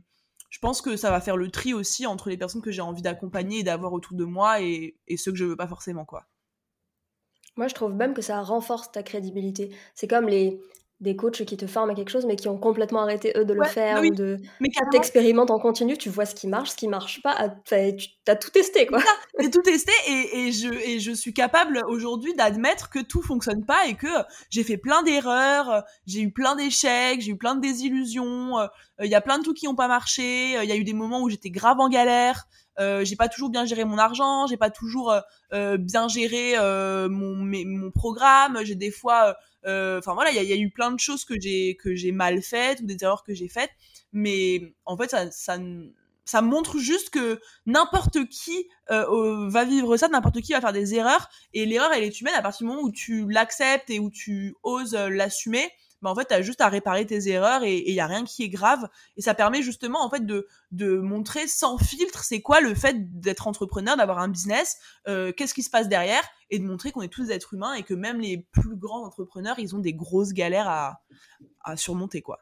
je 0.54 0.60
pense 0.60 0.80
que 0.80 0.96
ça 0.96 1.10
va 1.10 1.20
faire 1.20 1.36
le 1.36 1.50
tri 1.50 1.74
aussi 1.74 2.06
entre 2.06 2.28
les 2.30 2.36
personnes 2.36 2.62
que 2.62 2.70
j'ai 2.70 2.80
envie 2.80 3.02
d'accompagner 3.02 3.58
et 3.58 3.62
d'avoir 3.64 3.92
autour 3.92 4.16
de 4.16 4.24
moi 4.24 4.60
et, 4.60 4.94
ceux 5.16 5.32
que 5.32 5.36
je 5.36 5.44
veux 5.44 5.56
pas 5.56 5.66
forcément 5.66 6.04
quoi. 6.04 6.26
Moi, 7.56 7.66
je 7.66 7.74
trouve 7.74 7.92
même 7.92 8.14
que 8.14 8.22
ça 8.22 8.40
renforce 8.40 8.92
ta 8.92 9.02
crédibilité. 9.02 9.74
C'est 9.96 10.06
comme 10.06 10.28
les, 10.28 10.60
des 11.00 11.16
coachs 11.16 11.44
qui 11.44 11.56
te 11.56 11.66
forment 11.66 11.90
à 11.90 11.94
quelque 11.94 12.10
chose, 12.10 12.24
mais 12.24 12.36
qui 12.36 12.48
ont 12.48 12.56
complètement 12.56 13.00
arrêté 13.00 13.32
eux 13.36 13.44
de 13.44 13.52
le 13.52 13.64
faire 13.64 14.00
bah 14.00 14.08
ou 14.08 14.14
de 14.14 14.38
mais 14.60 14.68
t'expérimentes 14.90 15.50
en 15.50 15.58
continu, 15.58 15.98
tu 15.98 16.08
vois 16.08 16.24
ce 16.24 16.34
qui 16.34 16.46
marche, 16.46 16.70
ce 16.70 16.76
qui 16.76 16.88
marche 16.88 17.20
pas, 17.22 17.34
ah, 17.36 17.48
tu 17.64 17.74
as 18.28 18.36
tout 18.36 18.50
testé 18.50 18.86
quoi. 18.86 19.00
J'ai 19.40 19.50
tout 19.50 19.62
testé 19.62 19.92
et, 20.08 20.38
et, 20.38 20.52
je, 20.52 20.72
et 20.72 21.00
je 21.00 21.12
suis 21.12 21.34
capable 21.34 21.82
aujourd'hui 21.88 22.34
d'admettre 22.34 22.90
que 22.90 23.00
tout 23.00 23.22
fonctionne 23.22 23.64
pas 23.64 23.86
et 23.86 23.94
que 23.94 24.06
j'ai 24.50 24.62
fait 24.62 24.78
plein 24.78 25.02
d'erreurs, 25.02 25.82
j'ai 26.06 26.20
eu 26.20 26.32
plein 26.32 26.54
d'échecs, 26.54 27.20
j'ai 27.20 27.32
eu 27.32 27.36
plein 27.36 27.56
de 27.56 27.60
désillusions, 27.60 28.58
euh, 28.58 28.66
il 29.02 29.10
y 29.10 29.16
a 29.16 29.20
plein 29.20 29.38
de 29.38 29.42
trucs 29.42 29.56
qui 29.56 29.68
ont 29.68 29.74
pas 29.74 29.88
marché, 29.88 30.52
il 30.62 30.68
y 30.68 30.72
a 30.72 30.76
eu 30.76 30.84
des 30.84 30.94
moments 30.94 31.22
où 31.22 31.28
j'étais 31.28 31.50
grave 31.50 31.80
en 31.80 31.88
galère, 31.88 32.46
j'ai 32.78 33.16
pas 33.16 33.28
toujours 33.28 33.50
bien 33.50 33.64
géré 33.64 33.84
mon 33.84 33.98
argent, 33.98 34.46
j'ai 34.46 34.56
pas 34.56 34.70
toujours 34.70 35.14
bien 35.52 36.08
géré 36.08 36.54
mon, 37.08 37.36
mon 37.36 37.90
programme, 37.90 38.60
j'ai 38.64 38.74
des 38.74 38.90
fois, 38.90 39.36
enfin 39.64 40.14
voilà, 40.14 40.30
il 40.30 40.36
y 40.36 40.38
a, 40.38 40.42
y 40.42 40.52
a, 40.52 40.56
eu 40.56 40.70
plein 40.70 40.90
de 40.90 41.00
choses 41.00 41.24
que 41.24 41.40
j'ai 41.40 41.76
que 41.76 41.94
j'ai 41.94 42.12
mal 42.12 42.42
faites 42.42 42.80
ou 42.80 42.86
des 42.86 42.96
erreurs 43.02 43.22
que 43.22 43.34
j'ai 43.34 43.48
faites, 43.48 43.70
mais 44.12 44.74
en 44.84 44.96
fait 44.96 45.10
ça, 45.10 45.30
ça 45.30 45.58
ça 46.24 46.42
montre 46.42 46.78
juste 46.78 47.10
que 47.10 47.40
n'importe 47.66 48.26
qui 48.28 48.66
euh, 48.90 49.48
va 49.48 49.64
vivre 49.64 49.96
ça, 49.96 50.08
n'importe 50.08 50.40
qui 50.40 50.52
va 50.52 50.60
faire 50.60 50.72
des 50.72 50.94
erreurs, 50.94 51.28
et 51.52 51.66
l'erreur 51.66 51.92
elle 51.92 52.04
est 52.04 52.20
humaine 52.20 52.34
à 52.34 52.42
partir 52.42 52.66
du 52.66 52.72
moment 52.72 52.82
où 52.82 52.92
tu 52.92 53.28
l'acceptes 53.28 53.90
et 53.90 53.98
où 53.98 54.10
tu 54.10 54.54
oses 54.62 54.94
euh, 54.94 55.08
l'assumer. 55.08 55.70
Bah 56.04 56.10
en 56.10 56.14
fait, 56.14 56.26
t'as 56.26 56.42
juste 56.42 56.60
à 56.60 56.68
réparer 56.68 57.06
tes 57.06 57.28
erreurs 57.28 57.64
et 57.64 57.82
il 57.88 57.94
y 57.94 58.00
a 58.00 58.06
rien 58.06 58.24
qui 58.24 58.42
est 58.42 58.50
grave. 58.50 58.90
Et 59.16 59.22
ça 59.22 59.32
permet 59.32 59.62
justement 59.62 60.04
en 60.04 60.10
fait 60.10 60.26
de 60.26 60.46
de 60.70 60.98
montrer 60.98 61.48
sans 61.48 61.78
filtre 61.78 62.22
c'est 62.24 62.42
quoi 62.42 62.60
le 62.60 62.74
fait 62.74 63.18
d'être 63.18 63.48
entrepreneur, 63.48 63.96
d'avoir 63.96 64.18
un 64.18 64.28
business, 64.28 64.76
euh, 65.08 65.32
qu'est-ce 65.32 65.54
qui 65.54 65.62
se 65.62 65.70
passe 65.70 65.88
derrière, 65.88 66.22
et 66.50 66.58
de 66.58 66.64
montrer 66.64 66.92
qu'on 66.92 67.00
est 67.00 67.08
tous 67.08 67.28
des 67.28 67.32
êtres 67.32 67.54
humains 67.54 67.72
et 67.72 67.84
que 67.84 67.94
même 67.94 68.20
les 68.20 68.46
plus 68.52 68.76
grands 68.76 69.02
entrepreneurs, 69.06 69.58
ils 69.58 69.74
ont 69.74 69.78
des 69.78 69.94
grosses 69.94 70.34
galères 70.34 70.68
à 70.68 71.00
à 71.64 71.78
surmonter 71.78 72.20
quoi. 72.20 72.40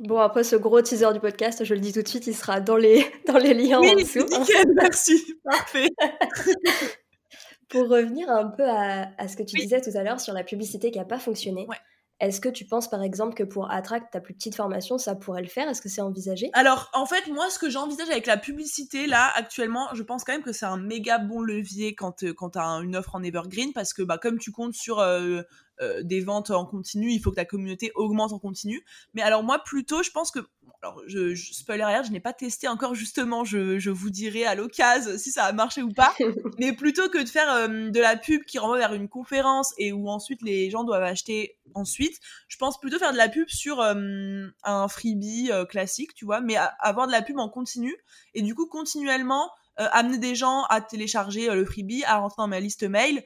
Bon, 0.00 0.18
après 0.18 0.42
ce 0.42 0.56
gros 0.56 0.82
teaser 0.82 1.12
du 1.12 1.20
podcast, 1.20 1.64
je 1.64 1.74
le 1.74 1.80
dis 1.80 1.92
tout 1.92 2.02
de 2.02 2.08
suite, 2.08 2.26
il 2.26 2.34
sera 2.34 2.60
dans 2.60 2.76
les, 2.76 3.06
dans 3.28 3.38
les 3.38 3.54
liens 3.54 3.78
oui, 3.80 3.90
en 3.90 3.94
dessous. 3.94 4.26
Nickel, 4.28 4.66
merci, 4.74 5.34
parfait. 5.44 5.88
Pour 7.68 7.88
revenir 7.88 8.28
un 8.28 8.48
peu 8.48 8.64
à, 8.64 9.12
à 9.18 9.28
ce 9.28 9.36
que 9.36 9.44
tu 9.44 9.56
disais 9.56 9.80
tout 9.80 9.90
à 9.94 10.02
l'heure 10.02 10.20
sur 10.20 10.32
la 10.32 10.42
publicité 10.42 10.90
qui 10.90 10.98
n'a 10.98 11.04
pas 11.04 11.20
fonctionné, 11.20 11.64
ouais. 11.68 11.76
Est-ce 12.20 12.40
que 12.40 12.48
tu 12.48 12.64
penses 12.64 12.88
par 12.88 13.02
exemple 13.02 13.34
que 13.34 13.44
pour 13.44 13.70
Attract, 13.70 14.12
ta 14.12 14.20
plus 14.20 14.34
petite 14.34 14.56
formation, 14.56 14.98
ça 14.98 15.14
pourrait 15.14 15.42
le 15.42 15.48
faire? 15.48 15.68
Est-ce 15.68 15.80
que 15.80 15.88
c'est 15.88 16.00
envisagé? 16.00 16.50
Alors 16.52 16.90
en 16.92 17.06
fait, 17.06 17.28
moi 17.28 17.48
ce 17.50 17.58
que 17.58 17.70
j'envisage 17.70 18.10
avec 18.10 18.26
la 18.26 18.36
publicité 18.36 19.06
là 19.06 19.30
actuellement, 19.34 19.88
je 19.94 20.02
pense 20.02 20.24
quand 20.24 20.32
même 20.32 20.42
que 20.42 20.52
c'est 20.52 20.66
un 20.66 20.78
méga 20.78 21.18
bon 21.18 21.40
levier 21.40 21.94
quand, 21.94 22.24
euh, 22.24 22.34
quand 22.34 22.50
tu 22.50 22.58
une 22.58 22.96
offre 22.96 23.14
en 23.14 23.22
evergreen 23.22 23.72
parce 23.72 23.92
que 23.92 24.02
bah, 24.02 24.18
comme 24.18 24.38
tu 24.38 24.50
comptes 24.50 24.74
sur 24.74 24.98
euh, 24.98 25.42
euh, 25.80 26.02
des 26.02 26.20
ventes 26.20 26.50
en 26.50 26.64
continu, 26.64 27.12
il 27.12 27.20
faut 27.20 27.30
que 27.30 27.36
ta 27.36 27.44
communauté 27.44 27.92
augmente 27.94 28.32
en 28.32 28.40
continu. 28.40 28.84
Mais 29.14 29.22
alors 29.22 29.44
moi 29.44 29.60
plutôt, 29.60 30.02
je 30.02 30.10
pense 30.10 30.32
que 30.32 30.40
alors 30.82 31.00
je, 31.06 31.34
je 31.34 31.52
spoiler 31.52 31.82
alert, 31.82 32.06
je 32.06 32.10
n'ai 32.10 32.20
pas 32.20 32.32
testé 32.32 32.66
encore 32.66 32.94
justement, 32.94 33.44
je, 33.44 33.78
je 33.78 33.90
vous 33.90 34.10
dirai 34.10 34.44
à 34.44 34.54
l'occasion 34.54 35.16
si 35.16 35.30
ça 35.30 35.44
a 35.44 35.52
marché 35.52 35.82
ou 35.82 35.92
pas. 35.92 36.12
mais 36.58 36.72
plutôt 36.72 37.08
que 37.08 37.22
de 37.22 37.28
faire 37.28 37.52
euh, 37.52 37.90
de 37.90 38.00
la 38.00 38.16
pub 38.16 38.42
qui 38.44 38.58
renvoie 38.58 38.78
vers 38.78 38.92
une 38.92 39.08
conférence 39.08 39.72
et 39.78 39.92
où 39.92 40.08
ensuite 40.08 40.42
les 40.42 40.68
gens 40.68 40.82
doivent 40.82 41.02
acheter 41.04 41.58
ensuite, 41.74 42.18
je 42.48 42.56
pense 42.56 42.80
plutôt 42.80 42.98
faire 42.98 43.12
de 43.12 43.16
la 43.16 43.28
pub 43.28 43.48
sur 43.48 43.80
euh, 43.80 44.48
un 44.64 44.88
freebie 44.88 45.50
classique, 45.68 46.14
tu 46.14 46.24
vois, 46.24 46.40
mais 46.40 46.56
avoir 46.80 47.06
de 47.06 47.12
la 47.12 47.22
pub 47.22 47.38
en 47.38 47.48
continu 47.48 47.94
et 48.34 48.42
du 48.42 48.54
coup 48.54 48.66
continuellement 48.66 49.50
amener 49.76 50.18
des 50.18 50.34
gens 50.34 50.64
à 50.64 50.80
télécharger 50.80 51.54
le 51.54 51.64
freebie, 51.64 52.02
à 52.04 52.16
rentrer 52.16 52.42
dans 52.42 52.48
ma 52.48 52.58
liste 52.58 52.82
mail, 52.82 53.22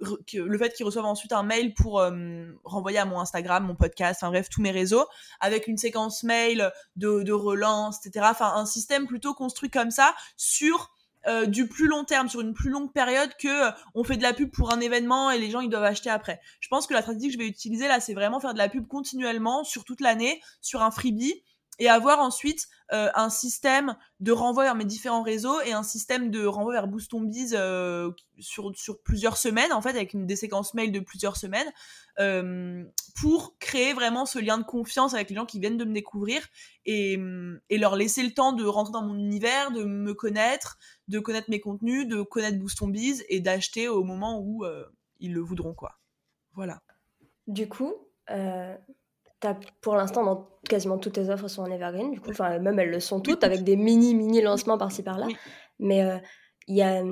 le 0.00 0.58
fait 0.58 0.72
qu'ils 0.74 0.84
reçoivent 0.84 1.06
ensuite 1.06 1.32
un 1.32 1.42
mail 1.42 1.74
pour 1.74 2.00
euh, 2.00 2.46
renvoyer 2.64 2.98
à 2.98 3.04
mon 3.04 3.18
Instagram, 3.18 3.64
mon 3.66 3.74
podcast, 3.74 4.20
enfin 4.22 4.30
bref, 4.30 4.48
tous 4.50 4.60
mes 4.60 4.70
réseaux, 4.70 5.06
avec 5.40 5.66
une 5.66 5.78
séquence 5.78 6.22
mail 6.22 6.70
de, 6.96 7.32
relance, 7.32 8.04
etc. 8.04 8.26
Enfin, 8.30 8.52
un 8.54 8.66
système 8.66 9.06
plutôt 9.06 9.34
construit 9.34 9.70
comme 9.70 9.90
ça 9.90 10.14
sur 10.36 10.92
euh, 11.26 11.46
du 11.46 11.66
plus 11.66 11.88
long 11.88 12.04
terme, 12.04 12.28
sur 12.28 12.40
une 12.40 12.54
plus 12.54 12.70
longue 12.70 12.92
période 12.92 13.30
que 13.38 13.68
euh, 13.68 13.70
on 13.94 14.04
fait 14.04 14.16
de 14.16 14.22
la 14.22 14.32
pub 14.32 14.50
pour 14.50 14.72
un 14.72 14.80
événement 14.80 15.30
et 15.30 15.38
les 15.38 15.50
gens 15.50 15.60
ils 15.60 15.70
doivent 15.70 15.84
acheter 15.84 16.10
après. 16.10 16.40
Je 16.60 16.68
pense 16.68 16.86
que 16.86 16.94
la 16.94 17.02
stratégie 17.02 17.28
que 17.28 17.32
je 17.32 17.38
vais 17.38 17.48
utiliser 17.48 17.88
là, 17.88 18.00
c'est 18.00 18.14
vraiment 18.14 18.38
faire 18.38 18.52
de 18.52 18.58
la 18.58 18.68
pub 18.68 18.86
continuellement 18.86 19.64
sur 19.64 19.84
toute 19.84 20.00
l'année, 20.00 20.40
sur 20.60 20.82
un 20.82 20.90
freebie 20.90 21.42
et 21.78 21.88
avoir 21.88 22.20
ensuite 22.20 22.68
euh, 22.92 23.08
un 23.14 23.30
système 23.30 23.96
de 24.20 24.32
renvoi 24.32 24.64
vers 24.64 24.74
mes 24.74 24.84
différents 24.84 25.22
réseaux 25.22 25.60
et 25.62 25.72
un 25.72 25.82
système 25.82 26.30
de 26.30 26.46
renvoi 26.46 26.72
vers 26.72 26.86
Boost 26.86 27.12
euh, 27.52 28.10
sur, 28.38 28.74
sur 28.76 29.02
plusieurs 29.02 29.36
semaines, 29.36 29.72
en 29.72 29.82
fait, 29.82 29.90
avec 29.90 30.24
des 30.26 30.36
séquences 30.36 30.74
mail 30.74 30.92
de 30.92 31.00
plusieurs 31.00 31.36
semaines, 31.36 31.70
euh, 32.18 32.84
pour 33.20 33.58
créer 33.58 33.92
vraiment 33.92 34.24
ce 34.24 34.38
lien 34.38 34.58
de 34.58 34.64
confiance 34.64 35.14
avec 35.14 35.30
les 35.30 35.36
gens 35.36 35.46
qui 35.46 35.60
viennent 35.60 35.76
de 35.76 35.84
me 35.84 35.92
découvrir 35.92 36.42
et, 36.84 37.18
et 37.70 37.78
leur 37.78 37.96
laisser 37.96 38.22
le 38.22 38.32
temps 38.32 38.52
de 38.52 38.64
rentrer 38.64 38.92
dans 38.92 39.02
mon 39.02 39.18
univers, 39.18 39.72
de 39.72 39.84
me 39.84 40.14
connaître, 40.14 40.78
de 41.08 41.18
connaître 41.18 41.50
mes 41.50 41.60
contenus, 41.60 42.06
de 42.06 42.22
connaître 42.22 42.58
Boost 42.58 42.80
et 43.28 43.40
d'acheter 43.40 43.88
au 43.88 44.04
moment 44.04 44.40
où 44.40 44.64
euh, 44.64 44.84
ils 45.20 45.32
le 45.32 45.40
voudront, 45.40 45.74
quoi. 45.74 45.98
Voilà. 46.54 46.80
Du 47.46 47.68
coup, 47.68 47.94
euh, 48.30 48.76
pour 49.80 49.96
l'instant, 49.96 50.24
dans 50.24 50.48
quasiment 50.68 50.98
toutes 50.98 51.14
tes 51.14 51.30
offres 51.30 51.48
sont 51.48 51.62
en 51.62 51.70
evergreen, 51.70 52.10
du 52.10 52.20
coup, 52.20 52.30
enfin, 52.30 52.58
même 52.58 52.78
elles 52.78 52.90
le 52.90 53.00
sont 53.00 53.20
toutes, 53.20 53.44
avec 53.44 53.64
des 53.64 53.76
mini, 53.76 54.14
mini 54.14 54.40
lancements 54.42 54.78
par-ci 54.78 55.02
par-là. 55.02 55.26
Mais 55.78 56.02
euh, 56.02 56.18
il 56.68 56.76
y, 56.76 56.82
a, 56.82 57.02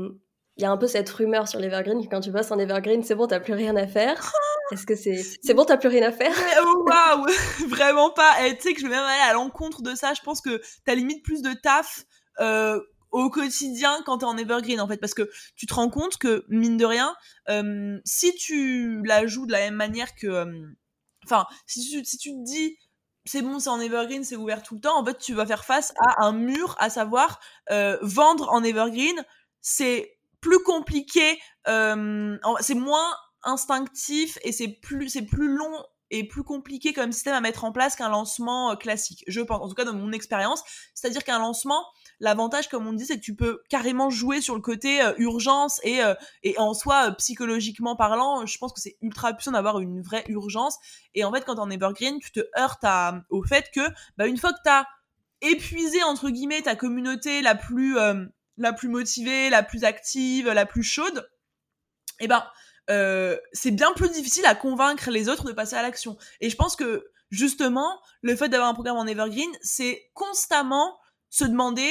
y 0.58 0.64
a 0.64 0.70
un 0.70 0.76
peu 0.76 0.86
cette 0.86 1.08
rumeur 1.10 1.48
sur 1.48 1.60
l'evergreen 1.60 2.02
que 2.02 2.08
quand 2.08 2.20
tu 2.20 2.32
passes 2.32 2.50
en 2.50 2.58
evergreen, 2.58 3.02
c'est 3.02 3.14
bon, 3.14 3.26
t'as 3.26 3.40
plus 3.40 3.54
rien 3.54 3.76
à 3.76 3.86
faire. 3.86 4.32
Est-ce 4.72 4.86
que 4.86 4.96
c'est 4.96 5.22
c'est 5.42 5.54
bon, 5.54 5.64
t'as 5.64 5.76
plus 5.76 5.88
rien 5.88 6.08
à 6.08 6.12
faire? 6.12 6.34
Oh, 6.62 6.86
Waouh, 6.86 7.26
vraiment 7.68 8.10
pas. 8.10 8.34
Et 8.42 8.50
eh, 8.50 8.56
tu 8.56 8.62
sais 8.62 8.74
que 8.74 8.80
je 8.80 8.86
vais 8.86 8.90
même 8.90 9.04
aller 9.04 9.30
à 9.30 9.34
l'encontre 9.34 9.82
de 9.82 9.94
ça. 9.94 10.14
Je 10.14 10.22
pense 10.22 10.40
que 10.40 10.60
t'as 10.84 10.94
limite 10.94 11.22
plus 11.22 11.42
de 11.42 11.52
taf. 11.52 12.04
Euh, 12.40 12.80
au 13.12 13.30
quotidien 13.30 13.96
quand 14.04 14.18
t'es 14.18 14.24
en 14.24 14.36
evergreen 14.36 14.80
en 14.80 14.88
fait 14.88 14.96
parce 14.96 15.14
que 15.14 15.30
tu 15.54 15.66
te 15.66 15.74
rends 15.74 15.88
compte 15.88 16.18
que 16.18 16.44
mine 16.48 16.76
de 16.76 16.84
rien 16.84 17.14
euh, 17.48 18.00
si 18.04 18.34
tu 18.34 19.04
la 19.04 19.24
joues 19.28 19.46
de 19.46 19.52
la 19.52 19.60
même 19.60 19.76
manière 19.76 20.16
que 20.16 20.44
Enfin, 21.24 21.46
si 21.66 21.80
tu, 21.88 22.04
si 22.04 22.18
tu 22.18 22.30
te 22.30 22.44
dis 22.44 22.76
c'est 23.24 23.42
bon, 23.42 23.58
c'est 23.58 23.70
en 23.70 23.80
evergreen, 23.80 24.24
c'est 24.24 24.36
ouvert 24.36 24.62
tout 24.62 24.74
le 24.74 24.80
temps, 24.80 24.98
en 24.98 25.04
fait, 25.04 25.18
tu 25.18 25.34
vas 25.34 25.46
faire 25.46 25.64
face 25.64 25.92
à 25.98 26.24
un 26.24 26.32
mur, 26.32 26.76
à 26.78 26.90
savoir 26.90 27.40
euh, 27.70 27.96
vendre 28.02 28.52
en 28.52 28.62
evergreen, 28.62 29.24
c'est 29.60 30.18
plus 30.40 30.62
compliqué, 30.62 31.38
euh, 31.68 32.36
c'est 32.60 32.74
moins 32.74 33.16
instinctif 33.42 34.38
et 34.42 34.52
c'est 34.52 34.68
plus, 34.68 35.08
c'est 35.08 35.22
plus 35.22 35.48
long 35.48 35.84
et 36.10 36.28
plus 36.28 36.44
compliqué 36.44 36.92
comme 36.92 37.12
système 37.12 37.34
à 37.34 37.40
mettre 37.40 37.64
en 37.64 37.72
place 37.72 37.96
qu'un 37.96 38.10
lancement 38.10 38.72
euh, 38.72 38.76
classique. 38.76 39.24
Je 39.26 39.40
pense, 39.40 39.60
en 39.62 39.68
tout 39.68 39.74
cas 39.74 39.84
dans 39.84 39.94
mon 39.94 40.12
expérience, 40.12 40.62
c'est-à-dire 40.94 41.24
qu'un 41.24 41.38
lancement, 41.38 41.84
L'avantage, 42.20 42.68
comme 42.68 42.86
on 42.86 42.92
dit, 42.92 43.04
c'est 43.04 43.16
que 43.16 43.24
tu 43.24 43.34
peux 43.34 43.62
carrément 43.68 44.10
jouer 44.10 44.40
sur 44.40 44.54
le 44.54 44.60
côté 44.60 45.02
euh, 45.02 45.12
urgence 45.18 45.80
et, 45.82 46.02
euh, 46.02 46.14
et 46.42 46.56
en 46.58 46.74
soi, 46.74 47.08
euh, 47.08 47.10
psychologiquement 47.12 47.96
parlant, 47.96 48.46
je 48.46 48.56
pense 48.58 48.72
que 48.72 48.80
c'est 48.80 48.96
ultra 49.02 49.32
puissant 49.32 49.52
d'avoir 49.52 49.80
une 49.80 50.00
vraie 50.00 50.24
urgence. 50.28 50.78
Et 51.14 51.24
en 51.24 51.32
fait, 51.32 51.44
quand 51.44 51.56
t'es 51.56 51.60
en 51.60 51.70
evergreen, 51.70 52.18
tu 52.20 52.30
te 52.30 52.40
heurtes 52.58 52.84
à, 52.84 53.22
au 53.30 53.42
fait 53.42 53.70
que, 53.74 53.80
bah, 54.16 54.26
une 54.26 54.36
fois 54.36 54.52
que 54.52 54.60
t'as 54.64 54.84
épuisé, 55.40 56.02
entre 56.04 56.30
guillemets, 56.30 56.62
ta 56.62 56.76
communauté 56.76 57.42
la 57.42 57.54
plus, 57.54 57.98
la 58.56 58.72
plus 58.72 58.88
motivée, 58.88 59.50
la 59.50 59.62
plus 59.62 59.84
active, 59.84 60.48
la 60.48 60.64
plus 60.64 60.82
chaude, 60.82 61.28
eh 62.20 62.28
ben, 62.28 62.44
c'est 63.52 63.72
bien 63.72 63.92
plus 63.92 64.10
difficile 64.10 64.46
à 64.46 64.54
convaincre 64.54 65.10
les 65.10 65.28
autres 65.28 65.44
de 65.44 65.52
passer 65.52 65.76
à 65.76 65.82
l'action. 65.82 66.16
Et 66.40 66.48
je 66.48 66.56
pense 66.56 66.76
que, 66.76 67.04
justement, 67.30 68.00
le 68.22 68.36
fait 68.36 68.48
d'avoir 68.48 68.70
un 68.70 68.74
programme 68.74 68.96
en 68.96 69.06
evergreen, 69.06 69.50
c'est 69.60 70.10
constamment 70.14 70.96
se 71.34 71.44
demander 71.44 71.90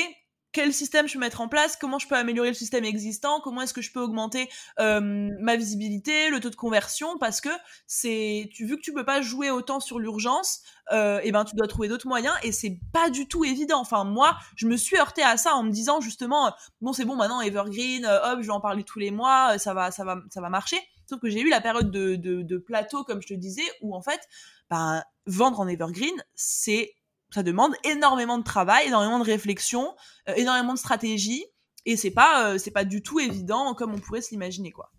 quel 0.54 0.72
système 0.72 1.06
je 1.06 1.14
peux 1.14 1.20
mettre 1.20 1.42
en 1.42 1.50
place, 1.50 1.76
comment 1.76 2.00
je 2.00 2.08
peux 2.08 2.16
améliorer 2.16 2.48
le 2.48 2.54
système 2.54 2.86
existant, 2.86 3.42
comment 3.42 3.64
est-ce 3.64 3.74
que 3.74 3.82
je 3.82 3.92
peux 3.92 4.00
augmenter 4.00 4.50
euh, 4.80 5.02
ma 5.40 5.58
visibilité, 5.58 6.30
le 6.30 6.40
taux 6.40 6.52
de 6.52 6.56
conversion, 6.56 7.18
parce 7.18 7.42
que 7.42 7.50
c'est, 7.86 8.50
tu 8.54 8.66
vu 8.66 8.78
que 8.78 8.82
tu 8.82 8.94
peux 8.94 9.04
pas 9.04 9.22
jouer 9.22 9.50
autant 9.50 9.82
sur 9.82 10.00
l'urgence, 10.00 10.62
euh, 10.94 11.20
et 11.24 11.34
ben 11.34 11.44
tu 11.44 11.58
dois 11.58 11.68
trouver 11.68 11.90
d'autres 11.90 12.08
moyens 12.08 12.34
et 12.44 12.54
c'est 12.54 12.80
pas 12.94 13.10
du 13.10 13.28
tout 13.28 13.44
évident. 13.44 13.82
Enfin 13.82 14.06
moi, 14.06 14.38
je 14.56 14.68
me 14.68 14.78
suis 14.78 14.96
heurté 14.96 15.24
à 15.24 15.36
ça 15.36 15.56
en 15.56 15.64
me 15.64 15.72
disant 15.72 16.00
justement, 16.00 16.54
bon 16.80 16.94
c'est 16.94 17.04
bon 17.04 17.18
maintenant 17.18 17.42
Evergreen, 17.42 18.06
euh, 18.06 18.32
hop 18.32 18.40
je 18.42 18.48
vais 18.48 18.54
en 18.54 18.62
parler 18.62 18.84
tous 18.86 19.00
les 19.00 19.12
mois, 19.12 19.58
ça 19.58 19.74
va 19.74 19.92
ça 19.92 20.06
va 20.06 20.22
ça 20.30 20.40
va 20.40 20.50
marcher. 20.50 20.80
Sauf 21.10 21.20
que 21.20 21.30
j'ai 21.30 21.42
eu 21.42 21.50
la 21.50 21.60
période 21.60 21.92
de, 21.92 22.16
de, 22.16 22.44
de 22.44 22.58
plateau 22.58 23.04
comme 23.04 23.22
je 23.22 23.28
te 23.28 23.34
disais 23.34 23.70
où 23.82 23.94
en 23.94 24.02
fait, 24.02 24.22
ben 24.70 25.04
vendre 25.26 25.60
en 25.60 25.68
Evergreen 25.68 26.16
c'est 26.34 26.94
ça 27.34 27.44
demande 27.44 27.74
énormément 27.84 28.38
de 28.38 28.44
travail, 28.44 28.88
énormément 28.88 29.20
de 29.20 29.26
réflexion, 29.26 29.96
euh, 30.30 30.34
énormément 30.36 30.74
de 30.74 30.80
stratégie, 30.80 31.46
et 31.86 31.98
c'est 31.98 32.12
pas 32.12 32.52
euh, 32.52 32.58
c'est 32.58 32.72
pas 32.72 32.86
du 32.86 33.02
tout 33.02 33.20
évident 33.20 33.74
comme 33.74 33.94
on 33.94 34.00
pourrait 34.00 34.22
se 34.22 34.32
l'imaginer 34.32 34.72
quoi. 34.72 34.92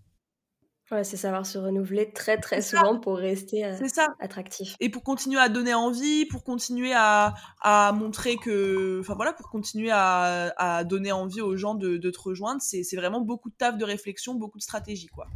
Ouais, 0.90 1.02
c'est 1.02 1.16
savoir 1.16 1.46
se 1.46 1.56
renouveler 1.56 2.12
très 2.12 2.38
très 2.38 2.60
souvent 2.60 3.00
pour 3.00 3.16
rester 3.16 3.64
euh, 3.64 3.88
ça. 3.88 4.08
attractif. 4.20 4.76
Et 4.80 4.90
pour 4.90 5.02
continuer 5.02 5.40
à 5.40 5.48
donner 5.48 5.72
envie, 5.72 6.26
pour 6.26 6.44
continuer 6.44 6.92
à, 6.94 7.34
à 7.62 7.92
montrer 7.92 8.36
que, 8.36 9.00
enfin 9.00 9.14
voilà, 9.14 9.32
pour 9.32 9.48
continuer 9.48 9.90
à, 9.90 10.52
à 10.58 10.84
donner 10.84 11.10
envie 11.10 11.40
aux 11.40 11.56
gens 11.56 11.74
de, 11.74 11.96
de 11.96 12.10
te 12.10 12.20
rejoindre, 12.20 12.60
c'est 12.60 12.84
vraiment 12.96 13.22
beaucoup 13.22 13.48
de 13.48 13.54
taf, 13.56 13.78
de 13.78 13.84
réflexion, 13.84 14.34
beaucoup 14.34 14.58
de 14.58 14.62
stratégie 14.62 15.06
quoi. 15.06 15.26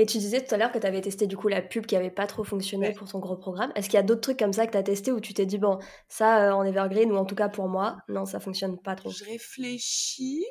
Et 0.00 0.06
tu 0.06 0.18
disais 0.18 0.44
tout 0.44 0.54
à 0.54 0.58
l'heure 0.58 0.70
que 0.70 0.78
tu 0.78 0.86
avais 0.86 1.00
testé 1.00 1.26
du 1.26 1.36
coup 1.36 1.48
la 1.48 1.60
pub 1.60 1.84
qui 1.84 1.96
avait 1.96 2.12
pas 2.12 2.28
trop 2.28 2.44
fonctionné 2.44 2.92
pour 2.92 3.08
ton 3.08 3.18
gros 3.18 3.36
programme. 3.36 3.72
Est-ce 3.74 3.88
qu'il 3.88 3.96
y 3.96 4.00
a 4.00 4.04
d'autres 4.04 4.20
trucs 4.20 4.38
comme 4.38 4.52
ça 4.52 4.64
que 4.64 4.70
tu 4.70 4.78
as 4.78 4.84
testé 4.84 5.10
où 5.10 5.18
tu 5.18 5.34
t'es 5.34 5.44
dit, 5.44 5.58
bon, 5.58 5.80
ça 6.08 6.46
euh, 6.46 6.52
en 6.52 6.62
Evergreen 6.62 7.10
ou 7.10 7.16
en 7.16 7.24
tout 7.24 7.34
cas 7.34 7.48
pour 7.48 7.68
moi, 7.68 7.96
non, 8.08 8.24
ça 8.24 8.38
fonctionne 8.38 8.78
pas 8.80 8.94
trop? 8.94 9.10
Je 9.10 9.24
réfléchis. 9.24 10.46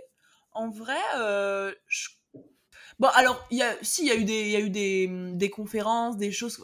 En 0.51 0.69
vrai, 0.69 0.99
euh, 1.17 1.71
Bon, 2.99 3.07
alors, 3.13 3.45
y 3.51 3.62
a, 3.62 3.73
si, 3.83 4.01
il 4.01 4.07
y 4.07 4.12
a 4.12 4.15
eu 4.15 4.25
des, 4.25 4.49
y 4.49 4.55
a 4.55 4.60
eu 4.60 4.69
des, 4.69 5.07
des 5.33 5.49
conférences, 5.49 6.17
des 6.17 6.31
choses. 6.31 6.63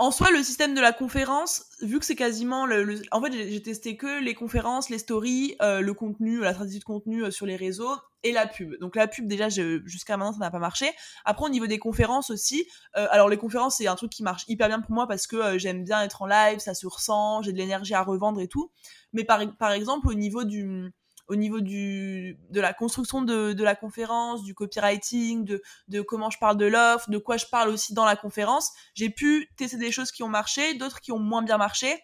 En 0.00 0.12
soi, 0.12 0.30
le 0.30 0.44
système 0.44 0.74
de 0.74 0.80
la 0.80 0.92
conférence, 0.92 1.64
vu 1.82 1.98
que 1.98 2.04
c'est 2.04 2.14
quasiment 2.14 2.66
le, 2.66 3.02
en 3.10 3.20
fait, 3.20 3.32
j'ai 3.32 3.60
testé 3.60 3.96
que 3.96 4.22
les 4.22 4.34
conférences, 4.34 4.90
les 4.90 4.98
stories, 4.98 5.56
euh, 5.60 5.80
le 5.80 5.92
contenu, 5.92 6.38
la 6.38 6.52
stratégie 6.52 6.78
de 6.78 6.84
contenu 6.84 7.24
euh, 7.24 7.32
sur 7.32 7.46
les 7.46 7.56
réseaux 7.56 7.96
et 8.22 8.30
la 8.30 8.46
pub. 8.46 8.78
Donc 8.78 8.94
la 8.94 9.08
pub, 9.08 9.26
déjà, 9.26 9.48
jusqu'à 9.48 10.16
maintenant, 10.16 10.32
ça 10.32 10.38
n'a 10.38 10.52
pas 10.52 10.60
marché. 10.60 10.88
Après, 11.24 11.46
au 11.46 11.48
niveau 11.48 11.66
des 11.66 11.80
conférences 11.80 12.30
aussi, 12.30 12.64
euh, 12.96 13.08
alors 13.10 13.28
les 13.28 13.38
conférences, 13.38 13.78
c'est 13.78 13.88
un 13.88 13.96
truc 13.96 14.12
qui 14.12 14.22
marche 14.22 14.44
hyper 14.46 14.68
bien 14.68 14.80
pour 14.80 14.92
moi 14.92 15.08
parce 15.08 15.26
que 15.26 15.58
j'aime 15.58 15.82
bien 15.82 16.00
être 16.02 16.22
en 16.22 16.26
live, 16.26 16.60
ça 16.60 16.74
se 16.74 16.86
ressent, 16.86 17.42
j'ai 17.42 17.52
de 17.52 17.58
l'énergie 17.58 17.94
à 17.94 18.02
revendre 18.02 18.40
et 18.40 18.48
tout. 18.48 18.70
Mais 19.12 19.24
par, 19.24 19.40
par 19.56 19.72
exemple, 19.72 20.06
au 20.06 20.14
niveau 20.14 20.44
du 20.44 20.92
au 21.28 21.36
niveau 21.36 21.60
du, 21.60 22.38
de 22.50 22.60
la 22.60 22.72
construction 22.72 23.22
de, 23.22 23.52
de 23.52 23.64
la 23.64 23.74
conférence, 23.74 24.42
du 24.42 24.54
copywriting, 24.54 25.44
de, 25.44 25.62
de 25.88 26.00
comment 26.00 26.30
je 26.30 26.38
parle 26.38 26.56
de 26.56 26.66
l'offre, 26.66 27.10
de 27.10 27.18
quoi 27.18 27.36
je 27.36 27.46
parle 27.46 27.68
aussi 27.68 27.94
dans 27.94 28.04
la 28.04 28.16
conférence. 28.16 28.72
J'ai 28.94 29.10
pu 29.10 29.48
tester 29.56 29.76
des 29.76 29.92
choses 29.92 30.10
qui 30.10 30.22
ont 30.22 30.28
marché, 30.28 30.74
d'autres 30.74 31.00
qui 31.00 31.12
ont 31.12 31.18
moins 31.18 31.42
bien 31.42 31.58
marché. 31.58 31.94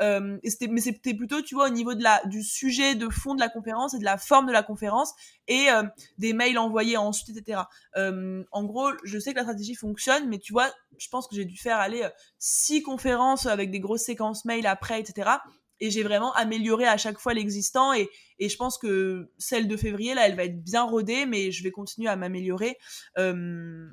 Euh, 0.00 0.38
et 0.42 0.50
c'était, 0.50 0.66
mais 0.66 0.80
c'était 0.80 1.14
plutôt, 1.14 1.40
tu 1.40 1.54
vois, 1.54 1.66
au 1.66 1.70
niveau 1.70 1.94
de 1.94 2.02
la, 2.02 2.20
du 2.26 2.42
sujet 2.42 2.94
de 2.94 3.08
fond 3.08 3.34
de 3.34 3.40
la 3.40 3.48
conférence 3.48 3.94
et 3.94 3.98
de 3.98 4.04
la 4.04 4.18
forme 4.18 4.46
de 4.46 4.52
la 4.52 4.62
conférence 4.62 5.12
et 5.46 5.70
euh, 5.70 5.84
des 6.18 6.32
mails 6.32 6.58
envoyés 6.58 6.96
ensuite, 6.96 7.36
etc. 7.36 7.62
Euh, 7.96 8.44
en 8.50 8.64
gros, 8.64 8.90
je 9.04 9.18
sais 9.18 9.32
que 9.32 9.36
la 9.36 9.44
stratégie 9.44 9.74
fonctionne, 9.74 10.28
mais 10.28 10.38
tu 10.38 10.52
vois, 10.52 10.68
je 10.98 11.08
pense 11.08 11.28
que 11.28 11.36
j'ai 11.36 11.44
dû 11.44 11.56
faire 11.56 11.78
aller 11.78 12.02
euh, 12.02 12.10
six 12.38 12.82
conférences 12.82 13.46
avec 13.46 13.70
des 13.70 13.80
grosses 13.80 14.02
séquences 14.02 14.44
mails 14.44 14.66
après, 14.66 15.00
etc 15.00 15.30
et 15.80 15.90
j'ai 15.90 16.02
vraiment 16.02 16.32
amélioré 16.34 16.86
à 16.86 16.96
chaque 16.96 17.18
fois 17.18 17.34
l'existant 17.34 17.92
et, 17.92 18.08
et 18.38 18.48
je 18.48 18.56
pense 18.56 18.78
que 18.78 19.30
celle 19.38 19.68
de 19.68 19.76
février 19.76 20.14
là 20.14 20.26
elle 20.26 20.36
va 20.36 20.44
être 20.44 20.62
bien 20.62 20.82
rodée 20.82 21.26
mais 21.26 21.50
je 21.50 21.62
vais 21.62 21.70
continuer 21.70 22.08
à 22.08 22.16
m'améliorer. 22.16 22.78
Euh, 23.18 23.88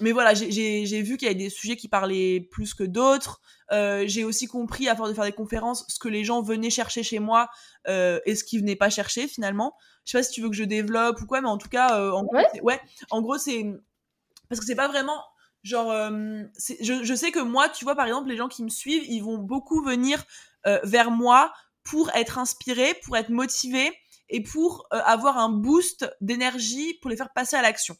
mais 0.00 0.12
voilà 0.12 0.34
j'ai 0.34 1.02
vu 1.02 1.16
qu'il 1.16 1.28
y 1.28 1.30
avait 1.30 1.38
des 1.38 1.50
sujets 1.50 1.76
qui 1.76 1.88
parlaient 1.88 2.40
plus 2.50 2.74
que 2.74 2.84
d'autres. 2.84 3.40
Euh, 3.72 4.04
j'ai 4.06 4.24
aussi 4.24 4.46
compris 4.46 4.88
à 4.88 4.96
force 4.96 5.10
de 5.10 5.14
faire 5.14 5.24
des 5.24 5.32
conférences 5.32 5.84
ce 5.88 5.98
que 5.98 6.08
les 6.08 6.24
gens 6.24 6.42
venaient 6.42 6.70
chercher 6.70 7.02
chez 7.02 7.18
moi 7.18 7.48
euh, 7.86 8.18
et 8.26 8.34
ce 8.34 8.44
qu'ils 8.44 8.60
venaient 8.60 8.76
pas 8.76 8.90
chercher 8.90 9.28
finalement. 9.28 9.74
Je 10.04 10.12
sais 10.12 10.18
pas 10.18 10.22
si 10.22 10.32
tu 10.32 10.40
veux 10.40 10.48
que 10.48 10.56
je 10.56 10.64
développe 10.64 11.20
ou 11.20 11.26
quoi 11.26 11.40
mais 11.40 11.48
en 11.48 11.58
tout 11.58 11.68
cas 11.68 12.12
en 12.12 12.24
ouais. 12.26 12.46
Gros, 12.54 12.62
ouais 12.62 12.80
en 13.10 13.20
gros 13.20 13.38
c'est 13.38 13.64
parce 14.48 14.60
que 14.60 14.66
c'est 14.66 14.74
pas 14.74 14.88
vraiment 14.88 15.22
genre 15.62 15.90
euh, 15.90 16.42
je, 16.80 17.04
je 17.04 17.14
sais 17.14 17.30
que 17.32 17.40
moi 17.40 17.68
tu 17.68 17.84
vois 17.84 17.94
par 17.94 18.06
exemple 18.06 18.28
les 18.28 18.36
gens 18.36 18.48
qui 18.48 18.64
me 18.64 18.68
suivent 18.68 19.04
ils 19.08 19.20
vont 19.20 19.38
beaucoup 19.38 19.82
venir 19.82 20.24
vers 20.84 21.10
moi 21.10 21.52
pour 21.84 22.10
être 22.14 22.38
inspiré, 22.38 22.94
pour 23.04 23.16
être 23.16 23.30
motivé 23.30 23.90
et 24.30 24.42
pour 24.42 24.86
euh, 24.92 25.00
avoir 25.04 25.38
un 25.38 25.50
boost 25.50 26.08
d'énergie 26.20 26.94
pour 27.00 27.10
les 27.10 27.16
faire 27.16 27.32
passer 27.34 27.56
à 27.56 27.62
l'action. 27.62 27.96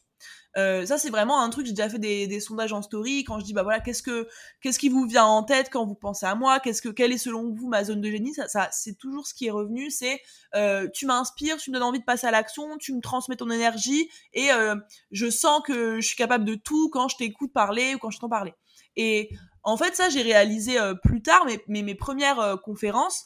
Euh, 0.57 0.85
ça 0.85 0.97
c'est 0.97 1.09
vraiment 1.09 1.41
un 1.41 1.49
truc 1.49 1.65
j'ai 1.65 1.71
déjà 1.71 1.87
fait 1.87 1.97
des, 1.97 2.39
sondages 2.41 2.73
en 2.73 2.81
story 2.81 3.23
quand 3.23 3.39
je 3.39 3.45
dis 3.45 3.53
bah 3.53 3.63
voilà 3.63 3.79
qu'est-ce 3.79 4.03
que 4.03 4.27
qu'est-ce 4.59 4.79
qui 4.79 4.89
vous 4.89 5.05
vient 5.05 5.23
en 5.23 5.43
tête 5.43 5.69
quand 5.71 5.85
vous 5.85 5.95
pensez 5.95 6.25
à 6.25 6.35
moi? 6.35 6.59
Qu'est-ce 6.59 6.81
que 6.81 6.89
quelle 6.89 7.13
est 7.13 7.17
selon 7.17 7.53
vous 7.53 7.69
ma 7.69 7.85
zone 7.85 8.01
de 8.01 8.11
génie? 8.11 8.33
Ça, 8.33 8.69
c'est 8.71 8.97
toujours 8.97 9.27
ce 9.27 9.33
qui 9.33 9.47
est 9.47 9.51
revenu 9.51 9.89
c'est 9.89 10.21
euh, 10.55 10.89
tu 10.93 11.05
m'inspires 11.05 11.57
tu 11.57 11.71
me 11.71 11.75
donnes 11.75 11.83
envie 11.83 11.99
de 11.99 12.05
passer 12.05 12.27
à 12.27 12.31
l'action 12.31 12.77
tu 12.77 12.93
me 12.93 12.99
transmets 12.99 13.37
ton 13.37 13.49
énergie 13.49 14.09
et 14.33 14.51
euh, 14.51 14.75
je 15.11 15.29
sens 15.29 15.61
que 15.65 16.01
je 16.01 16.05
suis 16.05 16.17
capable 16.17 16.43
de 16.43 16.55
tout 16.55 16.89
quand 16.89 17.07
je 17.07 17.15
t'écoute 17.15 17.53
parler 17.53 17.95
ou 17.95 17.97
quand 17.97 18.11
je 18.11 18.17
t'entends 18.17 18.29
parler. 18.29 18.53
Et 18.97 19.29
en 19.63 19.77
fait, 19.77 19.95
ça, 19.95 20.09
j'ai 20.09 20.21
réalisé 20.21 20.79
euh, 20.79 20.95
plus 20.95 21.21
tard, 21.21 21.45
mais, 21.45 21.81
mes 21.81 21.95
premières 21.95 22.39
euh, 22.39 22.57
conférences, 22.57 23.25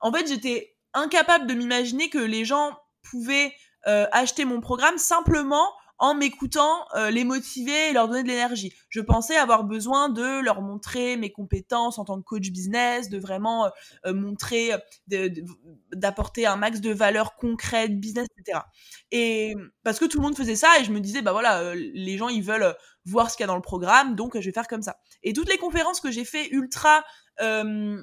en 0.00 0.12
fait, 0.12 0.26
j'étais 0.26 0.76
incapable 0.92 1.46
de 1.46 1.54
m'imaginer 1.54 2.10
que 2.10 2.18
les 2.18 2.44
gens 2.44 2.76
pouvaient 3.02 3.52
euh, 3.86 4.06
acheter 4.12 4.44
mon 4.44 4.60
programme 4.60 4.98
simplement 4.98 5.66
en 5.98 6.14
m'écoutant 6.14 6.86
les 7.10 7.24
motiver 7.24 7.90
et 7.90 7.92
leur 7.92 8.08
donner 8.08 8.22
de 8.22 8.28
l'énergie. 8.28 8.72
Je 8.88 9.00
pensais 9.00 9.36
avoir 9.36 9.64
besoin 9.64 10.08
de 10.08 10.40
leur 10.40 10.60
montrer 10.60 11.16
mes 11.16 11.30
compétences 11.30 11.98
en 11.98 12.04
tant 12.04 12.18
que 12.18 12.24
coach 12.24 12.50
business, 12.50 13.08
de 13.08 13.18
vraiment 13.18 13.70
montrer, 14.06 14.72
d'apporter 15.92 16.46
un 16.46 16.56
max 16.56 16.80
de 16.80 16.92
valeur 16.92 17.36
concrète, 17.36 17.98
business, 18.00 18.26
etc. 18.36 18.60
Et 19.12 19.54
parce 19.82 19.98
que 19.98 20.04
tout 20.04 20.18
le 20.18 20.24
monde 20.24 20.36
faisait 20.36 20.56
ça 20.56 20.78
et 20.80 20.84
je 20.84 20.92
me 20.92 21.00
disais, 21.00 21.22
bah 21.22 21.32
voilà, 21.32 21.74
les 21.74 22.18
gens 22.18 22.28
ils 22.28 22.42
veulent 22.42 22.74
voir 23.04 23.30
ce 23.30 23.36
qu'il 23.36 23.44
y 23.44 23.44
a 23.44 23.48
dans 23.48 23.56
le 23.56 23.62
programme, 23.62 24.14
donc 24.14 24.38
je 24.38 24.44
vais 24.44 24.52
faire 24.52 24.68
comme 24.68 24.82
ça. 24.82 24.96
Et 25.22 25.32
toutes 25.32 25.48
les 25.48 25.58
conférences 25.58 26.00
que 26.00 26.10
j'ai 26.10 26.24
fait 26.24 26.48
ultra, 26.50 27.04
euh, 27.40 28.02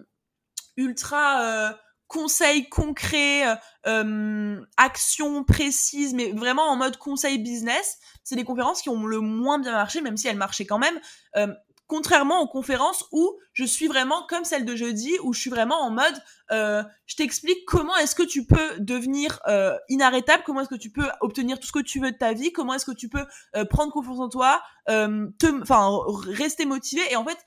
ultra 0.78 1.42
euh, 1.42 1.74
conseils 2.12 2.67
concrets, 2.67 3.43
euh, 3.88 4.60
actions 4.76 5.45
précises, 5.45 6.13
mais 6.13 6.34
vraiment 6.34 6.63
en 6.63 6.76
mode 6.76 6.97
conseil 6.97 7.38
business, 7.38 8.00
c'est 8.26 8.36
des 8.36 8.43
conférences 8.43 8.82
qui 8.82 8.89
ont 8.89 9.06
le 9.06 9.21
moins 9.21 9.60
bien 9.60 9.71
marché, 9.71 10.02
même 10.02 10.17
si 10.17 10.28
elles 10.28 10.36
marchaient 10.38 10.65
quand 10.65 10.78
même. 10.78 11.00
Euh, 11.38 11.47
contrairement 11.91 12.39
aux 12.39 12.47
conférences 12.47 13.06
où 13.12 13.38
je 13.52 13.65
suis 13.65 13.88
vraiment 13.88 14.26
comme 14.30 14.45
celle 14.45 14.63
de 14.63 14.78
jeudi, 14.78 15.12
où 15.24 15.34
je 15.34 15.41
suis 15.41 15.50
vraiment 15.50 15.82
en 15.82 15.91
mode, 15.91 16.24
euh, 16.52 16.84
je 17.06 17.17
t'explique 17.17 17.65
comment 17.65 17.95
est-ce 17.97 18.15
que 18.15 18.24
tu 18.24 18.45
peux 18.45 18.80
devenir 18.80 19.41
euh, 19.47 19.78
inarrêtable, 19.89 20.43
comment 20.45 20.62
est-ce 20.62 20.69
que 20.69 20.76
tu 20.76 20.89
peux 20.89 21.10
obtenir 21.19 21.60
tout 21.60 21.67
ce 21.67 21.74
que 21.74 21.84
tu 21.84 22.00
veux 22.00 22.12
de 22.12 22.17
ta 22.17 22.32
vie, 22.32 22.54
comment 22.54 22.76
est-ce 22.76 22.86
que 22.86 22.95
tu 22.95 23.10
peux 23.10 23.26
euh, 23.58 23.65
prendre 23.65 23.91
confiance 23.91 24.19
en 24.19 24.30
toi, 24.30 24.62
euh, 24.89 25.28
enfin 25.62 26.00
rester 26.30 26.65
motivé. 26.65 27.02
Et 27.12 27.17
en 27.17 27.26
fait, 27.26 27.38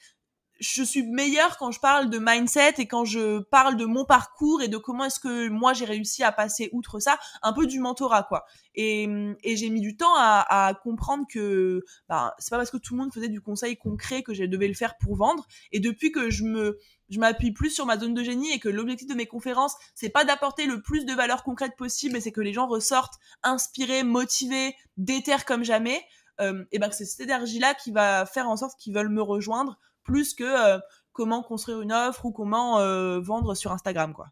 je 0.61 0.83
suis 0.83 1.03
meilleure 1.03 1.57
quand 1.59 1.71
je 1.71 1.81
parle 1.81 2.11
de 2.11 2.19
mindset 2.19 2.75
et 2.79 2.87
quand 2.87 3.05
je 3.05 3.41
parle 3.41 3.77
de 3.77 3.85
mon 3.85 4.05
parcours 4.05 4.63
et 4.63 4.69
de 4.69 4.77
comment 4.77 5.05
est-ce 5.05 5.19
que 5.19 5.49
moi 5.49 5.73
j'ai 5.73 5.85
réussi 5.85 6.23
à 6.23 6.33
passer 6.33 6.71
outre 6.73 7.01
ça, 7.01 7.19
un 7.43 7.53
peu 7.53 7.67
du 7.67 7.81
mentorat 7.81 8.23
quoi. 8.25 8.45
Et, 8.77 9.09
j'ai 9.45 9.71
mis 9.71 9.81
du 9.81 9.97
temps 9.97 10.15
à, 10.17 10.75
comprendre 10.83 11.27
que 11.31 11.85
bah, 12.09 12.35
c'est 12.39 12.51
pas 12.51 12.57
parce 12.57 12.71
que 12.71 12.77
tout 12.77 12.95
le 12.95 13.03
monde 13.03 13.13
faisait 13.13 13.29
du 13.29 13.41
conseil 13.41 13.77
concret 13.77 14.23
que 14.23 14.35
je 14.35 14.45
devais 14.45 14.69
le 14.69 14.75
faire 14.75 14.97
pour 14.99 15.17
vendre. 15.17 15.47
Et 15.73 15.81
depuis 15.81 16.13
que 16.13 16.31
je 16.31 16.45
me 16.45 16.79
je 17.11 17.19
m'appuie 17.21 17.53
plus 17.53 17.71
sur 17.71 17.87
ma 17.87 17.99
zone 17.99 18.15
de 18.15 18.23
génie 18.23 18.51
et 18.53 18.59
que 18.59 18.69
l'objectif 18.69 19.07
de 19.07 19.15
mes 19.15 19.27
conférences 19.27 19.77
c'est 19.95 20.09
pas 20.09 20.25
d'apporter 20.25 20.67
le 20.67 20.83
plus 20.83 21.05
de 21.05 21.13
valeur 21.13 21.43
concrète 21.43 21.77
possible, 21.77 22.17
et 22.17 22.21
c'est 22.21 22.33
que 22.33 22.41
les 22.41 22.53
gens 22.53 22.67
ressortent 22.67 23.15
inspirés, 23.43 24.03
motivés, 24.03 24.75
déter 24.97 25.37
comme 25.47 25.65
jamais. 25.65 26.03
Euh, 26.41 26.65
et 26.73 26.79
ben 26.79 26.91
c'est 26.91 27.05
cette 27.05 27.21
énergie 27.21 27.61
là 27.61 27.75
qui 27.75 27.93
va 27.93 28.27
faire 28.27 28.49
en 28.49 28.57
sorte 28.57 28.79
qu'ils 28.79 28.95
veulent 28.95 29.09
me 29.09 29.23
rejoindre 29.23 29.79
plus 30.05 30.35
que 30.35 30.45
euh, 30.45 30.79
comment 31.13 31.43
construire 31.43 31.81
une 31.81 31.93
offre 31.93 32.25
ou 32.27 32.33
comment 32.33 32.79
euh, 32.79 33.21
vendre 33.21 33.55
sur 33.55 33.73
Instagram, 33.73 34.13
quoi. 34.13 34.29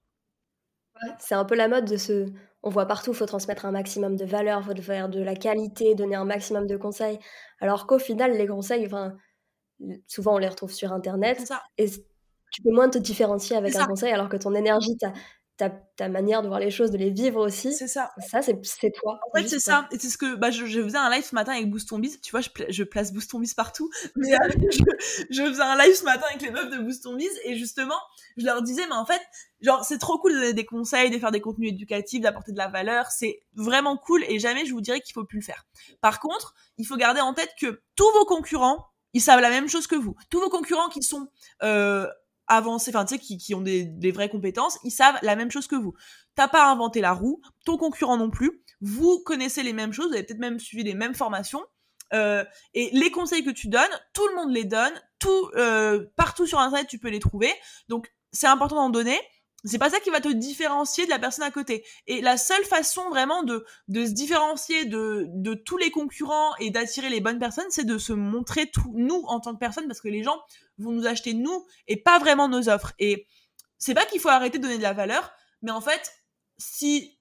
C'est 1.18 1.35
un 1.35 1.44
peu 1.44 1.56
la 1.56 1.68
mode 1.68 1.87
de 1.87 1.96
ce. 1.96 2.26
On 2.62 2.70
voit 2.70 2.87
partout, 2.87 3.12
faut 3.12 3.26
transmettre 3.26 3.66
un 3.66 3.72
maximum 3.72 4.14
de 4.14 4.24
valeur, 4.24 4.64
faut 4.64 4.74
faire 4.80 5.08
de 5.08 5.20
la 5.20 5.35
qualité, 5.35 5.96
donner 5.96 6.14
un 6.14 6.24
maximum 6.24 6.68
de 6.68 6.76
conseils. 6.76 7.18
Alors 7.61 7.88
qu'au 7.88 7.98
final, 7.98 8.37
les 8.37 8.46
conseils, 8.46 8.87
enfin, 8.87 9.16
souvent 10.06 10.35
on 10.35 10.38
les 10.38 10.48
retrouve 10.48 10.72
sur 10.72 10.92
Internet. 10.92 11.52
Et 11.76 11.90
tu 12.52 12.62
peux 12.62 12.70
moins 12.70 12.88
te 12.88 12.98
différencier 12.98 13.56
avec 13.56 13.74
un 13.74 13.80
ça. 13.80 13.87
conseil 13.87 14.12
alors 14.12 14.28
que 14.28 14.37
ton 14.37 14.54
énergie, 14.54 14.96
ta, 15.56 15.70
ta, 15.70 16.08
manière 16.08 16.42
de 16.42 16.48
voir 16.48 16.60
les 16.60 16.70
choses, 16.70 16.90
de 16.90 16.98
les 16.98 17.10
vivre 17.10 17.40
aussi. 17.44 17.72
C'est 17.72 17.88
ça. 17.88 18.10
Ça, 18.30 18.40
c'est 18.42 18.90
toi. 18.90 19.20
En 19.26 19.38
fait, 19.38 19.46
c'est 19.48 19.60
ça. 19.60 19.88
Et 19.92 19.98
c'est 19.98 20.08
ce 20.08 20.18
que 20.18 20.34
bah, 20.34 20.50
je, 20.50 20.66
je, 20.66 20.82
faisais 20.82 20.98
un 20.98 21.10
live 21.10 21.24
ce 21.24 21.34
matin 21.34 21.52
avec 21.52 21.70
Boost 21.70 21.88
Ton 21.88 21.98
Biz. 21.98 22.20
Tu 22.20 22.30
vois, 22.30 22.40
je, 22.40 22.48
je 22.68 22.84
place 22.84 23.12
Boost 23.12 23.30
Ton 23.30 23.38
Biz 23.38 23.54
partout. 23.54 23.90
Mais 24.16 24.32
euh, 24.34 24.38
je, 24.70 24.82
je, 25.30 25.42
faisais 25.42 25.62
un 25.62 25.76
live 25.78 25.94
ce 25.94 26.04
matin 26.04 26.24
avec 26.30 26.42
les 26.42 26.50
meufs 26.50 26.70
de 26.70 26.78
Boost 26.78 27.04
Ton 27.04 27.16
Biz. 27.16 27.30
Et 27.44 27.56
justement, 27.56 27.98
je 28.36 28.44
leur 28.44 28.62
disais, 28.62 28.86
mais 28.86 28.94
en 28.94 29.06
fait, 29.06 29.20
genre, 29.60 29.84
c'est 29.84 29.98
trop 29.98 30.18
cool 30.18 30.32
de 30.32 30.38
donner 30.38 30.54
des 30.54 30.66
conseils, 30.66 31.10
de 31.10 31.18
faire 31.18 31.32
des 31.32 31.40
contenus 31.40 31.70
éducatifs, 31.70 32.20
d'apporter 32.20 32.52
de 32.52 32.58
la 32.58 32.68
valeur. 32.68 33.06
C'est 33.06 33.40
vraiment 33.54 33.96
cool. 33.96 34.24
Et 34.28 34.38
jamais 34.38 34.64
je 34.64 34.72
vous 34.72 34.80
dirais 34.80 35.00
qu'il 35.00 35.12
faut 35.12 35.24
plus 35.24 35.38
le 35.38 35.44
faire. 35.44 35.66
Par 36.00 36.20
contre, 36.20 36.54
il 36.78 36.86
faut 36.86 36.96
garder 36.96 37.20
en 37.20 37.34
tête 37.34 37.50
que 37.60 37.82
tous 37.94 38.10
vos 38.12 38.24
concurrents, 38.24 38.88
ils 39.12 39.20
savent 39.20 39.40
la 39.40 39.50
même 39.50 39.68
chose 39.68 39.86
que 39.86 39.96
vous. 39.96 40.16
Tous 40.30 40.40
vos 40.40 40.48
concurrents 40.48 40.88
qui 40.88 41.02
sont 41.02 41.28
euh, 41.62 42.06
avancés, 42.52 42.90
enfin 42.94 43.04
tu 43.04 43.14
sais, 43.14 43.20
qui, 43.20 43.38
qui 43.38 43.54
ont 43.54 43.62
des, 43.62 44.12
vraies 44.12 44.28
compétences, 44.28 44.78
ils 44.84 44.90
savent 44.90 45.18
la 45.22 45.36
même 45.36 45.50
chose 45.50 45.66
que 45.66 45.76
vous. 45.76 45.94
T'as 46.34 46.48
pas 46.48 46.70
inventé 46.70 47.00
la 47.00 47.12
roue, 47.12 47.40
ton 47.64 47.76
concurrent 47.76 48.16
non 48.16 48.30
plus. 48.30 48.62
Vous 48.80 49.22
connaissez 49.24 49.62
les 49.62 49.72
mêmes 49.72 49.92
choses, 49.92 50.08
vous 50.08 50.14
avez 50.14 50.24
peut-être 50.24 50.38
même 50.38 50.58
suivi 50.58 50.84
les 50.84 50.94
mêmes 50.94 51.14
formations. 51.14 51.62
Euh, 52.14 52.44
et 52.74 52.90
les 52.92 53.10
conseils 53.10 53.42
que 53.42 53.50
tu 53.50 53.68
donnes, 53.68 53.90
tout 54.12 54.26
le 54.28 54.34
monde 54.34 54.50
les 54.50 54.64
donne, 54.64 54.92
tout 55.18 55.48
euh, 55.56 56.04
partout 56.14 56.46
sur 56.46 56.58
internet 56.58 56.86
tu 56.88 56.98
peux 56.98 57.08
les 57.08 57.20
trouver. 57.20 57.50
Donc 57.88 58.12
c'est 58.32 58.46
important 58.46 58.76
d'en 58.76 58.90
donner. 58.90 59.18
C'est 59.64 59.79
pas 59.79 59.90
ça 59.90 60.01
qui 60.01 60.11
va 60.11 60.20
te 60.20 60.29
différencier 60.29 61.05
de 61.05 61.11
la 61.11 61.18
personne 61.18 61.44
à 61.44 61.51
côté. 61.51 61.85
Et 62.07 62.20
la 62.20 62.37
seule 62.37 62.64
façon 62.64 63.09
vraiment 63.11 63.44
de, 63.44 63.64
de 63.88 64.05
se 64.05 64.11
différencier 64.11 64.87
de, 64.87 65.27
de 65.29 65.55
tous 65.55 65.77
les 65.77 65.90
concurrents 65.90 66.55
et 66.59 66.70
d'attirer 66.70 67.11
les 67.11 67.20
bonnes 67.20 67.38
personnes, 67.38 67.70
c'est 67.70 67.85
de 67.85 67.98
se 67.98 68.12
montrer 68.12 68.70
tout, 68.70 68.92
nous 68.96 69.22
en 69.29 69.38
tant 69.40 69.55
que 69.55 69.61
personne, 69.61 69.87
parce 69.87 70.01
que 70.01 70.09
les 70.09 70.25
gens 70.25 70.40
vont 70.79 70.90
nous 70.90 71.07
acheter 71.07 71.35
nous 71.35 71.64
et 71.87 71.96
pas 71.96 72.18
vraiment 72.18 72.48
nos 72.48 72.68
offres. 72.68 72.92
Et 72.98 73.29
c'est 73.79 73.94
pas 73.94 74.05
qu'il 74.05 74.20
faut 74.20 74.29
arrêter 74.29 74.59
de 74.59 74.64
donner 74.64 74.79
de 74.79 74.83
la 74.83 74.92
valeur, 74.92 75.33
mais 75.62 75.70
en 75.70 75.81
fait, 75.81 76.12
si 76.59 77.19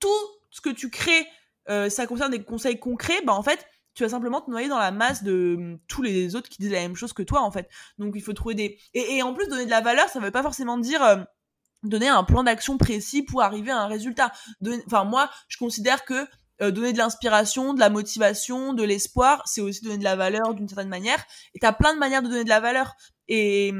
tout 0.00 0.08
ce 0.50 0.60
que 0.60 0.70
tu 0.70 0.90
crées, 0.90 1.26
euh, 1.68 1.88
ça 1.88 2.06
concerne 2.06 2.32
des 2.32 2.42
conseils 2.42 2.78
concrets, 2.78 3.22
bah 3.24 3.34
en 3.34 3.42
fait, 3.42 3.66
tu 3.94 4.02
vas 4.02 4.08
simplement 4.08 4.40
te 4.40 4.50
noyer 4.50 4.68
dans 4.68 4.78
la 4.78 4.90
masse 4.90 5.22
de 5.22 5.54
hum, 5.56 5.78
tous 5.86 6.02
les 6.02 6.34
autres 6.34 6.48
qui 6.48 6.58
disent 6.58 6.72
la 6.72 6.80
même 6.80 6.96
chose 6.96 7.12
que 7.12 7.22
toi, 7.22 7.40
en 7.42 7.50
fait. 7.50 7.68
Donc 7.98 8.14
il 8.16 8.22
faut 8.22 8.32
trouver 8.32 8.54
des... 8.54 8.78
Et, 8.92 9.22
en 9.22 9.32
plus, 9.32 9.46
donner 9.48 9.64
de 9.64 9.70
la 9.70 9.80
valeur, 9.80 10.08
ça 10.08 10.20
veut 10.20 10.30
pas 10.30 10.42
forcément 10.42 10.78
dire... 10.78 11.02
Euh, 11.02 11.16
donner 11.84 12.08
un 12.08 12.24
plan 12.24 12.42
d'action 12.42 12.78
précis 12.78 13.22
pour 13.22 13.42
arriver 13.42 13.70
à 13.70 13.78
un 13.78 13.86
résultat. 13.86 14.32
Enfin, 14.86 15.04
moi, 15.04 15.30
je 15.48 15.56
considère 15.58 16.04
que 16.04 16.26
donner 16.60 16.92
de 16.92 16.98
l'inspiration, 16.98 17.74
de 17.74 17.80
la 17.80 17.90
motivation, 17.90 18.74
de 18.74 18.82
l'espoir, 18.84 19.42
c'est 19.46 19.60
aussi 19.60 19.82
donner 19.82 19.98
de 19.98 20.04
la 20.04 20.16
valeur 20.16 20.54
d'une 20.54 20.68
certaine 20.68 20.88
manière. 20.88 21.22
Et 21.54 21.58
t'as 21.58 21.72
plein 21.72 21.94
de 21.94 21.98
manières 21.98 22.22
de 22.22 22.28
donner 22.28 22.44
de 22.44 22.48
la 22.48 22.60
valeur. 22.60 22.94
Et, 23.28 23.72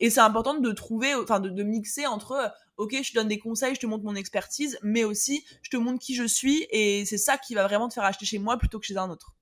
et 0.00 0.10
c'est 0.10 0.20
important 0.20 0.54
de 0.54 0.72
trouver, 0.72 1.14
enfin 1.14 1.40
de, 1.40 1.48
de, 1.48 1.62
mixer 1.62 2.06
entre, 2.06 2.52
ok, 2.76 2.96
je 3.02 3.10
te 3.10 3.14
donne 3.14 3.28
des 3.28 3.38
conseils, 3.38 3.74
je 3.74 3.80
te 3.80 3.86
montre 3.86 4.04
mon 4.04 4.14
expertise, 4.14 4.78
mais 4.82 5.04
aussi 5.04 5.44
je 5.62 5.70
te 5.70 5.76
montre 5.76 5.98
qui 5.98 6.14
je 6.14 6.24
suis 6.24 6.66
et 6.70 7.04
c'est 7.04 7.18
ça 7.18 7.36
qui 7.36 7.54
va 7.54 7.66
vraiment 7.66 7.88
te 7.88 7.94
faire 7.94 8.04
acheter 8.04 8.26
chez 8.26 8.38
moi 8.38 8.56
plutôt 8.58 8.78
que 8.78 8.86
chez 8.86 8.96
un 8.96 9.10
autre. 9.10 9.34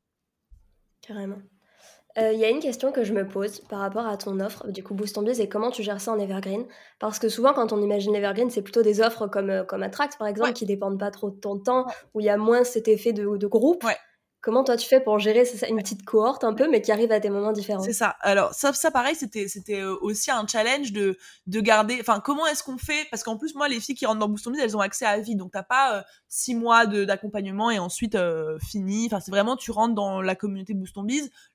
Carrément. 1.03 1.39
Euh, 2.19 2.33
il 2.33 2.39
y 2.39 2.45
a 2.45 2.49
une 2.49 2.61
question 2.61 2.93
que 2.93 3.05
je 3.05 3.13
me 3.13 3.27
pose 3.27 3.61
par 3.61 3.81
rapport 3.81 4.07
à 4.07 4.17
ton 4.17 4.41
offre, 4.41 4.67
du 4.69 4.83
coup 4.83 4.95
Boost 4.95 5.23
Biz, 5.23 5.41
et 5.41 5.49
comment 5.49 5.71
tu 5.71 5.83
gères 5.83 6.01
ça 6.01 6.13
en 6.13 6.19
Evergreen? 6.19 6.65
Parce 6.99 7.19
que 7.19 7.29
souvent, 7.29 7.53
quand 7.53 7.73
on 7.73 7.83
imagine 7.83 8.15
Evergreen, 8.15 8.49
c'est 8.49 8.63
plutôt 8.63 8.83
des 8.83 9.01
offres 9.01 9.27
comme, 9.27 9.51
euh, 9.51 9.65
comme 9.65 9.83
Attract, 9.83 10.17
par 10.19 10.27
exemple, 10.27 10.53
qui 10.55 10.65
dépendent 10.65 10.99
pas 10.99 11.11
trop 11.11 11.31
de 11.31 11.37
ton 11.39 11.59
temps, 11.59 11.87
où 12.15 12.21
il 12.21 12.27
y 12.27 12.31
a 12.31 12.39
moins 12.39 12.65
cet 12.65 12.89
effet 12.89 13.13
de, 13.13 13.37
de 13.37 13.47
groupe. 13.47 13.85
Ouais. 13.85 13.97
Comment 14.43 14.63
toi 14.63 14.77
tu 14.77 14.87
fais 14.87 15.01
pour 15.01 15.19
gérer 15.19 15.45
ça, 15.45 15.67
une 15.67 15.79
petite 15.79 16.05
cohorte 16.05 16.45
un 16.45 16.55
peu, 16.55 16.71
mais 16.71 16.81
qui 16.81 16.93
arrive 16.93 17.11
à 17.11 17.19
des 17.19 17.31
moments 17.31 17.53
différents 17.53 17.83
C'est 17.83 17.93
ça. 17.93 18.17
Alors 18.21 18.55
ça, 18.55 18.73
ça 18.73 18.91
pareil, 18.91 19.17
c'était 19.17 19.49
c'était 19.49 19.81
euh, 19.81 19.97
aussi 20.03 20.31
un 20.31 20.47
challenge 20.47 20.93
de 20.93 21.19
de 21.47 21.61
garder. 21.61 21.99
Enfin, 22.01 22.21
comment 22.21 22.47
est-ce 22.47 22.63
qu'on 22.63 22.79
fait? 22.79 23.09
Parce 23.11 23.25
qu'en 23.25 23.37
plus, 23.37 23.55
moi, 23.55 23.69
les 23.69 23.81
filles 23.81 23.97
qui 23.97 24.07
rentrent 24.07 24.21
dans 24.21 24.29
Boost 24.29 24.49
elles 24.61 24.77
ont 24.77 24.81
accès 24.81 25.05
à 25.05 25.19
vie, 25.19 25.35
donc 25.35 25.53
t'as 25.53 25.65
pas 25.65 25.99
euh, 25.99 26.03
six 26.29 26.55
mois 26.55 26.87
d'accompagnement 26.87 27.71
et 27.71 27.79
ensuite 27.79 28.15
euh, 28.15 28.59
fini. 28.61 29.07
Enfin, 29.07 29.21
c'est 29.21 29.33
vraiment 29.33 29.57
tu 29.57 29.73
rentres 29.73 29.95
dans 29.95 30.21
la 30.21 30.37
communauté 30.37 30.75
Boost 30.75 30.95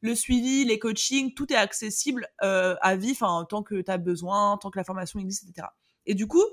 le 0.01 0.15
suivi, 0.15 0.65
les 0.65 0.77
coachings, 0.77 1.33
tout 1.33 1.51
est 1.53 1.55
accessible 1.55 2.27
à 2.39 2.95
vie, 2.95 3.11
enfin 3.11 3.45
tant 3.49 3.63
que 3.63 3.81
t'as 3.81 3.97
besoin, 3.97 4.57
tant 4.57 4.69
que 4.69 4.77
la 4.77 4.83
formation 4.83 5.19
existe, 5.19 5.45
etc. 5.49 5.67
Et 6.05 6.13
du 6.13 6.27
coup, 6.27 6.43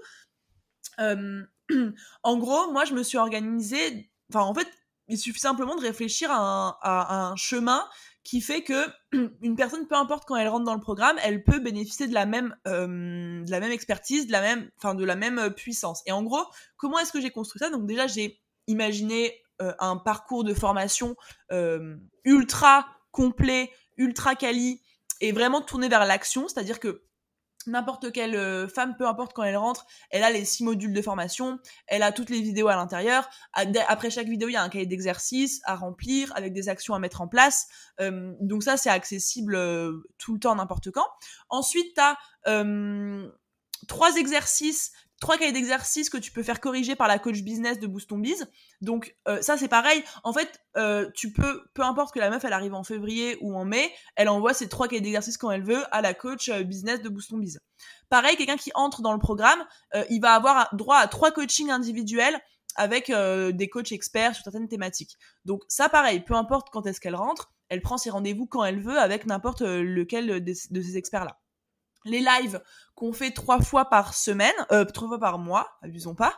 en 2.22 2.36
gros, 2.38 2.72
moi, 2.72 2.84
je 2.84 2.94
me 2.94 3.02
suis 3.02 3.18
organisée. 3.18 4.10
Enfin, 4.30 4.44
en 4.44 4.54
fait, 4.54 4.68
il 5.08 5.18
suffit 5.18 5.40
simplement 5.40 5.74
de 5.76 5.80
réfléchir 5.80 6.30
à 6.30 7.30
un, 7.30 7.36
chemin 7.36 7.88
qui 8.24 8.40
fait 8.40 8.62
que 8.62 8.86
une 9.42 9.56
personne, 9.56 9.86
peu 9.86 9.94
importe 9.94 10.24
quand 10.26 10.36
elle 10.36 10.48
rentre 10.48 10.64
dans 10.64 10.74
le 10.74 10.80
programme, 10.80 11.16
elle 11.22 11.44
peut 11.44 11.60
bénéficier 11.60 12.06
de 12.06 12.14
la 12.14 12.26
même, 12.26 12.54
euh, 12.66 13.44
expertise, 13.70 14.26
de 14.26 14.32
la 14.32 14.42
même, 14.42 14.70
enfin 14.76 14.94
de 14.94 15.04
la 15.04 15.16
même 15.16 15.38
euh, 15.38 15.50
puissance. 15.50 16.02
Et 16.06 16.12
en 16.12 16.22
gros, 16.22 16.44
comment 16.76 16.98
est-ce 16.98 17.12
que 17.12 17.20
j'ai 17.20 17.30
construit 17.30 17.58
ça? 17.58 17.70
Donc 17.70 17.86
déjà, 17.86 18.06
j'ai 18.06 18.40
imaginé 18.66 19.40
euh, 19.62 19.72
un 19.78 19.96
parcours 19.96 20.44
de 20.44 20.52
formation 20.52 21.16
ultra 22.24 22.86
complet, 23.10 23.70
ultra 23.96 24.34
quali 24.34 24.82
et 25.20 25.32
vraiment 25.32 25.62
tourné 25.62 25.88
vers 25.88 26.04
l'action, 26.04 26.48
c'est-à-dire 26.48 26.78
que 26.80 27.02
n'importe 27.66 28.12
quelle 28.12 28.34
euh, 28.34 28.68
femme, 28.68 28.96
peu 28.96 29.06
importe 29.06 29.32
quand 29.32 29.42
elle 29.42 29.56
rentre, 29.56 29.86
elle 30.10 30.22
a 30.22 30.30
les 30.30 30.44
six 30.44 30.64
modules 30.64 30.92
de 30.92 31.02
formation, 31.02 31.58
elle 31.86 32.02
a 32.02 32.12
toutes 32.12 32.30
les 32.30 32.40
vidéos 32.40 32.68
à 32.68 32.76
l'intérieur. 32.76 33.28
Après 33.52 34.10
chaque 34.10 34.28
vidéo, 34.28 34.48
il 34.48 34.52
y 34.52 34.56
a 34.56 34.62
un 34.62 34.68
cahier 34.68 34.86
d'exercice 34.86 35.60
à 35.64 35.74
remplir 35.74 36.32
avec 36.36 36.52
des 36.52 36.68
actions 36.68 36.94
à 36.94 36.98
mettre 36.98 37.20
en 37.20 37.28
place. 37.28 37.66
Euh, 38.00 38.32
donc 38.40 38.62
ça, 38.62 38.76
c'est 38.76 38.90
accessible 38.90 39.54
euh, 39.54 40.06
tout 40.18 40.34
le 40.34 40.40
temps, 40.40 40.54
n'importe 40.54 40.90
quand. 40.90 41.06
Ensuite, 41.48 41.94
tu 41.94 42.00
as 42.00 42.16
trois 43.86 44.16
exercices 44.16 44.92
trois 45.20 45.36
cahiers 45.36 45.52
d'exercices 45.52 46.10
que 46.10 46.18
tu 46.18 46.30
peux 46.32 46.42
faire 46.42 46.60
corriger 46.60 46.96
par 46.96 47.08
la 47.08 47.18
coach 47.18 47.40
business 47.42 47.78
de 47.78 47.86
Boost 47.86 48.12
Biz. 48.12 48.46
Donc 48.80 49.16
euh, 49.26 49.40
ça 49.42 49.56
c'est 49.56 49.68
pareil. 49.68 50.02
En 50.22 50.32
fait, 50.32 50.60
euh, 50.76 51.10
tu 51.14 51.32
peux, 51.32 51.62
peu 51.74 51.82
importe 51.82 52.14
que 52.14 52.18
la 52.18 52.30
meuf 52.30 52.44
elle 52.44 52.52
arrive 52.52 52.74
en 52.74 52.84
février 52.84 53.36
ou 53.40 53.56
en 53.56 53.64
mai, 53.64 53.92
elle 54.16 54.28
envoie 54.28 54.54
ses 54.54 54.68
trois 54.68 54.88
cahiers 54.88 55.00
d'exercices 55.00 55.36
quand 55.36 55.50
elle 55.50 55.64
veut 55.64 55.82
à 55.94 56.00
la 56.02 56.14
coach 56.14 56.48
euh, 56.48 56.62
business 56.62 57.00
de 57.02 57.08
Boost 57.08 57.34
Biz. 57.34 57.58
Pareil, 58.08 58.36
quelqu'un 58.36 58.56
qui 58.56 58.70
entre 58.74 59.02
dans 59.02 59.12
le 59.12 59.18
programme, 59.18 59.62
il 60.08 60.20
va 60.20 60.32
avoir 60.32 60.74
droit 60.74 60.96
à 60.96 61.08
trois 61.08 61.30
coachings 61.30 61.70
individuels 61.70 62.40
avec 62.74 63.12
des 63.12 63.68
coachs 63.68 63.92
experts 63.92 64.34
sur 64.34 64.44
certaines 64.44 64.66
thématiques. 64.66 65.18
Donc 65.44 65.62
ça 65.68 65.90
pareil, 65.90 66.20
peu 66.20 66.34
importe 66.34 66.70
quand 66.70 66.86
est-ce 66.86 67.00
qu'elle 67.00 67.14
rentre, 67.14 67.52
elle 67.68 67.82
prend 67.82 67.98
ses 67.98 68.08
rendez-vous 68.08 68.46
quand 68.46 68.64
elle 68.64 68.80
veut 68.80 68.98
avec 68.98 69.26
n'importe 69.26 69.60
lequel 69.60 70.42
de 70.42 70.54
ces 70.54 70.96
experts-là 70.96 71.38
les 72.08 72.20
lives 72.20 72.60
qu'on 72.98 73.12
fait 73.12 73.30
trois 73.30 73.60
fois 73.60 73.84
par 73.84 74.12
semaine, 74.12 74.52
euh, 74.72 74.84
trois 74.84 75.06
fois 75.06 75.20
par 75.20 75.38
mois, 75.38 75.68
abusons 75.82 76.16
pas. 76.16 76.34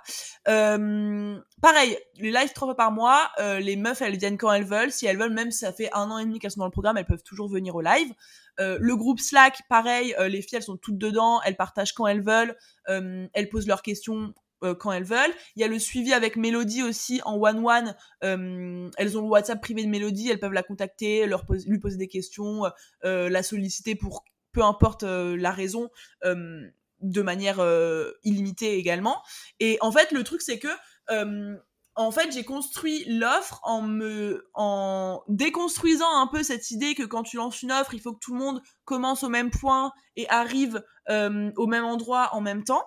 Euh, 0.47 1.41
pareil, 1.63 1.97
les 2.17 2.31
lives 2.31 2.53
trois 2.53 2.69
fois 2.69 2.77
par 2.77 2.93
mois, 2.93 3.31
euh, 3.39 3.61
les 3.61 3.77
meufs 3.77 4.03
elles 4.03 4.19
viennent 4.19 4.37
quand 4.37 4.53
elles 4.53 4.67
veulent. 4.67 4.93
Si 4.93 5.07
elles 5.07 5.17
veulent, 5.17 5.33
même 5.33 5.51
si 5.51 5.61
ça 5.61 5.73
fait 5.73 5.89
un 5.95 6.11
an 6.11 6.19
et 6.19 6.27
demi 6.27 6.39
qu'elles 6.39 6.51
sont 6.51 6.61
dans 6.61 6.67
le 6.67 6.71
programme, 6.71 6.99
elles 6.99 7.07
peuvent 7.07 7.23
toujours 7.23 7.49
venir 7.49 7.75
au 7.77 7.81
live. 7.81 8.13
le 8.59 8.95
groupe 8.95 9.21
Slack, 9.21 9.63
pareil, 9.71 10.15
les 10.19 10.43
filles 10.43 10.59
elles 10.59 10.63
sont 10.63 10.77
toutes 10.77 10.99
dedans, 10.99 11.41
elles 11.47 11.57
partagent 11.57 11.95
quand 11.95 12.07
elles 12.07 12.23
veulent, 12.23 12.55
elles 12.87 13.49
posent 13.51 13.67
leurs 13.67 13.81
questions 13.81 14.35
quand 14.61 14.93
elles 14.93 15.05
veulent. 15.05 15.33
Il 15.57 15.63
y 15.63 15.65
a 15.65 15.69
le 15.69 15.79
suivi 15.79 16.13
avec 16.13 16.37
Mélodie 16.37 16.83
aussi 16.83 17.23
en 17.25 17.37
one-one. 17.41 17.97
elles 18.21 19.17
ont 19.17 19.23
le 19.23 19.29
WhatsApp 19.29 19.63
privé 19.63 19.83
de 19.83 19.89
Mélodie, 19.89 20.29
elles 20.29 20.41
peuvent 20.41 20.53
la 20.53 20.63
contacter, 20.63 21.27
lui 21.67 21.79
poser 21.79 21.97
des 21.97 22.09
questions, 22.09 22.65
la 23.03 23.43
solliciter 23.43 23.95
pour 23.95 24.25
peu 24.53 24.63
importe 24.63 25.03
euh, 25.03 25.37
la 25.37 25.51
raison, 25.51 25.91
euh, 26.25 26.69
de 27.01 27.23
manière 27.23 27.61
euh, 27.61 28.13
illimitée 28.25 28.77
également. 28.77 29.23
Et 29.59 29.79
en 29.81 29.91
fait, 29.93 30.13
le 30.13 30.23
truc, 30.25 30.43
c'est 30.43 30.59
que 30.59 30.69
en 31.97 32.13
fait, 32.13 32.31
j'ai 32.33 32.45
construit 32.45 33.05
l'offre 33.09 33.61
en 33.65 33.83
me, 33.83 34.49
en 34.55 35.23
déconstruisant 35.29 36.21
un 36.21 36.29
peu 36.29 36.43
cette 36.43 36.71
idée 36.71 36.95
que 36.95 37.03
quand 37.03 37.25
tu 37.25 37.37
lances 37.37 37.63
une 37.63 37.73
offre, 37.73 37.95
il 37.95 38.01
faut 38.01 38.13
que 38.13 38.21
tout 38.21 38.33
le 38.33 38.39
monde 38.39 38.63
commence 38.85 39.25
au 39.25 39.29
même 39.29 39.51
point 39.51 39.93
et 40.15 40.27
arrive 40.29 40.83
au 41.09 41.67
même 41.67 41.85
endroit 41.85 42.31
en 42.33 42.41
même 42.41 42.63
temps. 42.63 42.87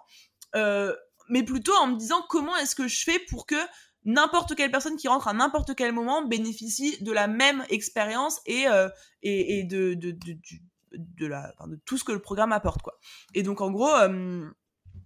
mais 0.54 1.44
plutôt 1.44 1.76
en 1.76 1.88
me 1.88 1.98
disant 1.98 2.24
comment 2.30 2.56
est-ce 2.56 2.76
que 2.76 2.88
je 2.88 3.04
fais 3.04 3.20
pour 3.30 3.46
que 3.46 3.62
n'importe 4.06 4.56
quelle 4.56 4.72
personne 4.72 4.96
qui 4.96 5.10
rentre 5.10 5.28
à 5.28 5.34
n'importe 5.34 5.76
quel 5.76 5.92
moment 5.92 6.26
bénéficie 6.26 7.04
de 7.04 7.12
la 7.12 7.28
même 7.28 7.64
expérience 7.70 8.40
et, 8.46 8.66
et, 9.22 9.64
de, 9.64 9.96
de, 9.96 10.12
de, 10.12 10.38
la, 11.20 11.54
de 11.68 11.80
tout 11.86 11.98
ce 11.98 12.04
que 12.04 12.12
le 12.12 12.20
programme 12.20 12.52
apporte, 12.52 12.82
quoi. 12.82 13.00
Et 13.34 13.44
donc, 13.44 13.62
en 13.62 13.72
gros, 13.72 13.94
euh, 13.94 14.46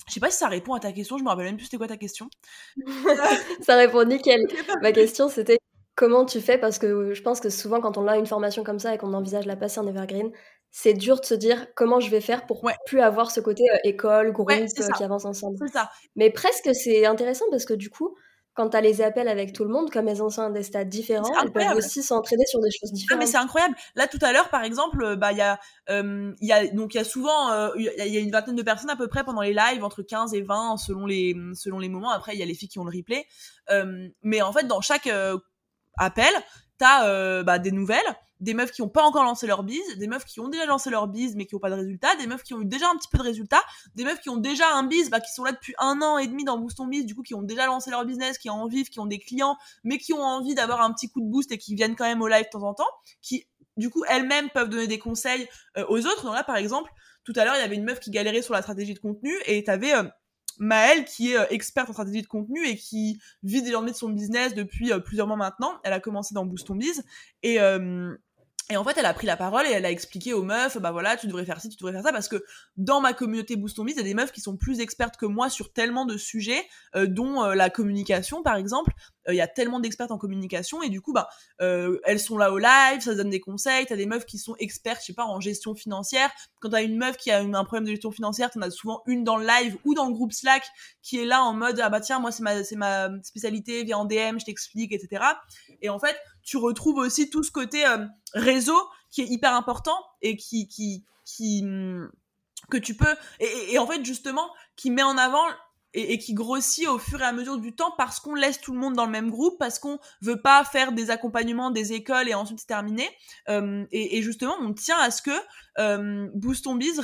je 0.07 0.13
sais 0.13 0.19
pas 0.19 0.29
si 0.29 0.38
ça 0.38 0.47
répond 0.47 0.73
à 0.73 0.79
ta 0.79 0.91
question, 0.91 1.17
je 1.17 1.23
me 1.23 1.29
rappelle 1.29 1.45
même 1.45 1.57
plus 1.57 1.65
c'était 1.65 1.77
quoi 1.77 1.88
ta 1.88 1.97
question. 1.97 2.29
ça 3.61 3.75
répond 3.75 4.03
nickel. 4.05 4.41
Ma 4.81 4.91
question, 4.91 5.29
c'était 5.29 5.57
comment 5.95 6.25
tu 6.25 6.41
fais 6.41 6.57
Parce 6.57 6.79
que 6.79 7.13
je 7.13 7.21
pense 7.21 7.39
que 7.39 7.49
souvent, 7.49 7.81
quand 7.81 7.97
on 7.97 8.07
a 8.07 8.17
une 8.17 8.27
formation 8.27 8.63
comme 8.63 8.79
ça 8.79 8.93
et 8.93 8.97
qu'on 8.97 9.13
envisage 9.13 9.45
la 9.45 9.55
passer 9.55 9.79
en 9.79 9.88
Evergreen, 9.88 10.31
c'est 10.71 10.93
dur 10.93 11.19
de 11.19 11.25
se 11.25 11.33
dire 11.33 11.67
comment 11.75 11.99
je 11.99 12.09
vais 12.09 12.21
faire 12.21 12.45
pour 12.45 12.69
plus 12.85 13.01
avoir 13.01 13.31
ce 13.31 13.39
côté 13.39 13.63
euh, 13.73 13.77
école, 13.83 14.31
groupe 14.31 14.51
euh, 14.51 14.65
qui 14.95 15.03
avance 15.03 15.25
ensemble. 15.25 15.57
Ça. 15.71 15.89
Mais 16.15 16.29
presque, 16.29 16.69
c'est 16.73 17.05
intéressant 17.05 17.45
parce 17.49 17.65
que 17.65 17.73
du 17.73 17.89
coup, 17.89 18.15
quand 18.58 18.70
tu 18.70 18.78
as 18.78 18.82
les 18.82 19.01
appels 19.01 19.28
avec 19.28 19.53
tout 19.53 19.64
le 19.64 19.70
monde, 19.70 19.91
comme 19.91 20.08
elles 20.08 20.22
en 20.22 20.30
sont 20.30 20.41
à 20.41 20.49
des 20.49 20.64
stades 20.64 20.89
différents, 20.89 21.32
elles 21.41 21.51
peuvent 21.51 21.78
aussi 21.78 22.01
s'entraîner 22.01 22.45
sur 22.47 22.60
des 22.60 22.72
choses 22.72 22.91
différentes. 22.91 23.22
Ah, 23.22 23.24
mais 23.24 23.30
c'est 23.30 23.38
incroyable. 23.38 23.76
Là, 23.95 24.08
tout 24.08 24.18
à 24.22 24.34
l'heure, 24.34 24.49
par 24.49 24.64
exemple, 24.64 25.03
euh, 25.03 25.16
bah, 25.16 25.32
il 25.32 25.38
y 25.38 25.41
a, 25.41 25.60
euh, 25.91 26.34
il 26.41 26.47
y 26.47 26.51
a, 26.51 26.66
donc, 26.68 26.95
il 26.95 26.97
y 26.97 26.99
a 26.99 27.03
souvent, 27.03 27.51
euh, 27.51 27.70
il 27.78 27.84
y 27.84 28.18
a 28.18 28.20
une 28.20 28.32
vingtaine 28.32 28.55
de 28.55 28.64
personnes 28.64 28.89
à 28.89 28.95
peu 28.95 29.08
près 29.08 29.24
pendant 29.24 29.41
les 29.41 29.53
lives, 29.53 29.84
entre 29.84 30.01
15 30.01 30.34
et 30.34 30.41
20 30.41 30.78
selon 30.78 31.05
les, 31.05 31.36
selon 31.53 31.78
les 31.78 31.88
moments. 31.88 32.10
Après, 32.10 32.34
il 32.34 32.39
y 32.39 32.43
a 32.43 32.47
les 32.47 32.55
filles 32.55 32.68
qui 32.68 32.80
ont 32.80 32.86
le 32.86 32.97
replay. 32.97 33.28
mais 34.24 34.41
en 34.41 34.51
fait, 34.51 34.66
dans 34.66 34.82
chaque 34.82 35.08
appel, 35.97 36.34
t'as 36.78 37.08
euh, 37.08 37.43
bah, 37.43 37.60
des 37.60 37.72
nouvelles, 37.72 37.99
des 38.39 38.53
meufs 38.53 38.71
qui 38.71 38.81
ont 38.81 38.89
pas 38.89 39.03
encore 39.03 39.23
lancé 39.23 39.47
leur 39.47 39.63
bise, 39.63 39.97
des 39.97 40.07
meufs 40.07 40.25
qui 40.25 40.39
ont 40.39 40.47
déjà 40.47 40.65
lancé 40.65 40.89
leur 40.89 41.07
bise 41.07 41.35
mais 41.35 41.45
qui 41.45 41.55
ont 41.55 41.59
pas 41.59 41.69
de 41.69 41.75
résultats, 41.75 42.15
des 42.15 42.27
meufs 42.27 42.43
qui 42.43 42.53
ont 42.53 42.61
eu 42.61 42.65
déjà 42.65 42.89
un 42.89 42.95
petit 42.97 43.07
peu 43.09 43.17
de 43.17 43.23
résultats, 43.23 43.61
des 43.95 44.03
meufs 44.03 44.19
qui 44.19 44.29
ont 44.29 44.38
déjà 44.38 44.73
un 44.73 44.83
bise, 44.83 45.09
bah, 45.09 45.19
qui 45.19 45.31
sont 45.31 45.43
là 45.43 45.51
depuis 45.51 45.73
un 45.79 46.01
an 46.01 46.17
et 46.17 46.27
demi 46.27 46.43
dans 46.43 46.57
Boost 46.57 46.79
on 46.79 46.88
Biz, 46.88 47.05
du 47.05 47.15
coup 47.15 47.23
qui 47.23 47.33
ont 47.33 47.41
déjà 47.41 47.65
lancé 47.65 47.91
leur 47.91 48.05
business, 48.05 48.38
qui 48.38 48.49
en 48.49 48.67
vivent, 48.67 48.89
qui 48.89 48.99
ont 48.99 49.05
des 49.05 49.19
clients, 49.19 49.57
mais 49.83 49.97
qui 49.97 50.13
ont 50.13 50.21
envie 50.21 50.55
d'avoir 50.55 50.81
un 50.81 50.91
petit 50.93 51.09
coup 51.09 51.21
de 51.21 51.27
boost 51.27 51.51
et 51.51 51.57
qui 51.57 51.75
viennent 51.75 51.95
quand 51.95 52.05
même 52.05 52.21
au 52.21 52.27
live 52.27 52.45
de 52.45 52.49
temps 52.49 52.63
en 52.63 52.73
temps, 52.73 52.89
qui 53.21 53.47
du 53.77 53.89
coup 53.89 54.03
elles-mêmes 54.07 54.49
peuvent 54.49 54.69
donner 54.69 54.88
des 54.88 54.99
conseils 54.99 55.47
euh, 55.77 55.85
aux 55.89 56.05
autres. 56.05 56.23
Donc 56.23 56.35
là 56.35 56.43
par 56.43 56.57
exemple, 56.57 56.91
tout 57.23 57.33
à 57.35 57.45
l'heure 57.45 57.55
il 57.55 57.61
y 57.61 57.63
avait 57.63 57.75
une 57.75 57.85
meuf 57.85 57.99
qui 57.99 58.11
galérait 58.11 58.41
sur 58.41 58.53
la 58.53 58.61
stratégie 58.61 58.93
de 58.93 58.99
contenu 58.99 59.33
et 59.45 59.63
t'avais 59.63 59.93
euh, 59.93 60.03
Maëlle, 60.59 61.05
qui 61.05 61.33
est 61.33 61.38
euh, 61.38 61.45
experte 61.49 61.89
en 61.89 61.93
stratégie 61.93 62.21
de 62.21 62.27
contenu 62.27 62.65
et 62.65 62.75
qui 62.75 63.19
vit 63.43 63.61
désormais 63.61 63.91
de 63.91 63.95
son 63.95 64.09
business 64.09 64.55
depuis 64.55 64.91
euh, 64.91 64.99
plusieurs 64.99 65.27
mois 65.27 65.38
maintenant. 65.38 65.73
Elle 65.83 65.93
a 65.93 65.99
commencé 65.99 66.33
dans 66.33 66.45
Boost 66.45 66.71
Biz 66.71 67.03
et 67.43 67.57
et 68.70 68.78
en 68.78 68.84
fait, 68.84 68.97
elle 68.97 69.05
a 69.05 69.13
pris 69.13 69.28
la 69.28 69.38
parole 69.38 69.65
et 69.65 69.72
elle 69.72 69.86
a 69.86 69.91
expliqué 69.91 70.34
aux 70.34 70.43
meufs, 70.43 70.78
bah 70.78 70.91
voilà, 70.91 71.15
tu 71.18 71.28
devrais 71.28 71.45
faire 71.45 71.61
ci, 71.61 71.70
tu 71.70 71.78
devrais 71.78 71.93
faire 71.93 72.03
ça, 72.03 72.11
parce 72.11 72.28
que 72.28 72.43
dans 72.76 73.01
ma 73.01 73.13
communauté 73.13 73.55
Boost 73.55 73.80
Biz, 73.80 73.93
il 73.95 73.97
y 73.97 74.01
a 74.01 74.03
des 74.03 74.13
meufs 74.13 74.32
qui 74.32 74.41
sont 74.41 74.57
plus 74.57 74.80
expertes 74.80 75.18
que 75.18 75.26
moi 75.26 75.49
sur 75.49 75.72
tellement 75.72 76.05
de 76.05 76.18
sujets, 76.18 76.68
dont 76.95 77.43
la 77.43 77.70
communication, 77.70 78.43
par 78.43 78.55
exemple. 78.55 78.93
Il 79.30 79.36
y 79.36 79.41
a 79.41 79.47
tellement 79.47 79.82
d'expertes 79.82 80.11
en 80.11 80.18
communication 80.18 80.82
et 80.82 80.89
du 80.89 81.01
coup, 81.01 81.11
bah, 81.11 81.28
elles 81.59 82.20
sont 82.20 82.38
là 82.38 82.51
au 82.51 82.57
live, 82.57 83.01
ça 83.01 83.13
donne 83.13 83.30
des 83.30 83.41
conseils. 83.41 83.86
T'as 83.86 83.97
des 83.97 84.05
meufs 84.05 84.26
qui 84.26 84.38
sont 84.38 84.55
expertes, 84.57 85.01
je 85.01 85.07
sais 85.07 85.13
pas, 85.13 85.26
en 85.26 85.39
gestion 85.39 85.76
financière. 85.76 86.30
Quand 86.59 86.70
t'as 86.70 86.84
une 86.84 86.97
meuf 86.97 87.18
qui 87.18 87.32
a 87.32 87.39
un 87.39 87.63
problème 87.63 87.86
de 87.86 87.91
gestion 87.91 88.11
financière, 88.11 88.49
t'en 88.51 88.61
as 88.61 88.72
souvent 88.72 89.01
une 89.05 89.24
dans 89.24 89.38
le 89.38 89.45
live 89.45 89.78
ou 89.86 89.93
dans 89.93 90.07
le 90.07 90.13
groupe 90.13 90.32
Slack 90.34 90.63
qui 91.01 91.20
est 91.20 91.26
là 91.26 91.43
en 91.43 91.53
mode 91.53 91.80
ah 91.82 91.89
bah 91.89 92.01
tiens 92.01 92.20
moi 92.20 92.32
c'est 92.32 92.43
ma 92.43 92.63
c'est 92.63 92.76
ma 92.76 93.09
spécialité, 93.24 93.84
viens 93.84 93.99
en 93.99 94.05
DM, 94.05 94.39
je 94.39 94.45
t'explique, 94.45 94.91
etc. 94.91 95.24
Et 95.82 95.89
en 95.89 95.99
fait, 95.99 96.18
tu 96.48 96.56
retrouves 96.56 96.98
aussi 96.98 97.30
tout 97.30 97.43
ce 97.43 97.52
côté 97.52 97.84
réseau 98.34 98.80
qui 99.12 99.22
est 99.22 99.28
hyper 99.28 99.54
important 99.54 99.98
et 100.22 100.38
qui 100.38 100.68
qui 100.70 101.04
qui 101.26 101.62
mmh, 101.62 102.10
que 102.72 102.78
tu 102.78 102.95
peux 102.95 103.16
et, 103.41 103.78
en 103.78 103.86
fait 103.86 104.04
justement 104.06 104.50
qui 104.78 104.89
met 104.89 105.04
en 105.04 105.18
avant 105.18 105.43
et, 105.93 106.18
qui 106.20 106.34
grossit 106.34 106.88
au 106.88 107.00
fur 107.00 107.22
et 107.22 107.26
à 107.26 107.34
mesure 107.34 107.58
du 107.58 107.74
temps 107.76 107.91
parce 107.98 108.20
qu'on 108.20 108.36
laisse 108.36 108.62
tout 108.62 108.72
le 108.72 108.80
monde 108.80 108.93
dans 108.93 109.06
le 109.06 109.12
même 109.12 109.32
groupe, 109.32 109.58
parce 109.58 109.80
qu'on 109.80 110.00
veut 110.22 110.41
pas 110.41 110.64
faire 110.64 110.91
des 110.91 111.10
accompagnements 111.10 111.72
des 111.72 111.93
écoles 111.93 112.30
et 112.30 112.34
ensuite 112.34 112.60
c'est 112.60 112.68
terminé. 112.68 113.10
Euh, 113.50 113.86
et, 113.91 114.22
justement, 114.22 114.56
on 114.62 114.74
tient 114.74 115.00
à 115.00 115.10
ce 115.10 115.22
que 115.22 115.32
euh, 115.80 116.28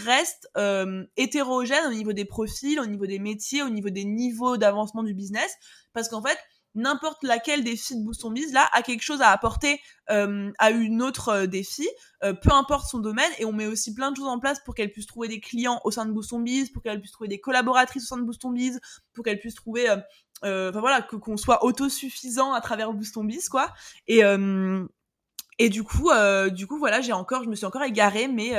reste 0.06 0.50
euh, 0.58 1.06
hétérogène 1.18 1.86
au 1.88 1.94
niveau 1.94 2.14
des 2.14 2.26
profils, 2.26 2.80
au 2.80 2.86
niveau 2.86 3.08
des 3.08 3.20
métiers, 3.20 3.64
au 3.64 3.70
niveau 3.70 3.90
des 3.90 4.06
niveaux 4.06 4.58
d'avancement 4.58 5.02
du 5.02 5.14
business, 5.14 5.56
parce 5.94 6.08
qu'en 6.10 6.22
fait, 6.22 6.38
n'importe 6.76 7.24
laquelle 7.24 7.64
des 7.64 7.76
filles 7.76 8.00
de 8.00 8.04
Boost 8.04 8.24
on 8.26 8.32
Biz 8.32 8.54
là 8.54 8.68
a 8.74 8.82
quelque 8.82 9.02
chose 9.02 9.22
à 9.22 9.30
apporter 9.30 9.80
euh, 10.10 10.52
à 10.58 10.72
une 10.72 11.02
autre 11.02 11.30
euh, 11.30 11.46
des 11.46 11.64
filles, 11.64 11.90
euh, 12.24 12.34
peu 12.34 12.52
importe 12.52 12.90
son 12.90 13.00
domaine, 13.00 13.32
et 13.40 13.46
on 13.46 13.54
met 13.54 13.68
aussi 13.68 13.94
plein 13.94 14.12
de 14.12 14.18
choses 14.18 14.28
en 14.28 14.40
place 14.40 14.60
pour 14.64 14.76
qu'elle 14.76 14.92
puisse 14.92 15.08
trouver 15.08 15.28
des 15.28 15.40
clients 15.40 15.80
au 15.84 15.92
sein 15.92 16.06
de 16.06 16.12
Boost 16.12 16.34
on 16.34 16.40
Biz, 16.40 16.72
pour 16.72 16.82
qu'elle 16.82 17.00
puisse 17.00 17.12
trouver 17.12 17.28
des 17.28 17.40
collaboratrices 17.40 18.04
au 18.04 18.08
sein 18.08 18.18
de 18.18 18.24
Boost 18.24 18.44
on 18.46 18.52
Biz, 18.52 18.80
pour 19.14 19.24
qu'elle 19.24 19.40
puisse 19.40 19.56
trouver, 19.56 19.90
enfin 20.42 20.80
voilà, 20.80 21.02
que 21.02 21.16
qu'on 21.16 21.38
soit 21.38 21.64
autosuffisant 21.64 22.54
à 22.54 22.62
travers 22.62 22.94
Boost 22.94 23.16
on 23.18 23.24
Biz 23.24 23.50
quoi. 23.50 23.74
Et 24.08 24.22
et 25.60 25.70
du 25.70 25.84
coup, 25.84 26.10
du 26.52 26.68
coup 26.68 26.80
voilà, 26.80 27.02
j'ai 27.02 27.14
encore, 27.14 27.44
je 27.44 27.50
me 27.50 27.56
suis 27.56 27.66
encore 27.66 27.84
égarée, 27.84 28.28
mais 28.28 28.54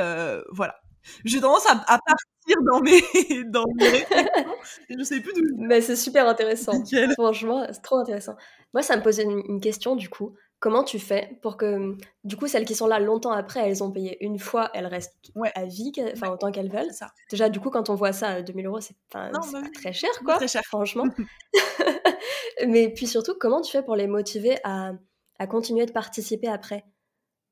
voilà. 0.53 0.81
J'ai 1.25 1.41
tendance 1.41 1.67
à, 1.67 1.83
à, 1.87 1.99
partir 1.99 2.63
dans 2.71 2.81
mes, 2.81 3.01
dans 3.45 3.65
mes 3.75 3.89
réflexions. 3.89 4.55
Je 4.91 5.05
sais 5.05 5.21
plus 5.21 5.33
d'où. 5.33 5.57
Mais 5.59 5.81
c'est 5.81 5.97
super 5.97 6.29
intéressant. 6.29 6.73
Franchement, 7.15 7.67
c'est 7.71 7.83
trop 7.83 7.97
intéressant. 7.97 8.37
Moi, 8.73 8.83
ça 8.83 8.97
me 8.97 9.03
posait 9.03 9.25
une, 9.25 9.61
question 9.61 9.97
du 9.97 10.09
coup. 10.09 10.35
Comment 10.61 10.83
tu 10.83 10.99
fais 10.99 11.39
pour 11.43 11.59
que, 11.59 11.95
du 12.23 12.37
coup, 12.37 12.47
celles 12.47 12.65
qui 12.65 12.75
sont 12.75 12.87
là 12.87 12.99
longtemps 12.99 13.33
après, 13.33 13.61
elles 13.61 13.85
ont 13.85 13.91
payé 13.91 14.17
une 14.25 14.39
fois, 14.39 14.71
elles 14.73 14.87
restent 14.87 15.15
à 15.55 15.67
vie, 15.67 15.93
enfin 16.13 16.31
autant 16.31 16.51
qu'elles 16.51 16.71
veulent? 16.71 16.93
Ça. 16.93 17.09
Déjà, 17.31 17.51
du 17.51 17.61
coup, 17.61 17.69
quand 17.69 17.91
on 17.91 17.95
voit 17.95 18.13
ça, 18.13 18.41
2000 18.41 18.67
euros, 18.67 18.81
c'est 18.81 18.97
pas, 19.11 19.31
très 19.75 19.93
cher, 19.93 20.11
quoi. 20.25 20.37
Très 20.37 20.49
cher. 20.49 20.63
Franchement. 20.65 21.05
Mais 22.67 22.89
puis 22.89 23.07
surtout, 23.07 23.35
comment 23.39 23.61
tu 23.61 23.73
fais 23.73 23.83
pour 23.83 23.97
les 23.97 24.07
motiver 24.07 24.57
à, 24.65 24.93
à 25.39 25.47
continuer 25.47 25.85
de 25.85 25.93
participer 25.93 26.49
après? 26.49 26.85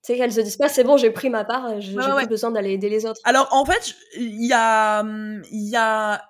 Tu 0.03 0.13
sais, 0.13 0.19
qu'elles 0.19 0.33
se 0.33 0.41
disent 0.41 0.57
pas, 0.57 0.69
c'est 0.69 0.83
bon, 0.83 0.97
j'ai 0.97 1.11
pris 1.11 1.31
ma 1.31 1.45
part, 1.45 1.81
j'ai 1.81 1.95
plus 1.95 2.27
besoin 2.27 2.51
d'aller 2.51 2.73
aider 2.73 2.89
les 2.89 3.07
autres. 3.07 3.21
Alors, 3.25 3.49
en 3.53 3.65
fait, 3.65 3.95
il 4.17 4.45
y 4.45 4.53
a, 4.53 5.05
il 5.53 5.69
y 5.69 5.77
a 5.77 6.23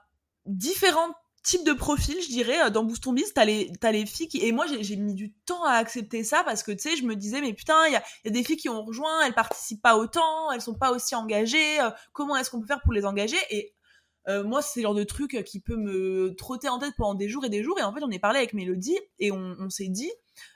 différents 0.45 1.15
types 1.43 1.65
de 1.65 1.73
profils, 1.73 2.21
je 2.23 2.29
dirais, 2.29 2.67
euh, 2.67 2.71
dans 2.71 2.85
Boost 2.85 3.09
Biz. 3.09 3.33
T'as 3.35 3.45
les, 3.45 3.73
as 3.83 3.93
les 3.93 4.07
filles 4.07 4.29
qui, 4.29 4.45
et 4.45 4.53
moi, 4.53 4.67
j'ai 4.67 4.97
mis 4.97 5.15
du 5.15 5.33
temps 5.33 5.65
à 5.65 5.73
accepter 5.73 6.25
ça 6.25 6.43
parce 6.45 6.63
que, 6.63 6.73
tu 6.73 6.91
sais, 6.91 6.97
je 6.97 7.05
me 7.05 7.17
disais, 7.17 7.41
mais 7.41 7.53
putain, 7.53 7.87
il 7.87 7.93
y 7.93 7.97
a, 7.97 8.03
y 8.25 8.29
a, 8.29 8.31
des 8.31 8.45
filles 8.45 8.57
qui 8.57 8.69
ont 8.69 8.85
rejoint, 8.85 9.25
elles 9.27 9.35
participent 9.35 9.83
pas 9.83 9.97
autant, 9.97 10.51
elles 10.53 10.61
sont 10.61 10.75
pas 10.75 10.93
aussi 10.93 11.15
engagées, 11.15 11.81
euh, 11.81 11.91
comment 12.13 12.37
est-ce 12.37 12.51
qu'on 12.51 12.61
peut 12.61 12.67
faire 12.67 12.81
pour 12.83 12.93
les 12.93 13.05
engager? 13.05 13.39
Et, 13.51 13.75
euh, 14.29 14.45
moi, 14.45 14.63
c'est 14.63 14.81
le 14.81 14.85
genre 14.85 14.95
de 14.95 15.03
truc 15.03 15.43
qui 15.45 15.59
peut 15.59 15.77
me 15.77 16.35
trotter 16.37 16.69
en 16.69 16.79
tête 16.79 16.95
pendant 16.97 17.15
des 17.15 17.29
jours 17.29 17.45
et 17.45 17.49
des 17.49 17.65
jours. 17.65 17.79
Et 17.81 17.83
en 17.83 17.93
fait, 17.93 18.05
on 18.05 18.11
est 18.11 18.21
parlé 18.21 18.39
avec 18.39 18.53
Mélodie 18.55 18.99
et 19.19 19.33
on, 19.33 19.57
on 19.59 19.69
s'est 19.69 19.89
dit, 19.89 20.13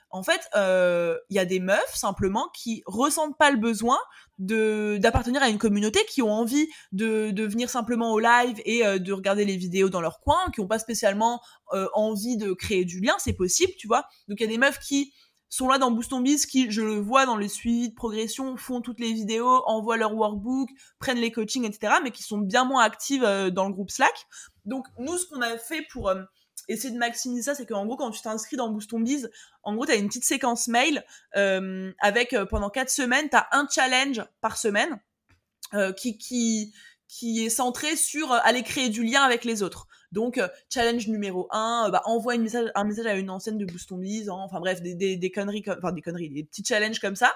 en 0.09 0.23
fait, 0.23 0.41
il 0.53 0.59
euh, 0.59 1.17
y 1.29 1.39
a 1.39 1.45
des 1.45 1.59
meufs 1.59 1.93
simplement 1.93 2.47
qui 2.53 2.81
ressentent 2.85 3.37
pas 3.37 3.51
le 3.51 3.57
besoin 3.57 3.97
de 4.39 4.97
d'appartenir 5.01 5.41
à 5.41 5.49
une 5.49 5.57
communauté, 5.57 5.99
qui 6.09 6.21
ont 6.21 6.31
envie 6.31 6.67
de, 6.91 7.31
de 7.31 7.43
venir 7.43 7.69
simplement 7.69 8.13
au 8.13 8.19
live 8.19 8.61
et 8.65 8.85
euh, 8.85 8.99
de 8.99 9.11
regarder 9.11 9.43
les 9.43 9.57
vidéos 9.57 9.89
dans 9.89 10.01
leur 10.01 10.19
coin, 10.21 10.49
qui 10.53 10.61
ont 10.61 10.67
pas 10.67 10.79
spécialement 10.79 11.41
euh, 11.73 11.87
envie 11.93 12.37
de 12.37 12.53
créer 12.53 12.85
du 12.85 13.01
lien, 13.01 13.15
c'est 13.17 13.33
possible, 13.33 13.73
tu 13.77 13.87
vois. 13.87 14.05
Donc 14.27 14.39
il 14.39 14.43
y 14.43 14.47
a 14.47 14.49
des 14.49 14.57
meufs 14.57 14.79
qui 14.79 15.13
sont 15.49 15.67
là 15.67 15.77
dans 15.77 15.91
Boost 15.91 16.13
on 16.13 16.21
Biz, 16.21 16.45
qui, 16.45 16.71
je 16.71 16.81
le 16.81 16.99
vois 16.99 17.25
dans 17.25 17.35
le 17.37 17.47
suivi 17.47 17.89
de 17.89 17.95
progression, 17.95 18.55
font 18.57 18.81
toutes 18.81 18.99
les 18.99 19.13
vidéos, 19.13 19.63
envoient 19.65 19.97
leur 19.97 20.13
workbook, 20.13 20.69
prennent 20.99 21.19
les 21.19 21.31
coachings, 21.31 21.65
etc., 21.65 21.95
mais 22.03 22.11
qui 22.11 22.23
sont 22.23 22.37
bien 22.37 22.65
moins 22.65 22.83
actives 22.83 23.23
dans 23.23 23.67
le 23.67 23.73
groupe 23.73 23.89
Slack. 23.89 24.27
Donc 24.65 24.85
nous, 24.99 25.17
ce 25.17 25.25
qu'on 25.27 25.41
a 25.41 25.57
fait 25.57 25.85
pour 25.89 26.11
essayer 26.67 26.93
de 26.93 26.99
maximiser 26.99 27.43
ça, 27.43 27.55
c'est 27.55 27.65
qu'en 27.65 27.85
gros, 27.85 27.97
quand 27.97 28.11
tu 28.11 28.21
t'inscris 28.21 28.57
dans 28.57 28.69
Boost 28.69 28.93
Biz, 28.93 29.29
en 29.63 29.75
gros, 29.75 29.85
tu 29.85 29.91
as 29.91 29.95
une 29.95 30.07
petite 30.07 30.25
séquence 30.25 30.67
mail 30.67 31.03
euh, 31.35 31.91
avec, 31.99 32.33
euh, 32.33 32.45
pendant 32.45 32.69
quatre 32.69 32.89
semaines, 32.89 33.29
tu 33.29 33.35
as 33.35 33.47
un 33.51 33.67
challenge 33.69 34.23
par 34.41 34.57
semaine 34.57 34.99
euh, 35.73 35.93
qui, 35.93 36.17
qui, 36.17 36.73
qui 37.07 37.45
est 37.45 37.49
centré 37.49 37.95
sur 37.95 38.31
aller 38.31 38.63
créer 38.63 38.89
du 38.89 39.03
lien 39.03 39.21
avec 39.23 39.45
les 39.45 39.63
autres. 39.63 39.87
Donc, 40.13 40.39
challenge 40.73 41.09
numéro 41.09 41.49
1, 41.51 41.89
bah, 41.89 42.01
envoie 42.05 42.35
une 42.35 42.43
message, 42.43 42.71
un 42.75 42.85
message 42.85 43.07
à 43.07 43.15
une 43.15 43.29
ancienne 43.29 43.57
de 43.57 43.65
Boost 43.65 43.93
Biz, 43.93 44.29
hein, 44.29 44.35
enfin 44.37 44.61
bref, 44.61 44.81
des, 44.81 44.95
des, 44.95 45.31
conneries, 45.31 45.65
enfin 45.67 45.91
des 45.91 46.01
conneries, 46.01 46.29
des 46.29 46.45
petits 46.45 46.63
challenges 46.63 46.99
comme 46.99 47.17
ça, 47.17 47.35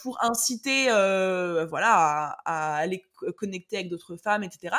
pour 0.00 0.22
inciter 0.22 0.84
voilà, 0.84 2.38
à, 2.44 2.76
aller 2.76 3.04
connecter 3.36 3.78
avec 3.78 3.88
d'autres 3.88 4.16
femmes, 4.16 4.44
etc. 4.44 4.76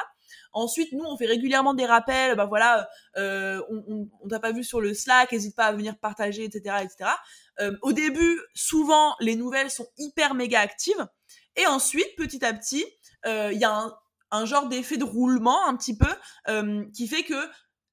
Ensuite, 0.54 0.92
nous, 0.94 1.04
on 1.06 1.18
fait 1.18 1.26
régulièrement 1.26 1.74
des 1.74 1.86
rappels. 1.86 2.36
Bah 2.36 2.46
voilà, 2.46 2.88
euh, 3.18 3.62
on, 3.70 4.28
t'a 4.28 4.40
pas 4.40 4.52
vu 4.52 4.64
sur 4.64 4.82
le 4.82 4.94
Slack, 4.94 5.32
n'hésite 5.32 5.56
pas 5.56 5.66
à 5.66 5.74
venir 5.74 5.98
partager, 5.98 6.44
etc., 6.44 6.78
etc. 6.84 7.12
Euh, 7.60 7.76
au 7.82 7.94
début, 7.94 8.40
souvent, 8.54 9.16
les 9.20 9.36
nouvelles 9.36 9.72
sont 9.72 9.88
hyper 9.98 10.34
méga 10.34 10.60
actives. 10.60 11.08
Et 11.56 11.66
ensuite, 11.68 12.16
petit 12.18 12.44
à 12.46 12.54
petit, 12.54 12.86
euh, 13.26 13.52
il 13.52 13.60
y 13.60 13.66
a 13.66 13.92
un 14.32 14.46
genre 14.46 14.68
d'effet 14.68 14.98
de 14.98 15.04
roulement 15.04 15.68
un 15.68 15.76
petit 15.76 15.98
peu 15.98 16.14
qui 16.94 17.08
fait 17.08 17.24
que 17.24 17.50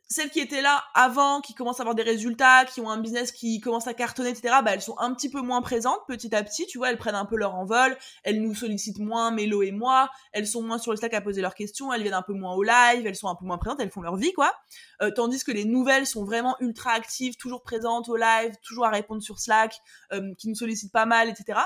celles 0.09 0.31
qui 0.31 0.41
étaient 0.41 0.63
là 0.63 0.85
avant, 0.95 1.41
qui 1.41 1.55
commencent 1.55 1.81
à 1.81 1.83
avoir 1.83 1.95
des 1.95 2.03
résultats, 2.03 2.65
qui 2.65 2.81
ont 2.81 2.89
un 2.89 2.99
business 2.99 3.33
qui 3.33 3.61
commence 3.61 3.87
à 3.87 3.95
cartonner, 3.95 4.31
etc., 4.31 4.57
bah, 4.65 4.73
elles 4.73 4.83
sont 4.83 4.97
un 4.99 5.13
petit 5.15 5.29
peu 5.29 5.41
moins 5.41 5.63
présentes 5.63 6.01
petit 6.07 6.35
à 6.35 6.43
petit, 6.45 6.67
tu 6.67 6.79
vois, 6.79 6.91
elles 6.91 6.99
prennent 6.99 7.17
un 7.17 7.25
peu 7.25 7.37
leur 7.37 7.55
envol, 7.55 7.97
elles 8.23 8.41
nous 8.41 8.55
sollicitent 8.55 9.01
moins, 9.01 9.31
Mélo 9.31 9.63
et 9.63 9.73
moi, 9.73 10.11
elles 10.33 10.47
sont 10.47 10.63
moins 10.63 10.79
sur 10.79 10.93
le 10.93 10.97
stack 10.97 11.15
à 11.15 11.21
poser 11.21 11.41
leurs 11.41 11.55
questions, 11.55 11.93
elles 11.93 12.03
viennent 12.03 12.15
un 12.15 12.23
peu 12.23 12.35
moins 12.35 12.55
au 12.55 12.63
live, 12.63 13.07
elles 13.07 13.17
sont 13.17 13.29
un 13.29 13.35
peu 13.35 13.45
moins 13.45 13.59
présentes, 13.59 13.81
elles 13.81 13.91
font 13.91 14.03
leur 14.03 14.17
vie, 14.17 14.33
quoi. 14.33 14.53
Euh, 15.03 15.11
tandis 15.11 15.43
que 15.43 15.53
les 15.53 15.65
nouvelles 15.65 16.07
sont 16.07 16.25
vraiment 16.25 16.57
ultra 16.61 16.93
actives, 16.93 17.37
toujours 17.37 17.63
présentes 17.63 18.09
au 18.09 18.17
live, 18.17 18.55
toujours 18.63 18.87
à 18.87 18.91
répondre 18.91 19.23
sur 19.23 19.41
Slack, 19.41 19.77
euh, 20.13 20.35
qui 20.39 20.49
nous 20.49 20.55
sollicitent 20.55 20.93
pas 20.93 21.07
mal, 21.07 21.29
etc 21.29 21.61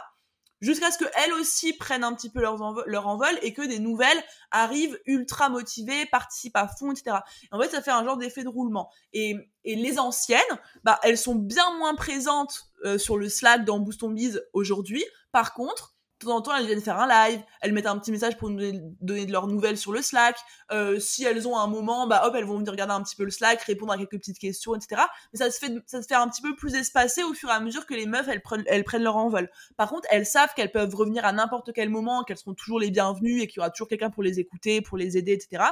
jusqu'à 0.61 0.91
ce 0.91 0.99
qu'elles 0.99 1.33
aussi 1.35 1.73
prennent 1.73 2.05
un 2.05 2.15
petit 2.15 2.31
peu 2.31 2.41
leur 2.41 2.61
envol, 2.61 2.85
leur 2.87 3.07
envol 3.07 3.39
et 3.43 3.53
que 3.53 3.63
des 3.63 3.79
nouvelles 3.79 4.23
arrivent 4.51 4.99
ultra 5.07 5.49
motivées, 5.49 6.07
participent 6.07 6.57
à 6.57 6.69
fond, 6.69 6.93
etc. 6.93 7.19
en 7.53 7.61
fait, 7.61 7.71
ça 7.71 7.83
fait 7.83 7.91
un 7.91 8.05
genre 8.05 8.17
d'effet 8.17 8.43
de 8.43 8.49
roulement. 8.49 8.91
Et, 9.13 9.37
et 9.65 9.77
les 9.77 9.99
anciennes, 9.99 10.41
bah, 10.85 10.99
elles 11.03 11.19
sont 11.19 11.35
bien 11.35 11.77
moins 11.79 11.95
présentes 11.95 12.71
euh, 12.85 12.99
sur 12.99 13.17
le 13.17 13.29
Slack 13.29 13.65
dans 13.65 13.79
Boost 13.79 14.03
on 14.03 14.11
Biz 14.11 14.43
aujourd'hui. 14.53 15.05
Par 15.33 15.55
contre, 15.55 15.95
de 16.21 16.27
temps 16.27 16.37
en 16.37 16.43
temps, 16.43 16.57
elles 16.57 16.67
viennent 16.67 16.81
faire 16.81 16.99
un 16.99 17.09
live, 17.09 17.43
elles 17.61 17.73
mettent 17.73 17.87
un 17.87 17.99
petit 17.99 18.13
message 18.13 18.37
pour 18.37 18.51
nous 18.51 18.61
donner 19.01 19.27
de 19.27 19.33
leurs 19.33 19.47
nouvelles 19.47 19.79
sur 19.79 19.93
le 19.93 20.03
Slack. 20.03 20.37
Euh, 20.71 21.01
si 21.01 21.25
elles 21.25 21.49
ont 21.49 21.57
un 21.57 21.67
moment, 21.67 22.07
bah 22.07 22.23
hop, 22.25 22.35
elles 22.37 22.45
vont 22.45 22.59
venir 22.59 22.73
regarder 22.73 22.93
un 22.93 23.03
petit 23.03 23.17
peu 23.17 23.25
le 23.25 23.31
Slack, 23.31 23.63
répondre 23.63 23.93
à 23.93 23.97
quelques 23.97 24.19
petites 24.19 24.39
questions, 24.39 24.75
etc. 24.75 25.03
Mais 25.33 25.39
ça 25.39 25.51
se 25.51 25.59
fait, 25.59 25.73
ça 25.87 26.03
se 26.03 26.07
fait 26.07 26.15
un 26.15 26.29
petit 26.29 26.43
peu 26.43 26.55
plus 26.55 26.75
espacé 26.75 27.23
au 27.23 27.33
fur 27.35 27.49
et 27.49 27.53
à 27.53 27.61
mesure 27.61 27.87
que 27.87 27.95
les 27.95 28.07
meufs, 28.07 28.29
elles 28.29 28.43
prennent, 28.43 28.65
elles 28.67 28.85
prennent 28.85 29.03
leur 29.03 29.17
envol. 29.17 29.51
Par 29.77 29.89
contre, 29.89 30.07
elles 30.11 30.27
savent 30.27 30.53
qu'elles 30.55 30.73
peuvent 30.73 30.95
revenir 30.95 31.25
à 31.25 31.33
n'importe 31.33 31.73
quel 31.73 31.89
moment, 31.89 32.25
qu'elles 32.25 32.39
seront 32.39 32.55
toujours 32.55 32.81
les 32.81 32.91
bienvenues 32.91 33.43
et 33.43 33.47
qu'il 33.47 33.59
y 33.59 33.61
aura 33.61 33.71
toujours 33.71 33.89
quelqu'un 33.89 34.11
pour 34.11 34.23
les 34.23 34.41
écouter, 34.41 34.83
pour 34.83 34.99
les 34.99 35.17
aider, 35.17 35.33
etc. 35.33 35.65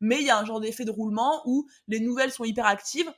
Mais 0.00 0.18
il 0.20 0.26
y 0.26 0.30
a 0.30 0.38
un 0.38 0.44
genre 0.44 0.60
d'effet 0.60 0.84
de 0.84 0.90
roulement 0.90 1.42
où 1.46 1.68
les 1.86 2.00
nouvelles 2.00 2.32
sont 2.32 2.44
hyper 2.44 2.66
actives 2.66 3.10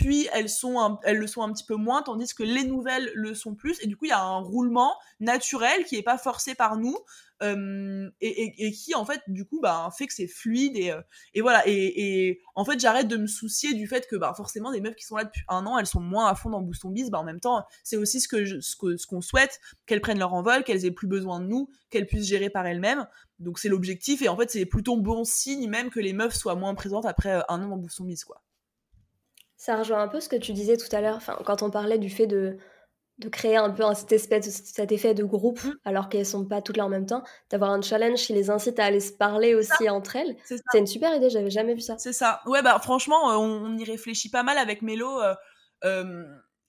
puis 0.00 0.28
elles 0.32 0.44
le 0.44 1.26
sont 1.26 1.42
un 1.42 1.52
petit 1.52 1.64
peu 1.64 1.74
moins 1.74 2.02
tandis 2.02 2.32
que 2.34 2.42
les 2.42 2.64
nouvelles 2.64 3.10
le 3.14 3.34
sont 3.34 3.54
plus. 3.54 3.78
Et 3.82 3.86
du 3.86 3.96
coup 3.96 4.06
il 4.06 4.08
y 4.08 4.12
a 4.12 4.22
un 4.22 4.38
roulement 4.38 4.94
naturel 5.20 5.84
qui 5.84 5.96
est 5.96 6.02
pas 6.02 6.16
forcé 6.16 6.54
par 6.54 6.78
nous 6.78 6.96
euh, 7.42 8.10
et, 8.22 8.72
qui 8.72 8.94
en 8.94 9.04
fait 9.04 9.20
du 9.26 9.44
coup 9.44 9.60
bah 9.60 9.90
fait 9.96 10.06
que 10.06 10.14
c'est 10.14 10.26
fluide 10.26 10.76
et, 10.76 10.90
euh, 10.90 11.00
voilà. 11.40 11.62
Et, 11.66 12.40
en 12.54 12.64
fait 12.64 12.80
j'arrête 12.80 13.08
de 13.08 13.18
me 13.18 13.26
soucier 13.26 13.74
du 13.74 13.86
fait 13.86 14.06
que 14.06 14.16
bah 14.16 14.32
forcément 14.34 14.72
des 14.72 14.80
meufs 14.80 14.96
qui 14.96 15.04
sont 15.04 15.16
là 15.16 15.24
depuis 15.24 15.42
un 15.48 15.66
an 15.66 15.78
elles 15.78 15.86
sont 15.86 16.00
moins 16.00 16.28
à 16.28 16.34
fond 16.34 16.48
dans 16.48 16.62
Boost 16.62 16.84
on 16.86 16.90
Biz. 16.90 17.10
Bah 17.10 17.18
en 17.18 17.24
même 17.24 17.40
temps 17.40 17.62
c'est 17.84 17.98
aussi 17.98 18.20
ce 18.20 19.06
qu'on 19.06 19.20
souhaite 19.20 19.60
qu'elles 19.84 20.00
prennent 20.00 20.18
leur 20.18 20.32
envol 20.32 20.64
qu'elles 20.64 20.86
aient 20.86 20.90
plus 20.90 21.08
besoin 21.08 21.40
de 21.40 21.46
nous 21.46 21.68
qu'elles 21.90 22.06
puissent 22.06 22.26
gérer 22.26 22.48
par 22.48 22.66
elles-mêmes. 22.66 23.06
Donc 23.38 23.58
c'est 23.58 23.68
l'objectif. 23.68 24.22
Et 24.22 24.28
en 24.28 24.36
fait 24.36 24.50
c'est 24.50 24.66
plutôt 24.66 24.96
bon 24.96 25.24
signe 25.24 25.68
même 25.68 25.90
que 25.90 26.00
les 26.00 26.14
meufs 26.14 26.34
soient 26.34 26.54
moins 26.54 26.74
présentes 26.74 27.04
après 27.04 27.32
euh, 27.32 27.42
un 27.50 27.62
an 27.62 27.68
dans 27.68 27.76
Boost 27.76 28.00
on 28.00 28.04
Biz 28.04 28.24
quoi 28.24 28.42
ça 29.60 29.76
rejoint 29.76 30.00
un 30.00 30.08
peu 30.08 30.20
ce 30.20 30.30
que 30.30 30.36
tu 30.36 30.54
disais 30.54 30.78
tout 30.78 30.88
à 30.90 31.02
l'heure, 31.02 31.18
quand 31.44 31.62
on 31.62 31.68
parlait 31.68 31.98
du 31.98 32.08
fait 32.08 32.26
de, 32.26 32.56
de 33.18 33.28
créer 33.28 33.58
un 33.58 33.68
peu 33.68 33.84
cet, 33.94 34.10
espèce, 34.10 34.50
cet 34.64 34.90
effet 34.90 35.12
de 35.12 35.22
groupe, 35.22 35.62
mmh. 35.62 35.74
alors 35.84 36.08
qu'elles 36.08 36.24
sont 36.24 36.46
pas 36.46 36.62
toutes 36.62 36.78
là 36.78 36.86
en 36.86 36.88
même 36.88 37.04
temps, 37.04 37.22
d'avoir 37.50 37.70
un 37.70 37.82
challenge 37.82 38.20
qui 38.20 38.32
les 38.32 38.48
incite 38.48 38.78
à 38.78 38.86
aller 38.86 39.00
se 39.00 39.12
parler 39.12 39.54
aussi 39.54 39.90
entre 39.90 40.16
elles. 40.16 40.34
C'est 40.46 40.78
une 40.78 40.86
super 40.86 41.14
idée, 41.14 41.28
j'avais 41.28 41.50
jamais 41.50 41.74
vu 41.74 41.82
ça. 41.82 41.96
C'est 41.98 42.14
ça. 42.14 42.40
Ouais, 42.46 42.62
bah 42.62 42.78
franchement, 42.78 43.32
euh, 43.32 43.36
on, 43.36 43.76
y 43.76 43.84
réfléchit 43.84 44.30
pas 44.30 44.42
mal 44.42 44.56
avec 44.56 44.80
Mélo. 44.80 45.20
Euh, 45.20 45.34
euh, 45.84 46.24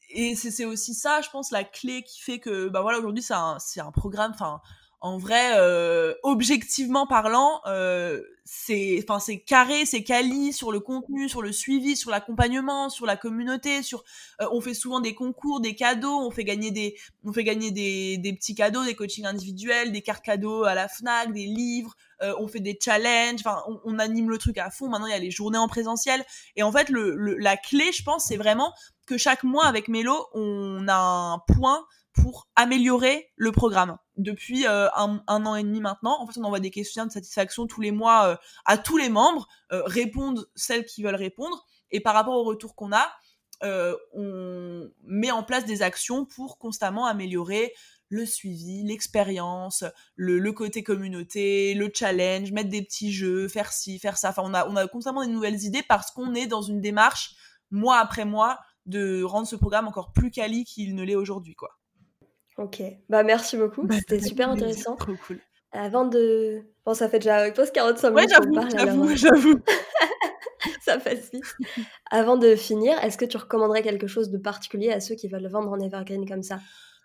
et 0.09 0.35
c'est 0.35 0.65
aussi 0.65 0.93
ça, 0.93 1.21
je 1.21 1.29
pense, 1.29 1.49
la 1.51 1.63
clé 1.63 2.03
qui 2.03 2.19
fait 2.19 2.39
que, 2.39 2.67
bah 2.67 2.81
voilà, 2.81 2.97
aujourd'hui, 2.97 3.23
c'est 3.23 3.33
un, 3.33 3.55
un, 3.77 3.91
programme, 3.93 4.31
enfin, 4.33 4.59
en 5.02 5.18
vrai, 5.18 5.54
euh, 5.56 6.14
objectivement 6.22 7.08
parlant, 7.08 7.62
euh, 7.66 8.22
c'est, 8.45 9.04
enfin, 9.08 9.20
carré, 9.47 9.86
c'est 9.88 10.04
quali 10.04 10.54
sur 10.54 10.72
le 10.72 10.80
contenu, 10.80 11.28
sur 11.28 11.41
le 11.41 11.52
suivi, 11.52 11.95
sur 11.95 12.12
l'accompagnement, 12.12 12.89
sur 12.89 13.08
la 13.08 13.18
communauté, 13.18 13.82
sur. 13.82 14.04
Euh, 14.41 14.47
on 14.52 14.62
fait 14.62 14.76
souvent 14.76 14.99
des 14.99 15.16
concours, 15.16 15.60
des 15.60 15.74
cadeaux, 15.74 16.20
on 16.20 16.30
fait 16.30 16.43
gagner 16.43 16.70
des, 16.70 16.95
on 17.24 17.34
fait 17.34 17.43
gagner 17.43 17.72
des, 17.72 18.18
des 18.20 18.34
petits 18.34 18.54
cadeaux, 18.54 18.84
des 18.84 18.93
coachings 18.93 19.26
individuels, 19.26 19.91
des 19.91 20.04
cartes 20.04 20.24
cadeaux 20.24 20.66
à 20.66 20.76
la 20.76 20.88
Fnac, 20.88 21.34
des 21.34 21.45
livres. 21.45 21.95
Euh, 22.22 22.36
on 22.39 22.47
fait 22.47 22.60
des 22.60 22.78
challenges, 22.80 23.41
on, 23.84 23.97
anime 23.97 24.30
le 24.30 24.38
truc 24.38 24.60
à 24.60 24.70
fond. 24.70 24.88
Maintenant, 24.88 25.08
il 25.08 25.12
y 25.12 25.16
a 25.16 25.20
les 25.20 25.32
journées 25.32 25.58
en 25.58 25.68
présentiel. 25.68 26.24
Et 26.56 26.62
en 26.62 26.72
fait, 26.72 26.89
le, 26.89 27.16
le 27.16 27.38
la 27.38 27.58
clé, 27.58 27.91
je 27.91 28.04
pense, 28.04 28.26
c'est 28.26 28.38
vraiment 28.38 28.72
que 29.08 29.18
chaque 29.18 29.43
mois 29.43 29.66
avec 29.66 29.88
Mélo, 29.88 30.28
on 30.34 30.88
a 30.88 30.95
un 30.95 31.39
point 31.39 31.88
pour 32.14 32.49
améliorer 32.55 33.32
le 33.36 33.51
programme. 33.51 33.97
Depuis 34.18 34.68
euh, 34.68 34.89
un, 34.95 35.22
an 35.28 35.55
et 35.55 35.64
demi 35.64 35.82
maintenant, 35.82 36.22
en 36.22 36.28
fait, 36.28 36.39
on 36.39 36.43
envoie 36.43 36.59
des 36.59 36.72
questions 36.72 37.05
de 37.05 37.12
satisfaction 37.12 37.68
tous 37.68 37.82
les 37.82 37.91
mois 37.91 38.28
euh, 38.28 38.36
à 38.66 38.78
tous 38.78 38.97
les 38.97 39.09
membres, 39.09 39.47
euh, 39.72 39.84
répondent 39.86 40.45
celles 40.55 40.86
qui 40.86 41.03
veulent 41.03 41.16
répondre, 41.16 41.66
et 41.89 41.99
par 41.99 42.14
rapport 42.14 42.36
au 42.36 42.43
retour 42.43 42.76
qu'on 42.76 42.91
a, 42.91 43.12
on 44.14 44.89
met 45.03 45.30
en 45.30 45.43
place 45.43 45.66
des 45.66 45.84
actions 45.84 46.26
pour 46.26 46.57
constamment 46.57 47.05
améliorer 47.05 47.74
le 48.09 48.26
suivi, 48.26 48.84
l'expérience, 48.84 49.84
le, 50.16 50.39
le, 50.39 50.51
côté 50.51 50.82
communauté, 50.84 51.76
le 51.76 51.91
challenge, 51.93 52.51
mettre 52.51 52.70
des 52.70 52.82
petits 52.82 53.14
jeux, 53.14 53.47
faire 53.47 53.72
ci, 53.72 53.99
faire 53.99 54.18
ça. 54.18 54.30
Enfin, 54.30 54.41
on 54.45 54.53
a, 54.55 54.68
on 54.68 54.76
a 54.76 54.88
constamment 54.88 55.24
des 55.24 55.32
nouvelles 55.32 55.64
idées 55.64 55.84
parce 55.88 56.09
qu'on 56.09 56.34
est 56.34 56.47
dans 56.47 56.64
une 56.64 56.82
démarche, 56.82 57.36
mois 57.70 57.99
après 57.99 58.26
mois, 58.26 58.59
de 58.88 59.22
rendre 59.22 59.47
ce 59.47 59.55
programme 59.55 59.88
encore 59.88 60.12
plus 60.12 60.32
quali 60.32 60.66
qu'il 60.66 60.95
ne 60.95 61.03
l'est 61.03 61.16
aujourd'hui, 61.16 61.53
quoi. 61.53 61.80
Ok, 62.62 62.82
bah 63.09 63.24
merci 63.24 63.57
beaucoup, 63.57 63.84
bah, 63.84 63.95
c'était 63.97 64.20
super 64.20 64.49
intéressant. 64.49 64.95
Trop 64.95 65.14
cool. 65.28 65.39
Avant 65.72 66.05
de... 66.05 66.62
Bon, 66.86 66.93
ça 66.93 67.09
fait 67.09 67.20
déjà 67.20 67.49
post 67.51 67.74
45 67.74 68.09
minutes 68.12 68.34
qu'on 68.36 68.53
parle. 68.53 68.72
J'avoue, 68.72 69.03
alors... 69.03 69.16
j'avoue. 69.16 69.59
ça 70.82 70.97
passe 70.97 71.32
vite. 71.32 71.55
Avant 72.09 72.38
de 72.38 72.55
finir, 72.55 72.97
est-ce 73.03 73.18
que 73.18 73.26
tu 73.26 73.38
recommanderais 73.38 73.82
quelque 73.82 74.07
chose 74.07 74.30
de 74.30 74.38
particulier 74.38 74.91
à 74.91 74.99
ceux 74.99 75.16
qui 75.16 75.28
veulent 75.28 75.43
le 75.43 75.49
vendre 75.49 75.72
en 75.72 75.80
evergreen 75.80 76.28
comme 76.28 76.43
ça? 76.43 76.59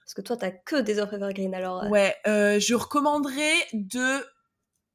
Parce 0.04 0.14
que 0.14 0.22
toi, 0.22 0.36
t'as 0.36 0.50
que 0.50 0.76
des 0.76 1.00
offres 1.00 1.14
evergreen, 1.14 1.54
alors... 1.54 1.84
Euh. 1.84 1.88
Ouais, 1.88 2.14
euh, 2.26 2.60
je 2.60 2.74
recommanderais 2.74 3.54
de... 3.72 4.24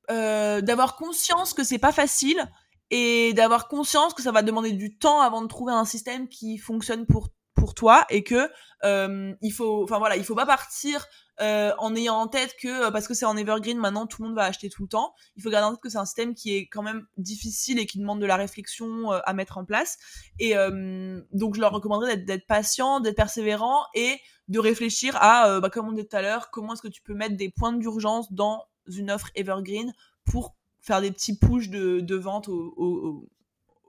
Euh, 0.10 0.62
d'avoir 0.62 0.98
conscience 0.98 1.54
que 1.54 1.64
c'est 1.64 1.80
pas 1.80 1.92
facile 1.92 2.44
et 2.90 3.34
d'avoir 3.34 3.68
conscience 3.68 4.14
que 4.14 4.22
ça 4.22 4.32
va 4.32 4.42
demander 4.42 4.72
du 4.72 4.98
temps 4.98 5.22
avant 5.22 5.42
de 5.42 5.48
trouver 5.48 5.72
un 5.72 5.86
système 5.86 6.28
qui 6.28 6.58
fonctionne 6.58 7.06
pour 7.06 7.30
pour 7.56 7.74
toi 7.74 8.06
et 8.10 8.24
que 8.24 8.50
euh, 8.84 9.34
il 9.42 9.52
faut 9.52 9.84
enfin 9.84 10.00
voilà 10.00 10.16
il 10.16 10.24
faut 10.24 10.36
pas 10.36 10.46
partir 10.46 11.06
euh, 11.42 11.72
en 11.78 11.96
ayant 11.96 12.16
en 12.16 12.28
tête 12.28 12.56
que 12.60 12.88
euh, 12.88 12.92
parce 12.92 13.08
que 13.08 13.14
c'est 13.14 13.26
en 13.26 13.36
evergreen 13.38 13.78
maintenant 13.78 14.08
tout 14.08 14.22
le 14.22 14.30
monde 14.30 14.38
va 14.38 14.46
acheter 14.46 14.70
tout 14.70 14.84
le 14.84 14.88
temps 14.88 15.14
il 15.36 15.44
faut 15.44 15.50
garder 15.50 15.68
en 15.68 15.72
tête 15.72 15.82
que 15.82 15.90
c'est 15.90 15.98
un 15.98 16.06
système 16.06 16.34
qui 16.34 16.56
est 16.56 16.68
quand 16.68 16.82
même 16.82 17.06
difficile 17.18 17.80
et 17.80 17.86
qui 17.86 18.00
demande 18.00 18.22
de 18.22 18.26
la 18.26 18.36
réflexion 18.36 19.12
euh, 19.12 19.20
à 19.26 19.34
mettre 19.34 19.58
en 19.58 19.66
place. 19.66 19.98
Et 20.40 20.56
euh, 20.58 21.22
donc 21.34 21.56
je 21.56 21.62
leur 21.62 21.72
recommanderais 21.72 22.18
d'être 22.18 22.48
patient 22.48 23.00
d'être 23.00 23.16
persévérant 23.16 23.84
et 23.94 24.20
de 24.48 24.60
réfléchir 24.60 25.16
à 25.22 25.60
bah, 25.60 25.70
comme 25.70 25.88
on 25.88 25.92
dit 25.92 26.08
tout 26.08 26.16
à 26.16 26.22
l'heure 26.22 26.50
comment 26.52 26.74
est-ce 26.74 26.82
que 26.82 26.88
tu 26.88 27.02
peux 27.02 27.14
mettre 27.14 27.38
des 27.38 27.50
points 27.50 27.74
d'urgence 27.74 28.32
dans 28.34 28.66
une 28.88 29.12
offre 29.12 29.30
evergreen 29.36 29.94
pour 30.26 30.56
faire 30.82 31.02
des 31.02 31.12
petits 31.12 31.38
push 31.38 31.70
de, 31.70 32.00
de 32.00 32.16
vente 32.16 32.50
au, 32.50 32.74
au, 32.76 33.08
au, 33.08 33.30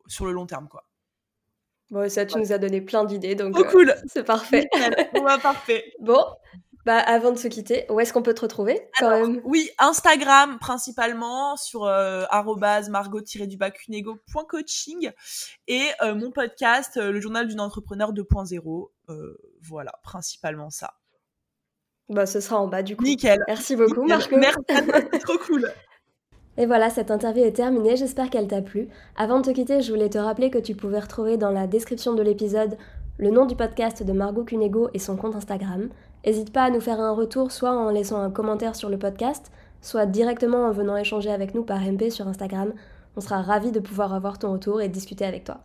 sur 0.07 0.27
le 0.27 0.33
long 0.33 0.47
terme 0.47 0.69
quoi 0.69 0.85
Bon, 1.93 2.09
ça, 2.09 2.24
tu 2.24 2.36
ouais. 2.36 2.40
nous 2.40 2.53
as 2.53 2.59
donné 2.59 2.80
plein 2.80 3.05
d'idées, 3.05 3.34
donc 3.34 3.55
oh, 3.59 3.64
cool. 3.70 3.95
C'est 4.07 4.24
parfait. 4.24 4.70
bon, 5.14 5.22
bah, 5.22 5.36
parfait. 5.38 5.93
Bon, 6.01 6.24
bah, 6.86 6.97
avant 6.97 7.32
de 7.32 7.36
se 7.36 7.49
quitter, 7.49 7.84
où 7.90 8.01
est-ce 8.01 8.14
qu'on 8.14 8.22
peut 8.22 8.32
te 8.32 8.40
retrouver 8.40 8.88
quand 8.99 9.09
Alors, 9.09 9.28
même? 9.28 9.43
Oui, 9.45 9.68
Instagram 9.78 10.59
principalement, 10.59 11.59
sur 11.59 11.84
euh, 11.84 12.24
margot-cunego.coaching 12.32 15.11
et 15.68 15.82
euh, 16.01 16.14
mon 16.14 16.30
podcast, 16.32 16.97
euh, 16.97 17.12
le 17.12 17.20
journal 17.20 17.47
d'une 17.47 17.61
entrepreneur 17.61 18.14
2.0. 18.14 18.88
Euh, 19.11 19.36
voilà, 19.61 19.93
principalement 20.03 20.70
ça. 20.70 20.95
Bah, 22.09 22.24
ce 22.24 22.40
sera 22.40 22.59
en 22.59 22.68
bas 22.68 22.82
du 22.82 22.97
coup. 22.97 23.05
Nickel. 23.05 23.45
Merci 23.47 23.76
beaucoup, 23.76 24.07
Nickel. 24.07 24.38
Merci, 24.38 24.62
trop 25.20 25.36
cool. 25.47 25.70
Et 26.59 26.66
voilà, 26.66 26.90
cette 26.90 27.11
interview 27.11 27.44
est 27.44 27.53
terminée, 27.53 27.96
j'espère 27.96 28.28
qu'elle 28.28 28.46
t'a 28.46 28.61
plu. 28.61 28.88
Avant 29.16 29.40
de 29.40 29.46
te 29.46 29.50
quitter, 29.50 29.80
je 29.80 29.90
voulais 29.90 30.11
te 30.11 30.18
rappeler 30.18 30.50
que 30.50 30.59
tu 30.59 30.74
pouvais 30.74 31.00
retrouver 31.00 31.38
dans 31.38 31.50
la 31.50 31.66
description 31.66 32.12
de 32.12 32.22
l'épisode 32.22 32.76
le 33.18 33.30
nom 33.30 33.46
du 33.46 33.57
podcast 33.57 34.03
de 34.03 34.12
Margot 34.12 34.44
Cunego 34.44 34.90
et 34.92 34.98
son 34.98 35.16
compte 35.16 35.34
Instagram. 35.34 35.88
N'hésite 36.26 36.53
pas 36.53 36.64
à 36.64 36.70
nous 36.70 36.80
faire 36.80 37.00
un 37.00 37.12
retour, 37.12 37.53
soit 37.53 37.72
en 37.72 37.90
laissant 37.90 38.20
un 38.20 38.30
commentaire 38.30 38.76
sur 38.76 38.90
le 38.90 38.98
podcast, 38.98 39.50
soit 39.80 40.07
directement 40.07 40.66
en 40.66 40.72
venant 40.72 40.96
échanger 40.96 41.30
avec 41.30 41.55
nous 41.55 41.62
par 41.62 41.80
MP 41.80 42.11
sur 42.11 42.28
Instagram. 42.28 42.72
On 43.16 43.20
sera 43.20 43.40
ravis 43.40 43.72
de 43.72 43.80
pouvoir 43.80 44.12
avoir 44.12 44.38
ton 44.38 44.53
retour 44.53 44.82
et 44.82 44.88
discuter 44.88 45.24
avec 45.24 45.44
toi. 45.44 45.61